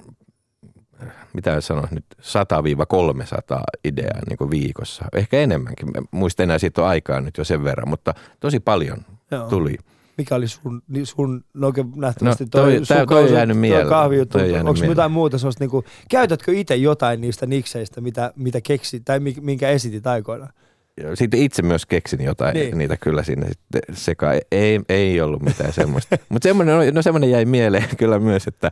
mitä 1.32 1.60
sanoa 1.60 1.88
nyt, 1.90 2.04
100-300 2.20 3.60
ideaa 3.84 4.20
niin 4.28 4.50
viikossa. 4.50 5.04
Ehkä 5.14 5.38
enemmänkin. 5.40 5.86
Mä 5.86 6.02
muistan 6.10 6.44
enää 6.44 6.58
siitä 6.58 6.82
on 6.82 6.88
aikaa 6.88 7.20
nyt 7.20 7.38
jo 7.38 7.44
sen 7.44 7.64
verran, 7.64 7.88
mutta 7.88 8.14
tosi 8.40 8.60
paljon 8.60 8.98
Joo. 9.30 9.48
tuli. 9.48 9.76
Mikä 10.18 10.34
oli 10.34 10.48
sun, 10.48 10.82
niin 10.88 11.06
sun 11.06 11.44
no 11.54 11.66
oikein 11.66 11.92
nähtävästi 11.96 12.44
No, 12.44 12.48
toi- 12.50 12.80
tää- 12.88 13.06
toi 13.06 13.24
on 13.24 13.32
jäänyt 13.32 13.58
mieleen. 13.58 13.88
kahvijuttu, 13.88 14.38
Toi 14.38 14.54
onko 14.54 14.84
jotain 14.84 15.12
muuta 15.12 15.38
sellaista, 15.38 15.64
niin 15.64 15.70
kuin, 15.70 15.84
käytätkö 16.10 16.52
itse 16.52 16.76
jotain 16.76 17.20
niistä 17.20 17.46
nikseistä, 17.46 18.00
mitä, 18.00 18.32
mitä 18.36 18.60
keksi 18.60 19.00
tai 19.00 19.20
mi- 19.20 19.36
minkä 19.40 19.68
esitit 19.68 20.06
aikoinaan? 20.06 20.52
Sitten 21.14 21.40
itse 21.40 21.62
myös 21.62 21.86
keksin 21.86 22.24
jotain 22.24 22.54
Niin. 22.54 22.66
niin. 22.66 22.78
niitä 22.78 22.96
kyllä 22.96 23.22
sinne 23.22 23.48
sitten 23.48 23.80
sekaan. 23.92 24.40
Ei, 24.52 24.80
ei 24.88 25.20
ollut 25.20 25.42
mitään 25.42 25.72
semmoista. 25.72 26.16
Mutta 26.28 26.48
semmoinen, 26.48 26.94
no 26.94 27.02
semmoinen 27.02 27.30
jäi 27.30 27.44
mieleen 27.44 27.84
kyllä 27.98 28.18
myös, 28.18 28.46
että 28.46 28.70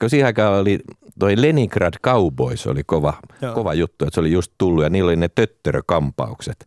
kun 0.00 0.10
siihen 0.10 0.26
aikaan 0.26 0.60
oli 0.60 0.78
toi 1.18 1.34
Leningrad 1.36 1.94
Cowboys 2.02 2.66
oli 2.66 2.84
kova, 2.86 3.14
Joo. 3.42 3.54
kova 3.54 3.74
juttu, 3.74 4.04
että 4.04 4.14
se 4.14 4.20
oli 4.20 4.32
just 4.32 4.52
tullut 4.58 4.84
ja 4.84 4.90
niillä 4.90 5.08
oli 5.08 5.16
ne 5.16 5.28
töttörökampaukset. 5.34 6.66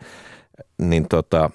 Niin 0.81 1.07
tota, 1.09 1.49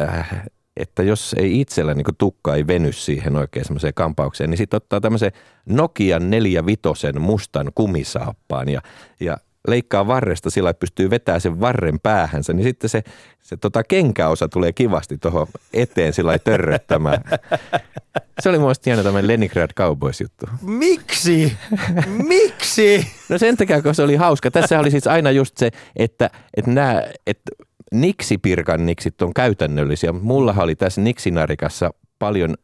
äh, 0.00 0.42
että 0.76 1.02
jos 1.02 1.34
ei 1.38 1.60
itsellä 1.60 1.94
niin 1.94 2.04
tukka 2.18 2.54
ei 2.54 2.66
veny 2.66 2.92
siihen 2.92 3.36
oikein 3.36 3.64
semmoiseen 3.64 3.94
kampaukseen, 3.94 4.50
niin 4.50 4.58
sitten 4.58 4.76
ottaa 4.76 5.00
tämmöisen 5.00 5.32
Nokian 5.66 6.30
45 6.30 7.18
mustan 7.18 7.70
kumisaappaan 7.74 8.68
ja, 8.68 8.80
ja 9.20 9.36
leikkaa 9.66 10.06
varresta 10.06 10.50
sillä, 10.50 10.70
että 10.70 10.80
pystyy 10.80 11.10
vetämään 11.10 11.40
sen 11.40 11.60
varren 11.60 12.00
päähänsä, 12.00 12.52
niin 12.52 12.64
sitten 12.64 12.90
se, 12.90 13.02
se 13.42 13.56
tota 13.56 13.84
kenkäosa 13.84 14.48
tulee 14.48 14.72
kivasti 14.72 15.18
tuohon 15.18 15.46
eteen 15.72 16.12
sillä 16.12 16.28
lailla 16.28 16.42
törröttämään. 16.44 17.22
Se 18.40 18.48
oli 18.48 18.58
mun 18.58 18.64
mielestä 18.64 18.90
hieno 18.90 19.02
tämmöinen 19.02 19.28
Leningrad 19.28 19.70
Cowboys-juttu. 19.76 20.46
Miksi? 20.62 21.56
Miksi? 22.06 23.06
No 23.28 23.38
sen 23.38 23.56
takia, 23.56 23.82
kun 23.82 23.94
se 23.94 24.02
oli 24.02 24.16
hauska. 24.16 24.50
Tässä 24.50 24.80
oli 24.80 24.90
siis 24.90 25.06
aina 25.06 25.30
just 25.30 25.56
se, 25.56 25.70
että, 25.96 26.30
että 26.56 26.70
nämä, 26.70 27.02
että 27.26 27.50
niksipirkan 27.92 28.86
niksit 28.86 29.22
on 29.22 29.34
käytännöllisiä. 29.34 30.12
mutta 30.12 30.26
Mullahan 30.26 30.64
oli 30.64 30.74
tässä 30.74 31.00
niksinarikassa 31.00 31.90
paljon 32.18 32.54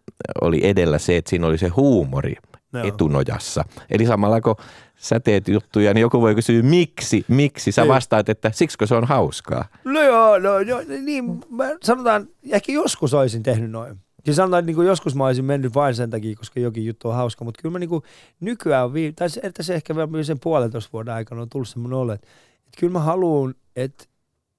oli 0.41 0.61
edellä 0.63 0.99
se, 0.99 1.17
että 1.17 1.31
siinä 1.31 1.47
oli 1.47 1.59
se 1.59 1.69
huumori 1.69 2.35
Joo. 2.73 2.85
etunojassa. 2.87 3.65
Eli 3.91 4.07
samalla 4.07 4.41
kun 4.41 4.57
sä 4.97 5.21
teet 5.21 5.49
juttuja, 5.49 5.95
niin 5.95 6.01
joku 6.01 6.21
voi 6.21 6.35
kysyä, 6.35 6.63
miksi, 6.63 7.25
miksi? 7.29 7.73
Sä 7.73 7.83
Niin. 7.83 7.89
vastaat, 7.89 8.29
että 8.29 8.51
siksi 8.55 8.77
se 8.85 8.95
on 8.95 9.05
hauskaa. 9.05 9.65
No 9.85 10.03
joo, 10.03 10.39
no, 10.39 10.59
joo 10.59 10.81
niin, 11.03 11.41
mä 11.51 11.65
sanotaan, 11.83 12.29
ehkä 12.51 12.73
joskus 12.73 13.15
olisin 13.15 13.43
tehnyt 13.43 13.71
noin. 13.71 13.97
Siis 14.25 14.37
sanotaan, 14.37 14.59
että 14.61 14.67
niin 14.67 14.75
kuin 14.77 14.87
joskus 14.87 15.15
mä 15.15 15.27
olisin 15.27 15.45
mennyt 15.45 15.75
vain 15.75 15.95
sen 15.95 16.11
takia, 16.11 16.37
koska 16.37 16.61
jokin 16.61 16.85
juttu 16.87 17.09
on 17.09 17.15
hauska, 17.15 17.45
mutta 17.45 17.63
kyllä 17.63 17.73
mä 17.73 17.79
niin 17.79 17.91
kuin 17.91 18.03
nykyään, 18.41 18.93
vii- 18.95 19.13
tai 19.13 19.31
se, 19.31 19.41
että 19.45 19.63
se 19.63 19.75
ehkä 19.75 19.97
vielä 19.97 20.23
sen 20.23 20.41
puolentoista 20.41 20.91
vuoden 20.93 21.15
aikana 21.15 21.43
on 21.43 21.49
tullut 21.49 21.69
semmoinen 21.69 21.99
olo, 21.99 22.13
että, 22.13 22.27
että 22.67 22.81
kyllä 22.81 22.93
mä 22.93 23.01
haluan, 23.01 23.55
että 23.77 24.05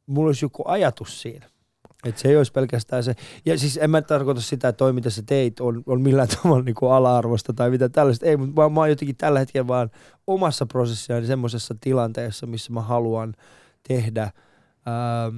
mulla 0.06 0.28
olisi 0.30 0.46
joku 0.46 0.64
ajatus 0.66 1.22
siinä. 1.22 1.46
Että 2.04 2.22
se 2.22 2.30
ei 2.30 2.38
olisi 2.38 2.52
pelkästään 2.52 3.04
se. 3.04 3.16
Ja 3.46 3.60
siis 3.60 3.80
en 3.82 3.90
mä 3.90 4.02
tarkoita 4.02 4.42
sitä, 4.42 4.68
että 4.68 4.78
toi 4.78 4.94
mitä 4.94 5.10
sä 5.10 5.24
teit 5.26 5.60
on, 5.60 5.84
on 5.86 6.02
millään 6.02 6.28
tavalla 6.28 6.64
niin 6.64 6.76
ala-arvosta 6.92 7.54
tai 7.54 7.70
mitä 7.70 7.90
tällaista. 7.90 8.26
Ei, 8.26 8.38
mutta 8.38 8.62
mä, 8.62 8.70
mä 8.70 8.80
oon 8.80 8.90
jotenkin 8.90 9.16
tällä 9.16 9.40
hetkellä 9.40 9.68
vaan 9.68 9.92
omassa 10.28 10.66
prosessissani 10.66 11.26
semmoisessa 11.26 11.76
tilanteessa, 11.82 12.46
missä 12.46 12.74
mä 12.74 12.82
haluan 12.82 13.34
tehdä 13.88 14.24
ähm, 14.24 15.38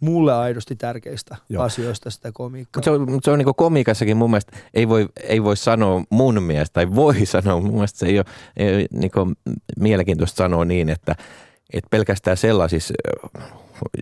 mulle 0.00 0.32
aidosti 0.32 0.76
tärkeistä. 0.76 1.36
Joo. 1.48 1.64
asioista 1.64 2.10
sitä 2.10 2.32
komiikkaa. 2.32 2.78
Mutta 2.78 2.84
se 2.84 2.90
on, 2.90 3.10
mut 3.10 3.24
se 3.24 3.30
on 3.30 3.38
niin 3.38 3.54
komiikassakin 3.56 4.16
mun 4.16 4.30
mielestä, 4.30 4.56
ei 4.74 4.88
voi, 4.88 5.08
ei 5.22 5.42
voi 5.42 5.56
sanoa 5.56 6.02
mun 6.10 6.42
mielestä, 6.42 6.74
tai 6.74 6.94
voi 6.94 7.26
sanoa, 7.26 7.60
mun 7.60 7.74
mielestä 7.74 7.98
se 7.98 8.06
ei 8.06 8.18
ole, 8.18 8.26
ei 8.56 8.74
ole 8.74 8.86
niin 8.92 9.36
mielenkiintoista 9.80 10.36
sanoa 10.36 10.64
niin, 10.64 10.88
että, 10.88 11.14
että 11.72 11.88
pelkästään 11.90 12.36
sellaisissa 12.36 12.94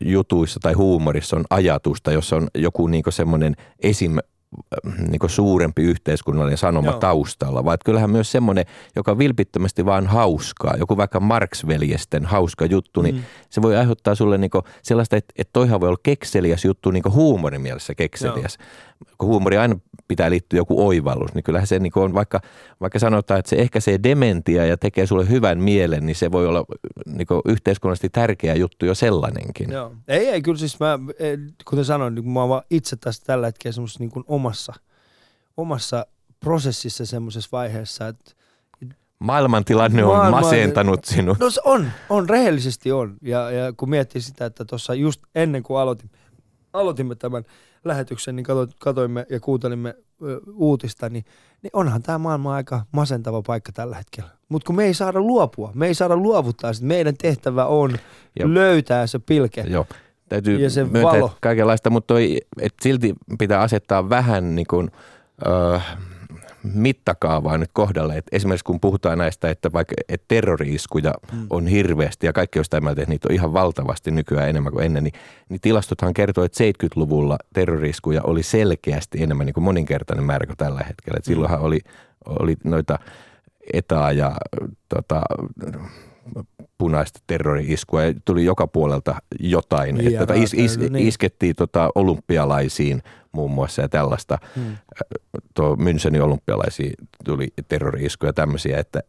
jutuissa 0.05 0.61
tai 0.63 0.73
huumorissa 0.73 1.37
on 1.37 1.45
ajatusta, 1.51 2.13
jossa 2.13 2.37
on 2.37 2.49
joku 2.55 2.87
niin 2.87 3.05
semmoinen 3.09 3.57
esim 3.83 4.17
niin 5.09 5.31
suurempi 5.31 5.83
yhteiskunnallinen 5.83 6.59
sanoma 6.59 6.87
Joo. 6.87 6.93
Joo. 6.93 7.01
taustalla, 7.01 7.65
vaan 7.65 7.79
kyllähän 7.85 8.11
myös 8.11 8.33
semmoinen, 8.33 8.65
joka 8.97 9.11
on 9.11 9.19
vilpittömästi 9.19 9.85
vaan 9.85 10.07
hauskaa, 10.07 10.75
joku 10.79 10.97
vaikka 10.97 11.21
Marx-veljesten 11.21 12.25
hauska 12.27 12.67
juttu, 12.67 13.03
niin 13.03 13.15
Mm. 13.15 13.23
se 13.51 13.63
voi 13.63 13.77
aiheuttaa 13.77 14.15
sulle 14.15 14.39
niinku 14.39 14.63
sellaista, 14.83 15.17
että, 15.17 15.35
että 15.39 15.53
toihan 15.53 15.81
voi 15.81 15.89
olla 15.89 16.01
kekseliäs 16.03 16.65
juttu 16.65 16.91
niinku 16.91 17.11
huumorin 17.11 17.61
mielessä 17.61 17.95
kekseliäs. 17.95 18.59
Kun 19.19 19.29
huumori 19.29 19.57
aina 19.57 19.79
pitää 20.09 20.31
liittyä 20.31 20.57
joku 20.57 20.87
oivallus, 20.87 21.35
niin 21.35 21.45
kyllähän 21.45 21.67
se 21.67 21.79
niinku 21.79 22.01
on, 22.01 22.15
vaikka, 22.15 22.41
vaikka 22.81 22.99
sanotaan, 22.99 23.41
että 23.41 23.51
se 23.51 23.57
ehkäisee 23.57 24.03
dementia 24.03 24.67
ja 24.67 24.77
tekee 24.77 25.07
sulle 25.07 25.29
hyvän 25.29 25.59
mielen, 25.59 26.07
niin 26.07 26.17
se 26.17 26.33
voi 26.33 26.47
olla 26.47 26.65
niinku 27.07 27.43
yhteiskunnallisesti 27.45 28.09
tärkeä 28.09 28.55
juttu 28.55 28.87
jo 28.87 28.95
sellainenkin. 28.95 29.71
Joo. 29.71 29.95
Ei, 30.09 30.27
ei, 30.27 30.43
kyllä 30.43 30.59
siis 30.59 30.81
mä, 30.81 30.99
eh, 31.19 31.39
kuten 31.65 31.85
sanoin, 31.85 32.15
niin 32.15 32.29
mä 32.29 32.43
oon 32.43 32.63
itse 32.71 32.97
tässä 32.97 33.23
tällä 33.27 33.47
hetkellä 33.47 33.73
semmoisessa 33.73 34.05
niin 34.05 34.25
omassa, 34.27 34.73
omassa 35.57 36.07
prosessissa 36.41 37.07
semmoisessa 37.07 37.49
vaiheessa, 37.53 38.09
että 38.09 38.39
Maailmantilanne 39.19 40.05
on 40.05 40.17
Maailman- 40.17 40.31
masentanut 40.31 41.05
sinut. 41.05 41.39
No 41.39 41.51
se 41.51 41.61
on, 41.65 41.91
on, 42.09 42.29
rehellisesti 42.29 42.93
on. 42.93 43.17
Ja, 43.23 43.51
ja 43.51 43.73
kun 43.73 43.91
miettii 43.91 44.21
sitä, 44.21 44.47
että 44.47 44.65
tuossa 44.65 44.95
just 44.95 45.21
ennen 45.35 45.63
kuin 45.63 45.81
aloitin, 45.81 46.11
aloitimme 46.73 47.15
tämän 47.15 47.45
lähetyksen, 47.85 48.37
niin 48.37 48.47
katoimme 48.79 49.27
ja 49.31 49.41
kuuntelimme 49.41 49.95
uutista, 50.55 51.09
niin, 51.09 51.25
niin 51.63 51.71
onhan 51.73 52.03
tämä 52.03 52.19
maailma 52.19 52.55
aika 52.55 52.85
masentava 52.93 53.43
paikka 53.43 53.73
tällä 53.73 53.97
hetkellä. 53.97 54.31
Mutta 54.49 54.67
kun 54.67 54.77
me 54.77 54.85
ei 54.85 54.95
saada 54.95 55.21
luopua, 55.21 55.71
me 55.75 55.87
ei 55.87 55.95
saada 55.95 56.17
luovuttaa 56.17 56.73
sitä. 56.73 56.87
Meidän 56.87 57.15
tehtävä 57.23 57.67
on 57.67 57.91
Jop. 58.41 58.51
löytää 58.51 59.07
se 59.07 59.19
pilke. 59.19 59.61
Joo. 59.61 59.87
Täytyy 60.29 60.59
Ja 60.59 60.71
se 60.71 60.85
myöntää 60.85 61.13
valo. 61.13 61.33
kaikenlaista, 61.41 61.91
mutta 61.91 62.07
toi, 62.15 62.41
et 62.61 62.75
silti 62.83 63.15
pitää 63.39 63.61
asettaa 63.61 64.09
vähän 64.09 64.55
niin 64.55 64.67
kuin, 64.71 64.91
ö, 65.47 65.81
mittakaavaa 66.75 67.59
nyt 67.59 67.71
kohdalle. 67.73 68.17
Et 68.17 68.27
esimerkiksi 68.33 68.65
kun 68.65 68.81
puhutaan 68.81 69.19
näistä, 69.19 69.51
että 69.51 69.73
vaikka 69.73 69.95
et 70.09 70.23
terrori-iskuja 70.29 71.15
Mm. 71.33 71.47
on 71.51 71.67
hirveästi 71.67 72.27
ja 72.27 72.33
kaikki 72.33 72.59
on 72.59 72.65
sitä 72.65 72.81
mieltä, 72.81 73.03
että 73.03 73.11
niitä 73.13 73.29
on 73.29 73.35
ihan 73.35 73.53
valtavasti 73.53 74.11
nykyään 74.11 74.49
enemmän 74.49 74.73
kuin 74.73 74.85
ennen, 74.85 75.05
niin, 75.05 75.15
niin 75.49 75.61
tilastothan 75.61 76.15
kertoo, 76.15 76.45
että 76.45 76.65
70-luvulla 76.65 77.39
terrori-iskuja 77.53 78.23
oli 78.23 78.43
selkeästi 78.43 79.23
enemmän 79.23 79.47
niin 79.47 79.55
kuin 79.55 79.65
moninkertainen 79.65 80.25
määrä 80.25 80.47
kuin 80.47 80.57
tällä 80.57 80.81
hetkellä. 80.89 81.19
Et 81.19 81.25
silloinhan 81.25 81.61
oli, 81.61 81.81
oli 82.27 82.57
noita 82.65 82.99
etaa 83.73 84.13
ja 84.13 84.37
tota, 84.89 85.23
punaista 86.79 87.21
terrori-iskua 87.27 88.03
ja 88.05 88.15
tuli 88.25 88.45
joka 88.45 88.67
puolelta 88.67 89.15
jotain. 89.41 90.07
Että 90.07 90.19
tota, 90.19 90.35
is, 90.35 90.55
is. 90.55 90.79
Iskettiin 90.99 91.57
tota 91.57 91.91
olympialaisiin 91.95 93.03
muun 93.33 93.51
muassa 93.51 93.83
ja 93.83 93.89
tällaista. 93.89 94.39
Mm. 94.57 94.77
Tuo 95.55 95.77
Münchenin 95.77 96.23
olympialaisiin 96.23 96.93
tuli 97.25 97.49
terrori-iskuja 97.69 98.29
ja 98.29 98.33
tämmöisiä, 98.33 98.79
että, 98.79 99.03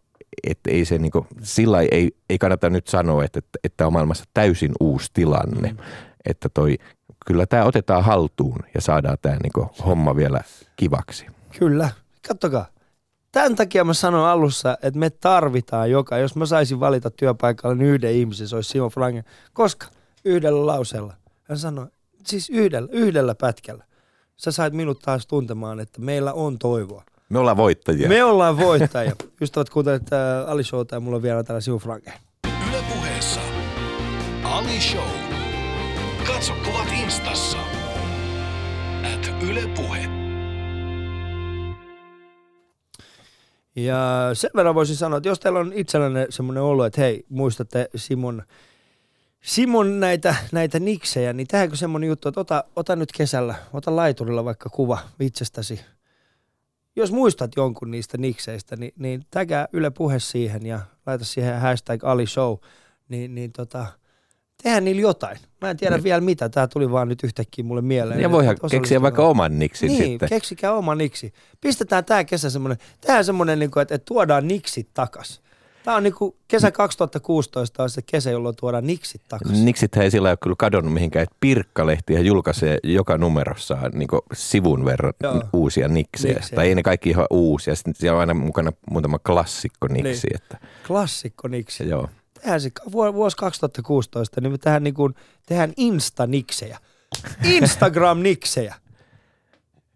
että 0.43 0.72
ei 0.72 0.86
se 0.86 0.97
niinku, 0.97 1.28
sillä 1.41 1.76
lailla 1.76 1.95
ei, 1.95 2.11
ei 2.30 2.38
kannata 2.38 2.70
nyt 2.70 2.88
sanoa, 2.88 3.24
että, 3.24 3.39
että, 3.39 3.59
että 3.63 3.88
on 3.88 3.93
maailmassa 3.93 4.24
täysin 4.34 4.72
uusi 4.80 5.09
tilanne. 5.13 5.72
Mm. 5.72 5.78
Että 6.26 6.49
toi, 6.49 6.78
kyllä 7.26 7.45
tämä 7.45 7.63
otetaan 7.63 8.03
haltuun 8.03 8.59
ja 8.76 8.82
saadaan 8.82 9.17
tämä 9.22 9.38
niinku 9.43 9.70
homma 9.86 10.15
vielä 10.15 10.41
kivaksi. 10.76 11.26
Kyllä. 11.59 11.89
Kattokaa. 12.28 12.65
Tämän 13.32 13.55
takia 13.55 13.84
mä 13.84 13.93
sanoin 13.93 14.30
alussa, 14.30 14.78
että 14.82 14.99
me 14.99 15.09
tarvitaan 15.09 15.91
joka, 15.91 16.17
jos 16.17 16.36
mä 16.36 16.45
saisin 16.45 16.80
valita 16.80 17.11
työpaikalle 17.11 17.76
niin 17.76 17.89
yhden 17.89 18.11
ihmisen, 18.11 18.47
se 18.47 18.55
olisi 18.55 18.70
Simon 18.70 18.89
Frangen. 18.91 19.24
Koska? 19.53 19.88
Yhdellä 20.26 20.65
lauseella. 20.65 21.13
Hän 21.43 21.57
sanoi, 21.57 21.88
siis 22.26 22.49
yhdellä, 22.49 22.89
yhdellä 22.91 23.36
pätkällä. 23.36 23.84
Sä 24.40 24.52
sait 24.52 24.74
minut 24.74 25.00
taas 25.00 25.28
tuntemaan, 25.28 25.80
että 25.80 26.02
meillä 26.02 26.34
on 26.34 26.60
toivoa. 26.60 27.04
Me 27.30 27.40
ollaan 27.40 27.58
voittajia. 27.58 28.10
Me 28.10 28.24
ollaan 28.24 28.58
voittajia. 28.58 29.16
Ystävät 29.42 29.70
kuuntelet 29.70 30.14
äh, 30.14 30.50
Ali 30.50 30.64
Showta 30.64 30.96
ja 30.96 31.00
mulla 31.00 31.16
on 31.16 31.22
vielä 31.22 31.44
täällä 31.44 31.62
Simon 31.62 31.80
Frangen. 31.80 32.14
Yle 32.70 32.84
puheessa 32.94 33.42
Ali 34.44 34.82
Show. 34.82 35.10
Katso 36.28 36.54
kuvat 36.66 36.88
instassa. 37.04 37.58
At 39.14 39.44
Yle 39.50 39.68
Puhe. 39.76 40.10
Ja 43.76 44.30
sen 44.34 44.50
verran 44.56 44.76
voisin 44.76 44.96
sanoa, 44.96 45.18
että 45.18 45.30
jos 45.30 45.40
teillä 45.40 45.60
on 45.60 45.74
itsellänne 45.76 46.28
semmoinen 46.30 46.64
olo, 46.64 46.86
että 46.86 47.02
hei, 47.02 47.26
muistatte 47.30 47.90
Simon, 47.96 48.44
Simon 49.42 50.00
näitä, 50.00 50.36
näitä 50.52 50.80
niksejä, 50.80 51.34
niin 51.34 51.48
tehdäänkö 51.48 51.76
semmoinen 51.76 52.08
juttu, 52.08 52.30
että 52.30 52.42
ota, 52.42 52.64
ota 52.76 52.96
nyt 52.96 53.12
kesällä, 53.12 53.56
ota 53.74 53.96
laiturilla 53.96 54.46
vaikka 54.46 54.70
kuva 54.70 54.98
itsestäsi. 55.20 55.82
Jos 56.96 57.12
muistat 57.12 57.52
jonkun 57.56 57.92
niistä 57.92 58.18
nikseistä, 58.18 58.76
niin, 58.76 58.94
niin 58.98 59.26
tägää 59.32 59.68
Yle 59.74 59.90
Puhe 59.90 60.20
siihen 60.20 60.66
ja 60.66 60.80
laita 61.06 61.26
siihen 61.26 61.60
hashtag 61.62 62.04
Ali 62.04 62.28
Show, 62.28 62.56
niin, 63.10 63.36
niin 63.36 63.52
tota, 63.52 63.86
tehdään 64.64 64.86
niillä 64.86 65.02
jotain. 65.02 65.38
Mä 65.62 65.70
en 65.70 65.78
tiedä 65.78 65.96
Niin. 65.96 66.04
vielä 66.04 66.22
mitä, 66.22 66.50
tämä 66.50 66.68
tuli 66.68 66.92
vaan 66.92 67.08
nyt 67.08 67.24
yhtäkkiä 67.24 67.66
mulle 67.66 67.82
mieleen. 67.82 68.22
Ja 68.22 68.32
voihan 68.32 68.58
keksiä 68.72 69.02
vaikka 69.02 69.24
oman 69.28 69.60
niksin 69.60 69.88
Niin, 69.88 70.04
sitten. 70.04 70.30
keksikää 70.30 70.74
oma 70.74 70.96
niksi. 70.96 71.34
Pistetään 71.62 72.06
tämä 72.06 72.24
kesä 72.24 72.50
semmoinen, 72.50 72.78
tehdään 73.02 73.26
semmoinen, 73.26 73.60
niin 73.60 73.72
että, 73.82 73.96
että 73.96 74.06
tuodaan 74.06 74.48
niksit 74.48 74.90
takas. 74.94 75.42
Tämä 75.84 75.97
on 75.97 76.03
niin 76.03 76.13
kuin 76.13 76.36
kesä 76.47 76.71
2016 76.71 77.84
on 77.84 77.89
se 77.89 78.01
kesä, 78.01 78.32
jolloin 78.32 78.55
tuodaan 78.55 78.88
niksit 78.88 79.21
takas. 79.27 79.51
Niksit 79.51 79.97
ei 79.97 80.11
sillä 80.11 80.30
ole 80.30 80.38
kyllä 80.43 80.55
kadonnut 80.59 80.93
mihinkään, 80.93 81.23
että 81.23 81.36
Pirkkalehti 81.39 82.25
julkaisee 82.25 82.77
joka 82.84 83.17
numerossaan 83.17 83.91
niin 83.93 84.09
sivun 84.34 84.86
verran 84.86 85.13
Joo. 85.23 85.43
uusia 85.53 85.88
niksejä. 85.88 86.34
Niksejä. 86.34 86.55
Tai 86.55 86.67
ei 86.67 86.75
ne 86.75 86.84
kaikki 86.84 87.09
ihan 87.09 87.27
uusia, 87.30 87.75
sitten 87.75 87.95
siellä 87.95 88.15
on 88.15 88.19
aina 88.19 88.34
mukana 88.34 88.71
muutama 88.91 89.19
klassikko 89.19 89.88
niksi. 89.88 90.27
Niin. 90.27 90.36
Että, 90.43 90.67
Klassikko 90.88 91.47
niksi. 91.47 91.89
joo. 91.89 92.09
Tehdään 92.34 92.61
se 92.61 92.71
vu- 92.91 93.13
vuosi 93.13 93.38
2016, 93.38 94.41
niin 94.41 94.51
me 94.51 94.57
tehdään, 94.57 94.84
niin 94.84 94.93
kuin, 94.93 95.15
tehdään 95.45 95.73
Insta-niksejä. 95.77 96.80
Instagram-niksejä. 97.43 98.75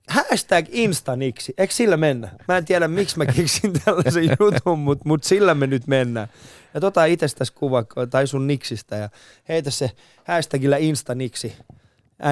Hashtag 0.08 0.66
Insta-niksi. 0.70 1.54
Eikö 1.58 1.74
sillä 1.74 1.98
mennä? 1.98 2.30
Mä 2.48 2.58
en 2.58 2.66
tiedä, 2.66 2.88
miksi 2.88 3.18
mä 3.18 3.26
keksin 3.26 3.74
tällaisen 3.86 4.24
jutun, 4.40 4.80
mutta 4.80 5.04
mut 5.10 5.24
sillä 5.24 5.54
me 5.54 5.68
nyt 5.68 5.88
mennään. 5.88 6.28
Ja 6.74 6.80
tota 6.80 7.06
itsestäsi 7.06 7.54
kuva 7.54 7.84
tai 8.10 8.28
sun 8.28 8.48
niksistä 8.48 8.96
ja 8.96 9.10
heitä 9.50 9.72
se 9.72 9.92
hashtagillä 10.28 10.78
Insta-niksi. 10.78 11.54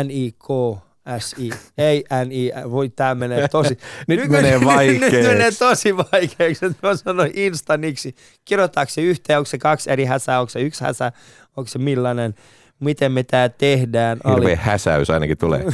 N-I-K-S-I. 0.03 1.49
Ei 1.77 2.03
N-I, 2.25 2.51
voi 2.71 2.89
tää 2.89 3.15
menee 3.15 3.47
tosi. 3.47 3.77
Nyt 4.07 4.29
menee 4.29 4.65
vaikeaksi. 4.65 5.17
Nyt 5.17 5.27
menee 5.27 5.51
tosi 5.51 5.97
vaikeaksi, 5.97 6.65
että 6.65 6.87
mä 6.87 6.95
sanoin 6.95 7.31
Insta-niksi. 7.35 8.15
Kirjoittaako 8.45 8.89
se 8.89 9.01
yhteen, 9.01 9.39
onko 9.39 9.45
se 9.45 9.57
kaksi 9.57 9.91
eri 9.91 10.05
häsää, 10.05 10.39
onko 10.39 10.49
se 10.49 10.61
yksi 10.61 10.83
häsä, 10.83 11.11
onko 11.57 11.67
se 11.67 11.79
millainen, 11.79 12.35
miten 12.79 13.11
me 13.11 13.23
tää 13.23 13.49
tehdään. 13.49 14.19
Ali? 14.23 14.35
Hirveä 14.35 14.55
häsäys 14.55 15.09
ainakin 15.09 15.37
tulee. 15.37 15.65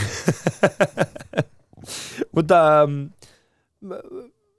Mutta 2.36 2.82
ähm, 2.82 3.06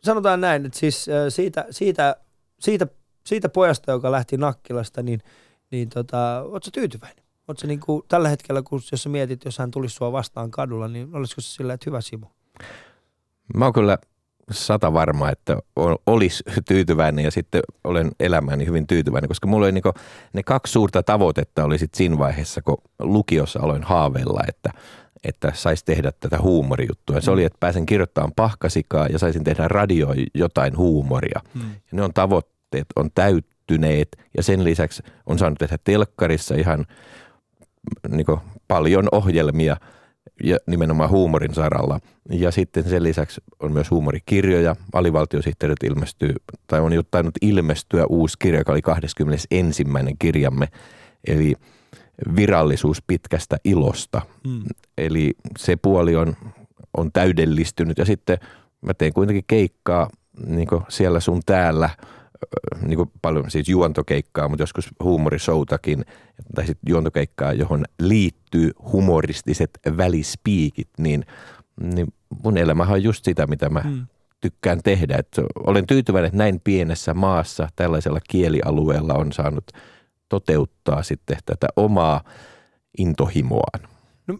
sanotaan 0.05 0.41
näin, 0.41 0.67
että 0.67 0.79
siis 0.79 1.09
äh, 1.09 1.15
siitä, 1.29 1.67
siitä, 1.71 2.17
siitä, 2.61 2.87
siitä 3.27 3.49
pojasta, 3.49 3.93
joka 3.93 4.13
lähti 4.13 4.37
Nakkilasta, 4.37 5.03
niin, 5.03 5.21
niin 5.71 5.89
tota, 5.89 6.43
ootko 6.43 6.71
tyytyväinen? 6.73 7.25
Ootko 7.49 7.67
niin 7.67 7.81
kuin 7.81 8.03
tällä 8.09 8.29
hetkellä, 8.29 8.63
kun, 8.63 8.81
jos 8.93 9.03
sä 9.03 9.09
mietit, 9.09 9.45
jos 9.45 9.59
hän 9.59 9.71
tulisi 9.71 9.95
sua 9.95 10.13
vastaan 10.13 10.51
kadulla, 10.51 10.89
niin 10.89 11.09
olisiko 11.13 11.41
se 11.41 11.49
sillä, 11.49 11.73
että 11.73 11.91
hyvä 11.91 12.01
Simo? 12.01 12.31
Mä 13.55 13.65
oon 13.65 13.73
kyllä 13.73 13.99
sata 14.51 14.93
varma, 14.93 15.31
että 15.31 15.59
olisi 16.07 16.45
tyytyväinen 16.69 17.25
ja 17.25 17.31
sitten 17.31 17.63
olen 17.85 18.11
elämääni 18.21 18.67
hyvin 18.67 18.87
tyytyväinen, 18.87 19.29
koska 19.29 19.47
mulla 19.47 19.67
oli 19.67 19.73
niinku, 19.73 19.93
ne 20.33 20.43
kaksi 20.43 20.73
suurta 20.73 21.03
tavoitetta 21.03 21.65
oli 21.65 21.79
sitten 21.79 21.99
siinä 21.99 22.19
vaiheessa, 22.19 22.63
kun 22.63 22.77
lukiossa 22.99 23.61
aloin 23.63 23.83
haaveilla, 23.83 24.41
että, 24.49 24.71
että 25.25 25.53
saisi 25.55 25.85
tehdä 25.85 26.13
tätä 26.21 26.39
huumorijuttua. 26.43 27.21
Se 27.21 27.31
oli, 27.31 27.45
että 27.45 27.57
pääsen 27.61 27.87
kirjoittamaan 27.87 28.33
pahkasikaa 28.37 29.07
ja 29.07 29.19
saisin 29.19 29.45
tehdä 29.45 29.69
radioon 29.69 30.17
jotain 30.35 30.77
huumoria. 30.77 31.41
Hmm. 31.55 31.71
Ja 31.71 31.93
ne 31.93 32.03
on 32.03 32.13
tavoitteet, 32.15 32.87
on 32.97 33.11
täyttyneet 33.15 34.09
ja 34.37 34.43
sen 34.43 34.65
lisäksi 34.65 35.03
on 35.27 35.39
saanut 35.39 35.59
tehdä 35.59 35.79
telkkarissa 35.85 36.55
ihan 36.55 36.87
niin 38.09 38.27
paljon 38.69 39.09
ohjelmia 39.13 39.77
ja 40.45 40.57
nimenomaan 40.67 41.11
huumorin 41.11 41.55
saralla. 41.55 42.01
Ja 42.31 42.51
sitten 42.51 42.85
sen 42.85 43.03
lisäksi 43.03 43.41
on 43.61 43.73
myös 43.73 43.91
huumorikirjoja. 43.91 44.77
Alivaltiosihteerit 44.93 45.83
ilmestyy, 45.83 46.35
tai 46.67 46.81
on 46.81 46.93
jo 46.93 47.03
tainnut 47.11 47.35
ilmestyä 47.43 48.07
uusi 48.09 48.37
kirja, 48.39 48.61
joka 48.61 48.73
oli 48.73 48.83
21. 48.83 49.49
kirjamme, 50.19 50.69
eli 51.27 51.55
virallisuus 52.37 53.03
pitkästä 53.07 53.57
ilosta. 53.65 54.23
Hmm. 54.49 54.63
Eli 54.99 55.35
se 55.59 55.77
puoli 55.77 56.17
on, 56.17 56.37
on 56.97 57.13
täydellistynyt 57.13 57.99
ja 57.99 58.05
sitten 58.05 58.39
mä 58.81 58.95
teen 58.95 59.13
kuitenkin 59.13 59.45
keikkaa 59.47 60.11
niin 60.47 60.69
siellä 60.89 61.21
sun 61.21 61.41
täällä, 61.47 61.91
niin 62.87 62.97
kuin 62.97 63.11
paljon 63.23 63.51
siis 63.51 63.69
juontokeikkaa, 63.69 64.49
mutta 64.49 64.63
joskus 64.63 64.89
huumorisoutakin, 65.03 66.05
tai 66.55 66.67
sitten 66.67 66.91
juontokeikkaa, 66.91 67.53
johon 67.53 67.85
liittyy 68.01 68.71
humoristiset 68.93 69.71
välispiikit, 69.97 70.89
niin, 70.99 71.25
niin 71.81 72.07
mun 72.45 72.59
elämähän 72.59 72.95
on 72.95 73.03
just 73.03 73.25
sitä, 73.25 73.47
mitä 73.47 73.69
mä 73.69 73.81
Hmm. 73.81 74.07
tykkään 74.41 74.81
tehdä. 74.85 75.17
Et 75.19 75.37
olen 75.67 75.87
tyytyväinen, 75.87 76.27
että 76.27 76.39
näin 76.39 76.61
pienessä 76.65 77.15
maassa, 77.15 77.69
tällaisella 77.77 78.21
kielialueella 78.31 79.15
on 79.15 79.33
saanut 79.33 79.65
toteuttaa 80.29 81.03
sitten 81.03 81.37
tätä 81.47 81.67
omaa 81.77 82.25
intohimoaan. 82.99 83.89
No, 84.27 84.39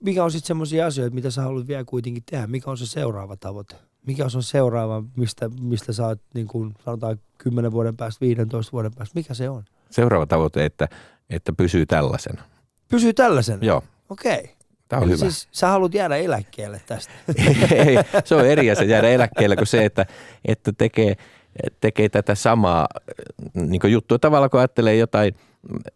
mikä 0.00 0.24
on 0.24 0.30
sitten 0.30 0.46
semmoisia 0.46 0.86
asioita, 0.86 1.14
mitä 1.14 1.30
sä 1.30 1.42
haluat 1.42 1.68
vielä 1.68 1.84
kuitenkin 1.84 2.22
tehdä? 2.30 2.46
Mikä 2.46 2.70
on 2.70 2.78
se 2.78 2.86
seuraava 2.86 3.36
tavoite? 3.36 3.74
Mikä 4.06 4.24
on 4.24 4.30
se 4.30 4.42
seuraava, 4.42 5.02
mistä, 5.16 5.50
mistä 5.60 5.92
sä 5.92 6.06
oot, 6.06 6.20
niin 6.34 6.46
kuin 6.46 6.74
sanotaan 6.84 7.18
10 7.38 7.72
vuoden 7.72 7.96
päästä, 7.96 8.20
15 8.20 8.72
vuoden 8.72 8.94
päästä? 8.94 9.12
Mikä 9.14 9.34
se 9.34 9.48
on? 9.48 9.64
Seuraava 9.90 10.26
tavoite, 10.26 10.64
että, 10.64 10.88
että 11.30 11.52
pysyy 11.52 11.86
tällaisena. 11.86 12.42
Pysyy 12.88 13.12
tällaisena? 13.12 13.64
Joo, 13.64 13.82
Okei. 14.10 14.56
tämä 14.88 15.00
on 15.00 15.08
Eli 15.08 15.16
hyvä. 15.16 15.30
Siis 15.30 15.48
sä 15.52 15.68
haluat 15.68 15.94
jäädä 15.94 16.16
eläkkeelle 16.16 16.80
tästä. 16.86 17.12
Ei, 17.86 17.96
se 18.24 18.34
on 18.34 18.46
eri 18.46 18.70
asia 18.70 18.84
jäädä 18.84 19.08
eläkkeelle 19.08 19.56
kuin 19.56 19.66
se, 19.66 19.84
että, 19.84 20.06
että 20.44 20.72
tekee, 20.78 21.16
tekee 21.80 22.08
tätä 22.08 22.34
samaa 22.34 22.86
niin 23.54 23.80
juttua. 23.84 24.18
Tavallaan 24.18 24.50
kun 24.50 24.60
ajattelee 24.60 24.96
jotain 24.96 25.34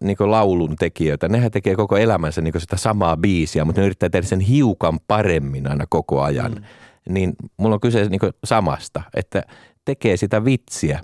niin 0.01 0.17
laulun 0.21 0.77
tekijöitä, 0.77 1.29
nehän 1.29 1.51
tekee 1.51 1.77
koko 1.77 1.97
elämänsä 1.97 2.41
niin 2.41 2.61
sitä 2.61 2.77
samaa 2.77 3.17
biisiä, 3.17 3.65
mutta 3.65 3.81
ne 3.81 3.87
yrittää 3.87 4.09
tehdä 4.09 4.27
sen 4.27 4.41
hiukan 4.41 5.01
paremmin 5.09 5.71
aina 5.71 5.85
koko 5.89 6.23
ajan. 6.23 6.53
Mm. 6.53 6.63
Niin 7.09 7.33
mulla 7.57 7.75
on 7.75 7.81
kyse 7.81 8.09
niin 8.09 8.21
samasta, 8.45 9.03
että 9.15 9.43
tekee 9.85 10.17
sitä 10.17 10.45
vitsiä 10.45 11.01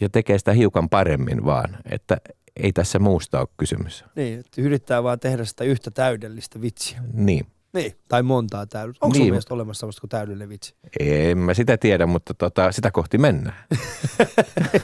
ja 0.00 0.08
tekee 0.08 0.38
sitä 0.38 0.52
hiukan 0.52 0.88
paremmin 0.88 1.44
vaan, 1.44 1.76
että 1.90 2.16
ei 2.56 2.72
tässä 2.72 2.98
muusta 2.98 3.40
ole 3.40 3.48
kysymys. 3.56 4.04
Niin, 4.16 4.40
että 4.40 4.62
yrittää 4.62 5.02
vaan 5.02 5.20
tehdä 5.20 5.44
sitä 5.44 5.64
yhtä 5.64 5.90
täydellistä 5.90 6.60
vitsiä. 6.60 7.00
Niin. 7.12 7.46
Niin, 7.72 7.92
tai 8.08 8.22
montaa 8.22 8.66
täydellistä. 8.66 9.06
Onko 9.06 9.12
Niin. 9.12 9.22
sun 9.24 9.30
mielestä 9.30 9.54
olemassa 9.54 9.80
sellaista 9.80 10.00
kuin 10.00 10.10
täydellinen 10.10 10.48
vitsi? 10.48 10.74
En 11.00 11.38
mä 11.38 11.54
sitä 11.54 11.76
tiedä, 11.76 12.06
mutta 12.06 12.34
tota, 12.34 12.72
sitä 12.72 12.90
kohti 12.90 13.18
mennään. 13.18 13.56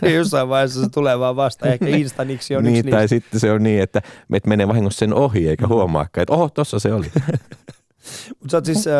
Jossain 0.14 0.48
vaiheessa 0.48 0.80
se 0.84 0.88
tulee 0.90 1.18
vaan 1.18 1.36
vasta. 1.36 1.68
Ehkä 1.68 1.86
Instaniksi 1.98 2.56
on 2.56 2.64
niin, 2.64 2.76
yksi 2.76 2.90
tai 2.90 3.00
niistä. 3.00 3.14
sitten 3.16 3.40
se 3.40 3.52
on 3.52 3.62
niin, 3.62 3.82
että 3.82 4.02
meitä 4.28 4.48
menee 4.48 4.68
vahingossa 4.68 4.98
sen 4.98 5.14
ohi 5.14 5.48
eikä 5.48 5.66
huomaakaan, 5.66 6.22
että 6.22 6.32
oho, 6.34 6.48
tossa 6.48 6.78
se 6.78 6.92
oli. 6.94 7.06
Mutta 8.40 8.64
siis, 8.64 8.86
äh, 8.86 8.92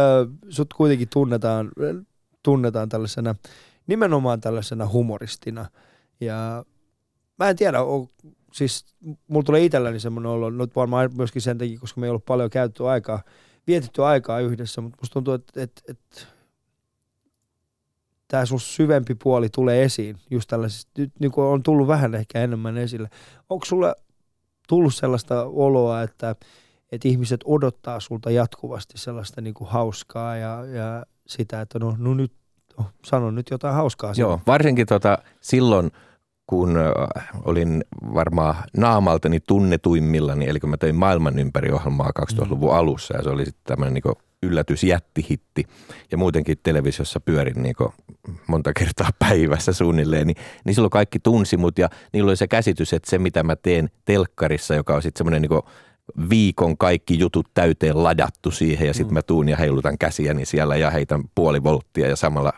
sut 0.48 0.74
kuitenkin 0.74 1.08
tunnetaan, 1.12 1.70
tunnetaan 2.42 2.88
tällaisena, 2.88 3.34
nimenomaan 3.86 4.40
tällaisena 4.40 4.88
humoristina. 4.88 5.66
Ja 6.20 6.64
mä 7.38 7.48
en 7.50 7.56
tiedä, 7.56 7.82
on, 7.82 8.06
siis 8.52 8.84
mulla 9.28 9.44
tulee 9.44 9.64
itselläni 9.64 10.00
semmoinen 10.00 10.32
olo, 10.32 10.50
nyt 10.50 10.76
varmaan 10.76 11.10
myöskin 11.16 11.42
sen 11.42 11.58
takia, 11.58 11.78
koska 11.78 12.00
me 12.00 12.06
ei 12.06 12.10
ollut 12.10 12.24
paljon 12.24 12.50
käytetty 12.50 12.88
aikaa, 12.88 13.22
vietetty 13.66 14.04
aikaa 14.04 14.40
yhdessä, 14.40 14.80
mutta 14.80 14.98
musta 15.00 15.12
tuntuu, 15.12 15.34
että, 15.34 15.62
että, 15.62 15.82
että 15.88 16.26
tämä 18.28 18.46
sun 18.46 18.60
syvempi 18.60 19.14
puoli 19.14 19.48
tulee 19.48 19.82
esiin 19.82 20.16
just 20.30 20.48
tällaisista, 20.48 20.90
nyt 20.98 21.12
niin 21.18 21.32
kuin 21.32 21.46
on 21.46 21.62
tullut 21.62 21.88
vähän 21.88 22.14
ehkä 22.14 22.40
enemmän 22.40 22.78
esille. 22.78 23.10
Onko 23.48 23.64
sulle 23.64 23.94
tullut 24.68 24.94
sellaista 24.94 25.44
oloa, 25.44 26.02
että, 26.02 26.36
että 26.92 27.08
ihmiset 27.08 27.40
odottaa 27.44 28.00
sulta 28.00 28.30
jatkuvasti 28.30 28.98
sellaista 28.98 29.40
niin 29.40 29.54
kuin 29.54 29.70
hauskaa 29.70 30.36
ja, 30.36 30.64
ja 30.64 31.06
sitä, 31.26 31.60
että 31.60 31.78
no, 31.78 31.96
no 31.98 32.14
nyt, 32.14 32.32
oh, 32.78 32.86
sano 33.04 33.30
nyt 33.30 33.50
jotain 33.50 33.74
hauskaa. 33.74 34.12
Joo, 34.16 34.40
varsinkin 34.46 34.86
tota, 34.86 35.18
silloin, 35.40 35.90
kun 36.52 36.78
olin 37.44 37.84
varmaan 38.14 38.54
naamaltani 38.76 39.40
tunnetuimmillani, 39.40 40.48
eli 40.48 40.60
kun 40.60 40.70
mä 40.70 40.76
tein 40.76 40.96
maailman 40.96 41.38
ympäri 41.38 41.72
ohjelmaa 41.72 42.10
2000-luvun 42.20 42.74
alussa, 42.74 43.16
ja 43.16 43.22
se 43.22 43.30
oli 43.30 43.44
sitten 43.44 43.62
tämmöinen 43.64 43.94
niin 43.94 44.16
yllätys 44.42 44.84
jättihitti 44.84 45.64
ja 46.10 46.18
muutenkin 46.18 46.58
televisiossa 46.62 47.20
pyörin 47.20 47.62
niin 47.62 47.74
monta 48.46 48.72
kertaa 48.72 49.08
päivässä 49.28 49.72
suunnilleen, 49.72 50.26
niin, 50.26 50.36
niin 50.64 50.74
silloin 50.74 50.90
kaikki 50.90 51.18
tunsi 51.18 51.56
mut 51.56 51.78
ja 51.78 51.88
niillä 52.12 52.28
oli 52.28 52.36
se 52.36 52.48
käsitys, 52.48 52.92
että 52.92 53.10
se 53.10 53.18
mitä 53.18 53.42
mä 53.42 53.56
teen 53.56 53.90
telkkarissa, 54.04 54.74
joka 54.74 54.94
on 54.94 55.02
sitten 55.02 55.18
semmoinen 55.18 55.42
niin 55.42 55.62
viikon 56.30 56.76
kaikki 56.78 57.18
jutut 57.18 57.46
täyteen 57.54 58.02
ladattu 58.02 58.50
siihen 58.50 58.86
ja 58.86 58.94
sitten 58.94 59.12
mm. 59.12 59.14
mä 59.14 59.22
tuun 59.22 59.48
ja 59.48 59.56
heilutan 59.56 59.98
käsiäni 59.98 60.46
siellä 60.46 60.76
ja 60.76 60.90
heitän 60.90 61.22
puoli 61.34 61.62
volttia 61.62 62.08
ja 62.08 62.16
samalla 62.16 62.52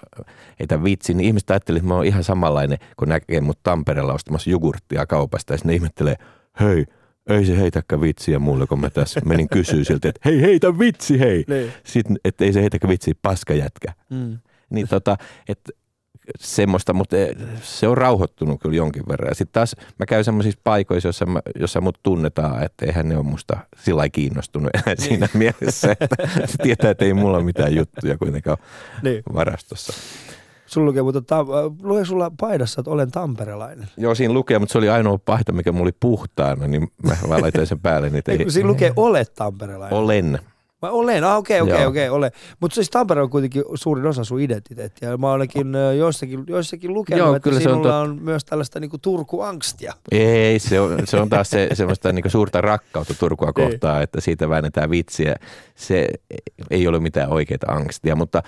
heitän 0.61 0.85
vitsi, 0.85 1.15
niin 1.15 1.27
ihmiset 1.27 1.51
ajattelivat, 1.51 1.83
että 1.83 1.89
mä 1.89 1.95
oon 1.95 2.07
ihan 2.07 2.25
samanlainen, 2.25 2.79
kun 2.97 3.09
näkee 3.09 3.41
mut 3.41 3.59
Tampereella 3.63 4.13
ostamassa 4.13 4.51
jogurttia 4.51 5.07
kaupasta 5.07 5.53
ja 5.53 5.57
sitten 5.57 5.69
ne 5.69 5.75
ihmettelee, 5.75 6.17
hei, 6.61 6.85
ei 7.29 7.45
se 7.45 7.59
heitäkään 7.59 8.01
vitsiä 8.01 8.39
mulle, 8.39 8.67
kun 8.67 8.81
mä 8.81 8.91
tässä 8.91 9.21
menin 9.25 9.49
kysyä 9.49 9.85
siltä, 9.85 10.09
että 10.09 10.21
hei 10.25 10.43
heitä 10.43 10.79
vitsi 10.79 11.21
hei. 11.21 11.45
Niin. 11.49 11.73
Sitten, 11.85 12.17
että 12.25 12.45
ei 12.45 12.53
se 12.53 12.61
heitäkään 12.61 12.91
vitsiä, 12.91 13.15
paska 13.23 13.55
jätkä. 13.55 13.93
Mm. 14.11 14.39
Niin 14.71 14.89
tota, 14.89 15.17
että 15.49 15.73
semmoista, 16.39 16.93
mutta 16.93 17.17
se 17.63 17.89
on 17.89 17.97
rauhoittunut 17.97 18.61
kyllä 18.61 18.77
jonkin 18.77 19.03
verran. 19.09 19.29
Ja 19.29 19.35
sitten 19.35 19.53
taas 19.53 19.77
mä 19.99 20.07
käyn 20.07 20.25
semmoisissa 20.25 20.61
paikoissa, 20.65 21.09
jossa, 21.09 21.27
mä, 21.27 21.41
jossa 21.61 21.81
mut 21.81 21.99
tunnetaan, 22.03 22.63
että 22.63 22.87
eihän 22.87 23.09
ne 23.09 23.17
ole 23.17 23.25
musta 23.25 23.57
sillä 23.79 24.09
kiinnostunut 24.09 24.71
niin. 24.87 25.01
siinä 25.01 25.29
mielessä, 25.35 25.93
että 25.93 26.17
se 26.47 26.59
tietää, 26.63 26.91
että 26.91 27.05
ei 27.05 27.15
mulla 27.15 27.41
mitään 27.41 27.75
juttuja 27.75 28.19
kuitenkaan 28.19 28.57
niin. 29.03 29.23
varastossa. 29.35 29.93
Sulla 30.67 30.87
lukee, 30.87 31.03
mutta 31.03 31.23
ta- 31.23 31.47
lukee 31.83 32.05
sulla 32.05 32.33
paidassa, 32.41 32.81
että 32.81 32.91
olen 32.91 33.11
tamperelainen. 33.11 33.89
Joo, 33.97 34.15
siinä 34.15 34.35
lukee, 34.35 34.59
mutta 34.59 34.73
se 34.73 34.79
oli 34.79 34.89
ainoa 34.89 35.19
paita, 35.19 35.53
mikä 35.53 35.73
mulla 35.73 35.85
oli 35.85 35.97
puhtaana, 36.01 36.67
niin 36.67 36.89
mä 37.03 37.17
vaan 37.29 37.43
laitoin 37.43 37.67
sen 37.67 37.81
päälle. 37.81 38.11
Niin 38.11 38.23
ei, 38.29 38.51
siinä 38.51 38.69
lukee, 38.69 38.93
olet 38.97 39.35
tamperelainen. 39.35 39.99
Olen. 39.99 40.39
Mä 40.85 40.91
olen, 40.91 41.25
ah, 41.25 41.37
okei, 41.37 41.61
okei, 41.61 41.87
okei, 41.87 42.09
olen. 42.09 42.31
Mutta 42.61 42.75
siis 42.75 42.91
Tampere 42.91 43.23
on 43.23 43.31
kuitenkin 43.31 43.65
suurin 43.75 44.07
osa 44.07 44.25
sun 44.25 44.41
identiteettiä. 44.41 45.17
Mä 45.17 45.33
olenkin 45.33 45.73
joissakin, 45.99 46.45
joissakin 46.47 46.95
lukenut, 46.95 47.19
Joo, 47.19 47.37
että 47.37 47.49
kyllä 47.49 47.61
sinulla 47.61 48.01
on, 48.01 48.09
tot... 48.09 48.17
on 48.17 48.23
myös 48.25 48.45
tällaista 48.45 48.81
niinku 48.81 48.99
Turku-angstia. 48.99 49.95
Ei, 50.13 50.59
se 50.59 50.81
on, 50.81 50.99
se 51.05 51.17
on 51.17 51.29
taas 51.29 51.51
se, 51.51 51.69
semmoista 51.73 52.13
niinku 52.13 52.31
suurta 52.31 52.61
rakkautta 52.61 53.15
Turkua 53.15 53.49
ei. 53.49 53.53
kohtaan, 53.53 54.03
että 54.03 54.21
siitä 54.21 54.49
väännetään 54.49 54.91
vitsiä. 54.91 55.37
Se 55.75 56.09
ei 56.71 56.89
ole 56.89 56.99
mitään 56.99 57.31
oikeita 57.31 57.67
angstia, 57.73 58.17
mutta 58.17 58.43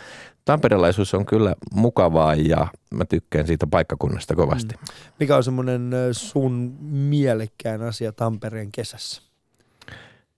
tamperelaisuus 0.45 1.14
on 1.14 1.26
kyllä 1.26 1.55
mukavaa 1.74 2.34
ja 2.34 2.66
mä 2.95 3.05
tykkään 3.05 3.47
siitä 3.47 3.66
paikkakunnasta 3.66 4.34
kovasti. 4.34 4.74
Mm. 4.74 4.95
Mikä 5.20 5.37
on 5.37 5.45
semmoinen 5.45 5.91
sun 6.12 6.76
mielekkään 6.91 7.82
asia 7.82 8.12
Tampereen 8.12 8.72
kesässä? 8.72 9.26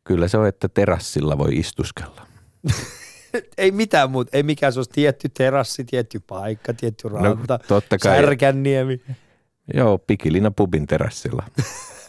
Kyllä 0.09 0.29
se 0.29 0.39
on, 0.39 0.47
että 0.47 0.69
terassilla 0.69 1.39
voi 1.39 1.57
istuskella. 1.57 2.27
ei 3.59 3.71
mitään 3.71 4.11
muuta. 4.11 4.31
Ei 4.33 4.43
mikään 4.43 4.73
se 4.73 4.79
olisi 4.79 4.91
tietty 4.91 5.29
terassi, 5.29 5.85
tietty 5.85 6.21
paikka, 6.27 6.75
tietty 6.75 7.09
ranta, 7.09 7.55
no, 7.55 7.65
totta 7.69 7.99
kai. 7.99 8.17
Särkänniemi. 8.17 9.01
Joo, 9.75 9.99
Pikilina 9.99 10.51
pubin 10.51 10.87
terassilla. 10.87 11.43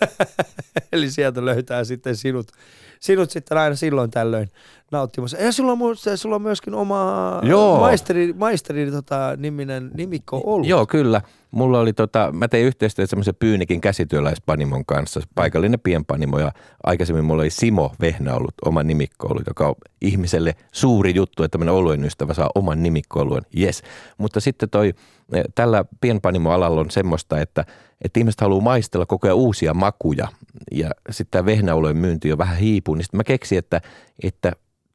Eli 0.93 1.11
sieltä 1.11 1.45
löytää 1.45 1.83
sitten 1.83 2.15
sinut, 2.15 2.51
sinut 2.99 3.31
sitten 3.31 3.57
aina 3.57 3.75
silloin 3.75 4.11
tällöin 4.11 4.49
nauttimassa. 4.91 5.37
Ja 5.37 5.51
sulla 5.51 5.71
on, 5.71 5.79
sulla 6.15 6.35
on 6.35 6.41
myöskin 6.41 6.73
oma 6.73 7.39
Joo. 7.43 7.79
maisteri, 7.79 8.33
maisteri 8.33 8.91
tota, 8.91 9.35
niminen 9.37 9.91
nimikko 9.93 10.41
ollut. 10.45 10.67
Joo, 10.67 10.85
kyllä. 10.85 11.21
Mulla 11.51 11.79
oli, 11.79 11.93
tota, 11.93 12.29
mä 12.31 12.47
tein 12.47 12.65
yhteistyötä 12.65 13.09
semmoisen 13.09 13.35
Pyynikin 13.35 13.81
käsityöläispanimon 13.81 14.85
kanssa, 14.85 15.21
paikallinen 15.35 15.79
pienpanimo 15.79 16.39
ja 16.39 16.51
aikaisemmin 16.83 17.25
mulla 17.25 17.41
oli 17.41 17.49
Simo 17.49 17.91
Vehnä 18.01 18.35
ollut 18.35 18.53
oma 18.65 18.83
nimikko 18.83 19.27
ollut, 19.27 19.47
joka 19.47 19.67
on 19.67 19.75
ihmiselle 20.01 20.55
suuri 20.71 21.15
juttu, 21.15 21.43
että 21.43 21.51
tämmöinen 21.51 21.75
oluen 21.75 22.05
ystävä 22.05 22.33
saa 22.33 22.49
oman 22.55 22.83
nimikkooluen, 22.83 23.41
yes. 23.59 23.83
Mutta 24.17 24.39
sitten 24.39 24.69
toi, 24.69 24.93
eh, 25.33 25.43
tällä 25.55 25.85
pienpanimoalalla 26.01 26.81
on 26.81 26.91
semmoista, 26.91 27.41
että, 27.41 27.65
että 28.01 28.19
ihmiset 28.19 28.41
haluaa 28.41 28.61
maistella 28.61 29.05
koko 29.05 29.27
ajan 29.27 29.37
uusia 29.37 29.73
makuja 29.73 30.27
ja 30.71 30.89
sitten 31.09 31.31
tämä 31.31 31.45
vehnäoluen 31.45 31.97
myynti 31.97 32.31
on 32.31 32.37
vähän 32.37 32.57
hiipuu, 32.57 32.95
niin 32.95 33.03
sitten 33.03 33.17
mä 33.17 33.23
keksin, 33.23 33.57
että, 33.57 33.81
että 34.23 34.51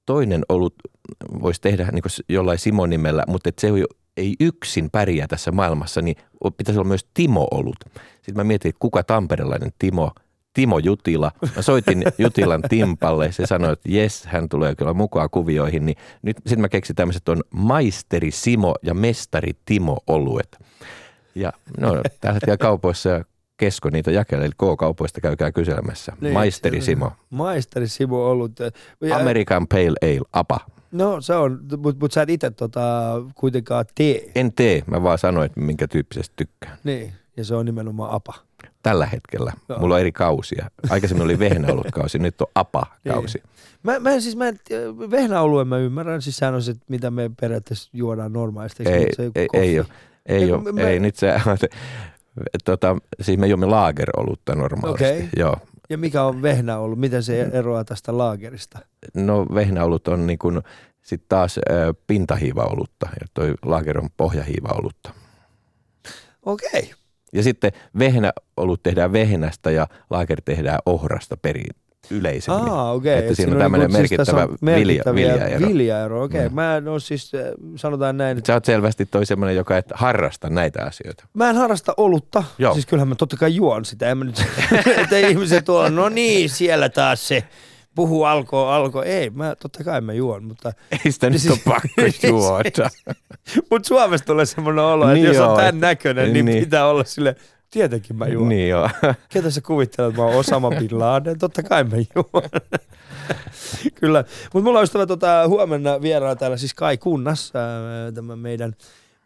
toinen 0.06 0.42
olut 0.48 0.74
voisi 1.42 1.60
tehdä 1.60 1.88
niin 1.92 2.02
jollain 2.28 2.58
Simo-nimellä, 2.58 3.24
mutta 3.28 3.48
että 3.48 3.60
se 3.60 3.68
ei 4.16 4.36
yksin 4.40 4.90
pärjää 4.90 5.26
tässä 5.26 5.52
maailmassa, 5.52 6.02
niin 6.02 6.16
pitäisi 6.56 6.78
olla 6.78 6.88
myös 6.88 7.08
Timo-olut. 7.14 7.76
Sitten 8.14 8.36
mä 8.36 8.44
mietin, 8.44 8.68
että 8.68 8.80
kuka 8.80 9.02
tamperelainen 9.02 9.70
Timo, 9.78 10.12
Timo 10.54 10.78
Jutila. 10.78 11.32
Mä 11.56 11.62
soitin 11.62 12.04
Jutilan 12.18 12.62
Timpalle, 12.68 13.32
se 13.32 13.46
sanoi, 13.46 13.72
että 13.72 13.90
jes, 13.90 14.24
hän 14.24 14.48
tulee 14.48 14.74
kyllä 14.74 14.94
mukaan 14.94 15.30
kuvioihin. 15.30 15.86
Niin 15.86 15.96
nyt 16.22 16.36
sitten 16.36 16.60
mä 16.60 16.68
keksin 16.68 16.96
tämmöiset 16.96 17.28
on 17.28 17.42
maisteri 17.50 18.30
Simo 18.30 18.74
ja 18.82 18.94
mestari 18.94 19.52
Timo 19.64 19.98
oluet. 20.06 20.58
Ja 21.34 21.52
no, 21.78 22.02
tällä 22.20 22.34
hetkellä 22.34 22.56
kaupoissa 22.56 23.08
ja 23.08 23.24
Kesko 23.56 23.90
niitä 23.90 24.10
jakelee, 24.10 24.44
eli 24.44 24.52
K-kaupoista 24.52 25.20
käykää 25.20 25.52
kyselemässä. 25.52 26.12
Niin, 26.20 26.32
Maisteri 26.32 26.80
Simo. 26.80 27.12
Maisteri 27.30 27.88
Simo 27.88 28.30
ollut. 28.30 28.52
Ja, 29.00 29.16
American 29.16 29.68
Pale 29.68 29.94
Ale, 30.02 30.20
APA. 30.32 30.60
No 30.92 31.20
se 31.20 31.34
on, 31.34 31.60
mutta 31.76 32.00
mut 32.00 32.12
sä 32.12 32.22
et 32.22 32.30
itse 32.30 32.50
tota, 32.50 33.12
kuitenkaan 33.34 33.84
tee. 33.94 34.30
En 34.34 34.52
tee, 34.52 34.82
mä 34.86 35.02
vaan 35.02 35.18
sanoin, 35.18 35.46
että 35.46 35.60
minkä 35.60 35.88
tyyppisestä 35.88 36.32
tykkään. 36.36 36.78
Niin, 36.84 37.12
ja 37.36 37.44
se 37.44 37.54
on 37.54 37.66
nimenomaan 37.66 38.10
APA. 38.10 38.34
Tällä 38.82 39.06
hetkellä. 39.06 39.52
Joo. 39.68 39.78
Mulla 39.78 39.94
on 39.94 40.00
eri 40.00 40.12
kausia. 40.12 40.70
Aikaisemmin 40.90 41.24
oli 41.24 41.38
vehnäolut 41.38 41.86
kausi, 41.92 42.18
nyt 42.18 42.40
on 42.40 42.46
APA-kausi. 42.54 43.38
Niin. 43.38 43.54
Mä, 43.82 43.98
mä, 43.98 44.20
siis 44.20 44.36
mä, 44.36 44.44
vehnäoluen 45.10 45.68
mä 45.68 45.78
ymmärrän, 45.78 46.22
siis 46.22 46.36
sehän 46.36 46.54
on 46.54 46.62
se, 46.62 46.74
mitä 46.88 47.10
me 47.10 47.30
periaatteessa 47.40 47.90
juodaan 47.92 48.32
normaalisti. 48.32 48.88
Ei, 48.88 49.06
se 49.16 49.30
ei, 49.34 49.48
ei 49.52 49.78
ole. 49.78 49.86
Ei, 50.26 50.52
ole, 50.52 50.72
mä, 50.72 50.80
ei, 50.80 51.00
nyt 51.00 51.16
se, 51.16 51.34
tota, 52.64 52.96
siis 53.20 53.38
me 53.38 53.46
juomme 53.46 53.66
laagerolutta 53.66 54.54
normaalisti. 54.54 55.04
Okay. 55.04 55.28
Joo. 55.36 55.56
Ja 55.90 55.98
mikä 55.98 56.22
on 56.22 56.42
vehnä 56.42 56.78
ollut? 56.78 56.98
Miten 56.98 57.22
se 57.22 57.42
eroaa 57.42 57.84
tästä 57.84 58.18
laagerista? 58.18 58.78
No 59.14 59.46
vehnäolut 59.54 60.08
on 60.08 60.26
niin 60.26 60.38
kuin, 60.38 60.62
sitten 61.02 61.28
taas 61.28 61.58
äh, 61.58 61.74
pintahiivaolutta 62.06 63.08
ja 63.20 63.26
toi 63.34 63.54
laager 63.64 63.98
on 63.98 64.08
pohjahiivaolutta. 64.16 65.10
Okei. 66.42 66.68
Okay. 66.72 66.94
Ja 67.32 67.42
sitten 67.42 67.72
vehnäolut 67.98 68.82
tehdään 68.82 69.12
vehnästä 69.12 69.70
ja 69.70 69.86
laager 70.10 70.40
tehdään 70.44 70.78
ohrasta 70.86 71.36
perin 71.36 71.74
yleisemmin. 72.10 72.68
Okei. 72.68 73.12
Okay. 73.12 73.12
Että 73.12 73.34
siinä 73.34 73.52
on 73.52 73.58
tämmöinen 73.58 73.90
siis 73.90 73.98
merkittävä, 73.98 74.46
siis 74.46 74.62
vilja, 74.62 75.14
viljaero. 75.14 75.68
Viljaero, 75.68 76.22
okei. 76.22 76.38
Okay. 76.38 76.48
Mm. 76.48 76.54
Mä 76.54 76.76
en 76.76 76.88
ole 76.88 77.00
siis, 77.00 77.34
äh, 77.34 77.40
sanotaan 77.76 78.16
näin. 78.16 78.38
Että... 78.38 78.46
Sä 78.46 78.54
oot 78.54 78.64
selvästi 78.64 79.06
toi 79.06 79.26
semmoinen, 79.26 79.56
joka 79.56 79.76
et 79.76 79.86
harrasta 79.94 80.50
näitä 80.50 80.84
asioita. 80.84 81.24
Mä 81.34 81.50
en 81.50 81.56
harrasta 81.56 81.94
olutta. 81.96 82.44
Joo. 82.58 82.72
Siis 82.72 82.86
kyllähän 82.86 83.08
mä 83.08 83.14
totta 83.14 83.36
kai 83.36 83.54
juon 83.54 83.84
sitä. 83.84 84.10
En 84.10 84.18
mä 84.18 84.24
nyt, 84.24 84.44
että 85.02 85.18
ihmiset 85.18 85.64
tuolla, 85.64 85.90
no 85.90 86.08
niin, 86.08 86.50
siellä 86.50 86.88
taas 86.88 87.28
se 87.28 87.44
puhu 87.94 88.24
alko, 88.24 88.68
alko. 88.68 89.02
Ei, 89.02 89.30
mä, 89.30 89.54
totta 89.54 89.84
kai 89.84 90.00
mä 90.00 90.12
juon, 90.12 90.44
mutta... 90.44 90.72
Ei 90.90 91.12
sitä 91.12 91.30
nyt 91.30 91.40
siis, 91.40 91.52
ole 91.52 91.60
pakko 91.64 91.88
juoda. 92.28 92.90
mutta 93.70 93.88
Suomessa 93.88 94.26
tulee 94.26 94.46
semmoinen 94.46 94.84
olo, 94.84 95.04
että 95.04 95.14
niin 95.14 95.26
jos 95.26 95.36
on 95.36 95.56
tämän 95.56 95.80
näköinen, 95.80 96.32
niin, 96.32 96.44
niin, 96.44 96.64
pitää 96.64 96.86
olla 96.86 97.04
sille 97.04 97.36
Tietenkin 97.74 98.16
mä 98.16 98.26
juon. 98.26 98.48
Niin 98.48 98.68
joo. 98.68 98.90
Ketä 99.32 99.50
sä 99.50 99.60
kuvittelet, 99.60 100.08
että 100.08 100.22
mä 100.22 100.26
oon 100.26 100.36
Osama 100.36 100.70
Bin 100.70 100.98
Laden? 100.98 101.38
Totta 101.38 101.62
kai 101.62 101.84
mä 101.84 101.96
juon. 101.96 102.50
Kyllä. 104.00 104.24
Mutta 104.52 104.64
mulla 104.64 104.78
on 104.78 104.84
ystävä 104.84 105.06
tota, 105.06 105.48
huomenna 105.48 106.02
vieraana 106.02 106.36
täällä 106.36 106.56
siis 106.56 106.74
Kai 106.74 106.96
Kunnas, 106.96 107.52
tämä 108.14 108.36
meidän 108.36 108.74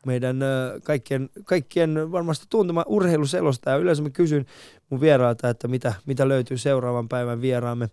meidän 0.06 0.40
kaikkien, 0.82 1.30
kaikkien 1.44 2.12
varmasti 2.12 2.46
tuntema 2.50 2.84
urheiluselosta. 2.86 3.70
Ja 3.70 3.76
yleensä 3.76 4.02
mä 4.02 4.10
kysyn 4.10 4.46
mun 4.90 5.00
vieraalta, 5.00 5.48
että 5.48 5.68
mitä, 5.68 5.94
mitä 6.06 6.28
löytyy 6.28 6.58
seuraavan 6.58 7.08
päivän 7.08 7.40
vieraamme, 7.40 7.88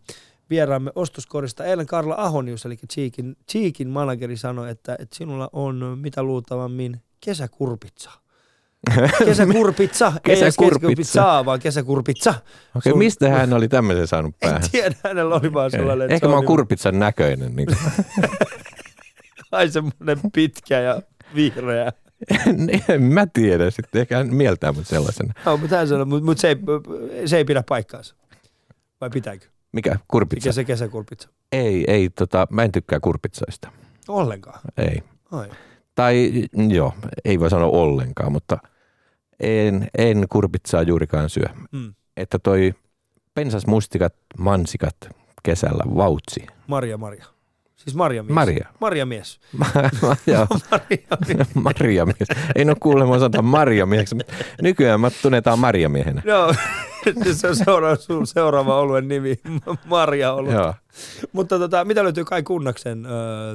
vieraamme 0.50 0.92
ostoskorista. 0.96 1.66
Eilen 1.66 1.88
Karla 1.88 2.16
Ahonius, 2.18 2.66
eli 2.66 2.78
Cheekin, 2.94 3.36
Cheekin 3.52 3.90
manageri, 3.90 4.38
sanoi, 4.38 4.70
että, 4.70 4.96
että 5.00 5.16
sinulla 5.16 5.50
on 5.54 5.98
mitä 6.02 6.24
luultavammin 6.24 7.02
kesäkurpitsa. 7.20 8.25
Kesäkurpitsa, 9.26 10.14
kesäkurpitsa. 10.24 11.38
ei 11.38 11.46
vaan 11.46 11.60
kesäkurpitsa. 11.60 12.30
Okei, 12.30 12.92
okay, 12.92 12.94
mistä 12.94 13.30
hän 13.30 13.54
oli 13.54 13.68
tämmöisen 13.68 14.08
saanut 14.08 14.40
päähän? 14.40 14.64
En 14.64 14.72
tiedä, 14.72 14.96
hänellä 15.04 15.36
oli 15.36 15.54
vaan 15.54 15.72
sellainen. 15.72 16.12
Ehkä 16.12 16.28
mä 16.28 16.36
oon 16.36 16.46
kurpitsan 16.46 17.00
näköinen. 17.00 17.56
Niin 17.56 17.68
Ai 19.52 19.70
semmoinen 19.70 20.18
pitkä 20.34 20.80
ja 20.80 21.02
vihreä. 21.36 21.92
en 22.90 23.02
mä 23.02 23.28
tiedä 23.34 23.72
sitten, 23.72 24.02
ehkä 24.02 24.18
hän 24.18 24.36
mieltää 24.36 24.72
mut 24.72 24.88
sellaisena. 24.88 25.34
No, 25.46 25.58
mutta 25.58 25.78
hän 25.78 25.88
sanoi, 25.88 26.06
mutta 26.06 26.26
mut 26.26 26.38
se, 26.38 26.48
ei, 26.48 27.28
se 27.28 27.38
ei 27.38 27.46
pidä 27.46 27.64
paikkaansa. 27.70 28.16
Vai 29.02 29.10
pitääkö? 29.10 29.46
Mikä? 29.72 30.00
Kurpitsa? 30.08 30.48
Mikä 30.48 30.52
se 30.52 30.64
kesäkurpitsa? 30.64 31.30
Ei, 31.52 31.84
ei, 31.88 32.10
tota, 32.10 32.48
mä 32.50 32.64
en 32.64 32.72
tykkää 32.72 33.00
kurpitsoista. 33.00 33.72
Ollenkaan? 34.08 34.60
Ei. 34.78 35.04
Ai. 35.32 35.50
Tai 35.96 36.32
joo, 36.70 36.94
ei 37.26 37.40
voi 37.40 37.50
sanoa 37.50 37.70
ollenkaan, 37.70 38.32
mutta– 38.32 38.58
en, 39.40 39.88
en 39.98 40.26
kurpitsaa 40.30 40.82
juurikaan 40.82 41.30
syö. 41.30 41.46
Mm. 41.72 41.94
Että 42.18 42.40
toi 42.40 42.74
pensasmustikat, 43.34 44.14
mansikat 44.38 44.96
kesällä, 45.44 45.84
vautsi. 45.96 46.48
Marja, 46.68 46.98
Marja. 46.98 47.26
Siis 47.76 47.96
Marja 47.96 48.24
mies. 48.24 48.34
Maria. 48.34 48.68
Maria 48.80 49.06
mies. 49.06 49.40
Joo, 50.28 50.48
Maria 50.72 51.18
mies. 51.28 51.48
Maria 51.64 52.06
mies. 52.06 52.28
En 52.56 52.70
ole 52.70 52.78
kuulemma 52.80 53.20
sanota 53.20 53.42
mutta 53.42 54.34
Nykyään 54.62 55.00
mä 55.02 55.12
tunnetaan 55.22 55.60
Maria 55.60 55.90
miehenä. 55.90 56.22
Joo, 56.26 56.54
se 57.34 57.48
on 57.48 57.56
seuraava, 57.56 57.96
sun 57.96 58.28
seuraava 58.28 58.80
oluen 58.80 59.08
nimi, 59.08 59.40
Marja 59.86 60.34
ollut. 60.34 60.54
Joo. 60.54 60.74
Mutta 61.32 61.60
tota, 61.60 61.86
mitä 61.86 62.04
löytyy 62.04 62.26
Kai 62.26 62.44
Kunnaksen 62.44 63.06
öö, 63.06 63.12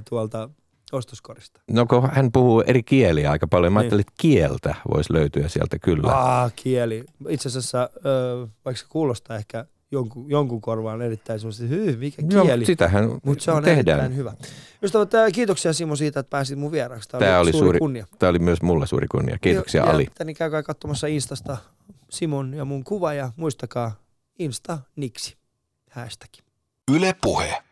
tuolta 0.08 0.48
ostoskorista? 0.92 1.60
No 1.70 1.86
kun 1.86 2.10
hän 2.12 2.32
puhuu 2.32 2.60
eri 2.66 2.82
kieliä 2.82 3.30
aika 3.30 3.46
paljon, 3.46 3.72
mä 3.72 3.78
Niin. 3.80 3.82
ajattelin, 3.84 4.00
että 4.00 4.12
kieltä 4.20 4.74
voisi 4.94 5.12
löytyä 5.12 5.48
sieltä 5.48 5.78
kyllä. 5.78 6.12
Ah, 6.42 6.52
kieli. 6.56 7.04
Itse 7.28 7.48
asiassa, 7.48 7.90
öö, 8.06 8.46
vaikka 8.64 8.80
se 8.80 8.86
kuulostaa 8.88 9.36
ehkä 9.36 9.64
jonkun, 9.92 10.30
jonkun 10.30 10.60
korvaan 10.60 11.02
erittäin 11.02 11.40
semmoisesti, 11.40 11.68
hyy, 11.68 11.96
mikä 11.96 12.22
Joo, 12.30 12.44
kieli. 12.44 12.58
mutta 12.60 12.66
sitähän 12.66 13.20
Mutta 13.24 13.44
se 13.44 13.50
on 13.52 13.62
tehdään. 13.62 13.98
erittäin 13.98 14.16
hyvä. 14.16 14.32
Ystävät, 14.82 15.10
kiitoksia 15.32 15.72
Simo 15.72 15.96
siitä, 15.96 16.20
että 16.20 16.30
pääsit 16.30 16.58
mun 16.58 16.72
vieraaksi. 16.72 17.08
Tämä, 17.08 17.20
Tää 17.24 17.40
oli 17.40 17.52
suuri, 17.52 17.64
suuri- 17.64 17.78
kunnia. 17.78 18.06
Tämä 18.18 18.30
oli 18.30 18.38
myös 18.38 18.62
mulle 18.62 18.86
suuri 18.86 19.06
kunnia. 19.10 19.38
Kiitoksia 19.40 19.84
ja, 19.84 19.90
Ali. 19.90 20.06
Ja, 20.18 20.24
niin 20.24 20.36
käykää 20.36 20.62
katsomassa 20.62 21.06
Instasta 21.06 21.56
Simon 22.10 22.54
ja 22.54 22.64
mun 22.64 22.84
kuva 22.84 23.14
ja 23.14 23.32
muistakaa 23.36 23.92
Insta 24.38 24.78
Niksi. 24.96 25.36
Hashtag. 25.90 26.30
Yle 26.94 27.14
Puhe. 27.22 27.62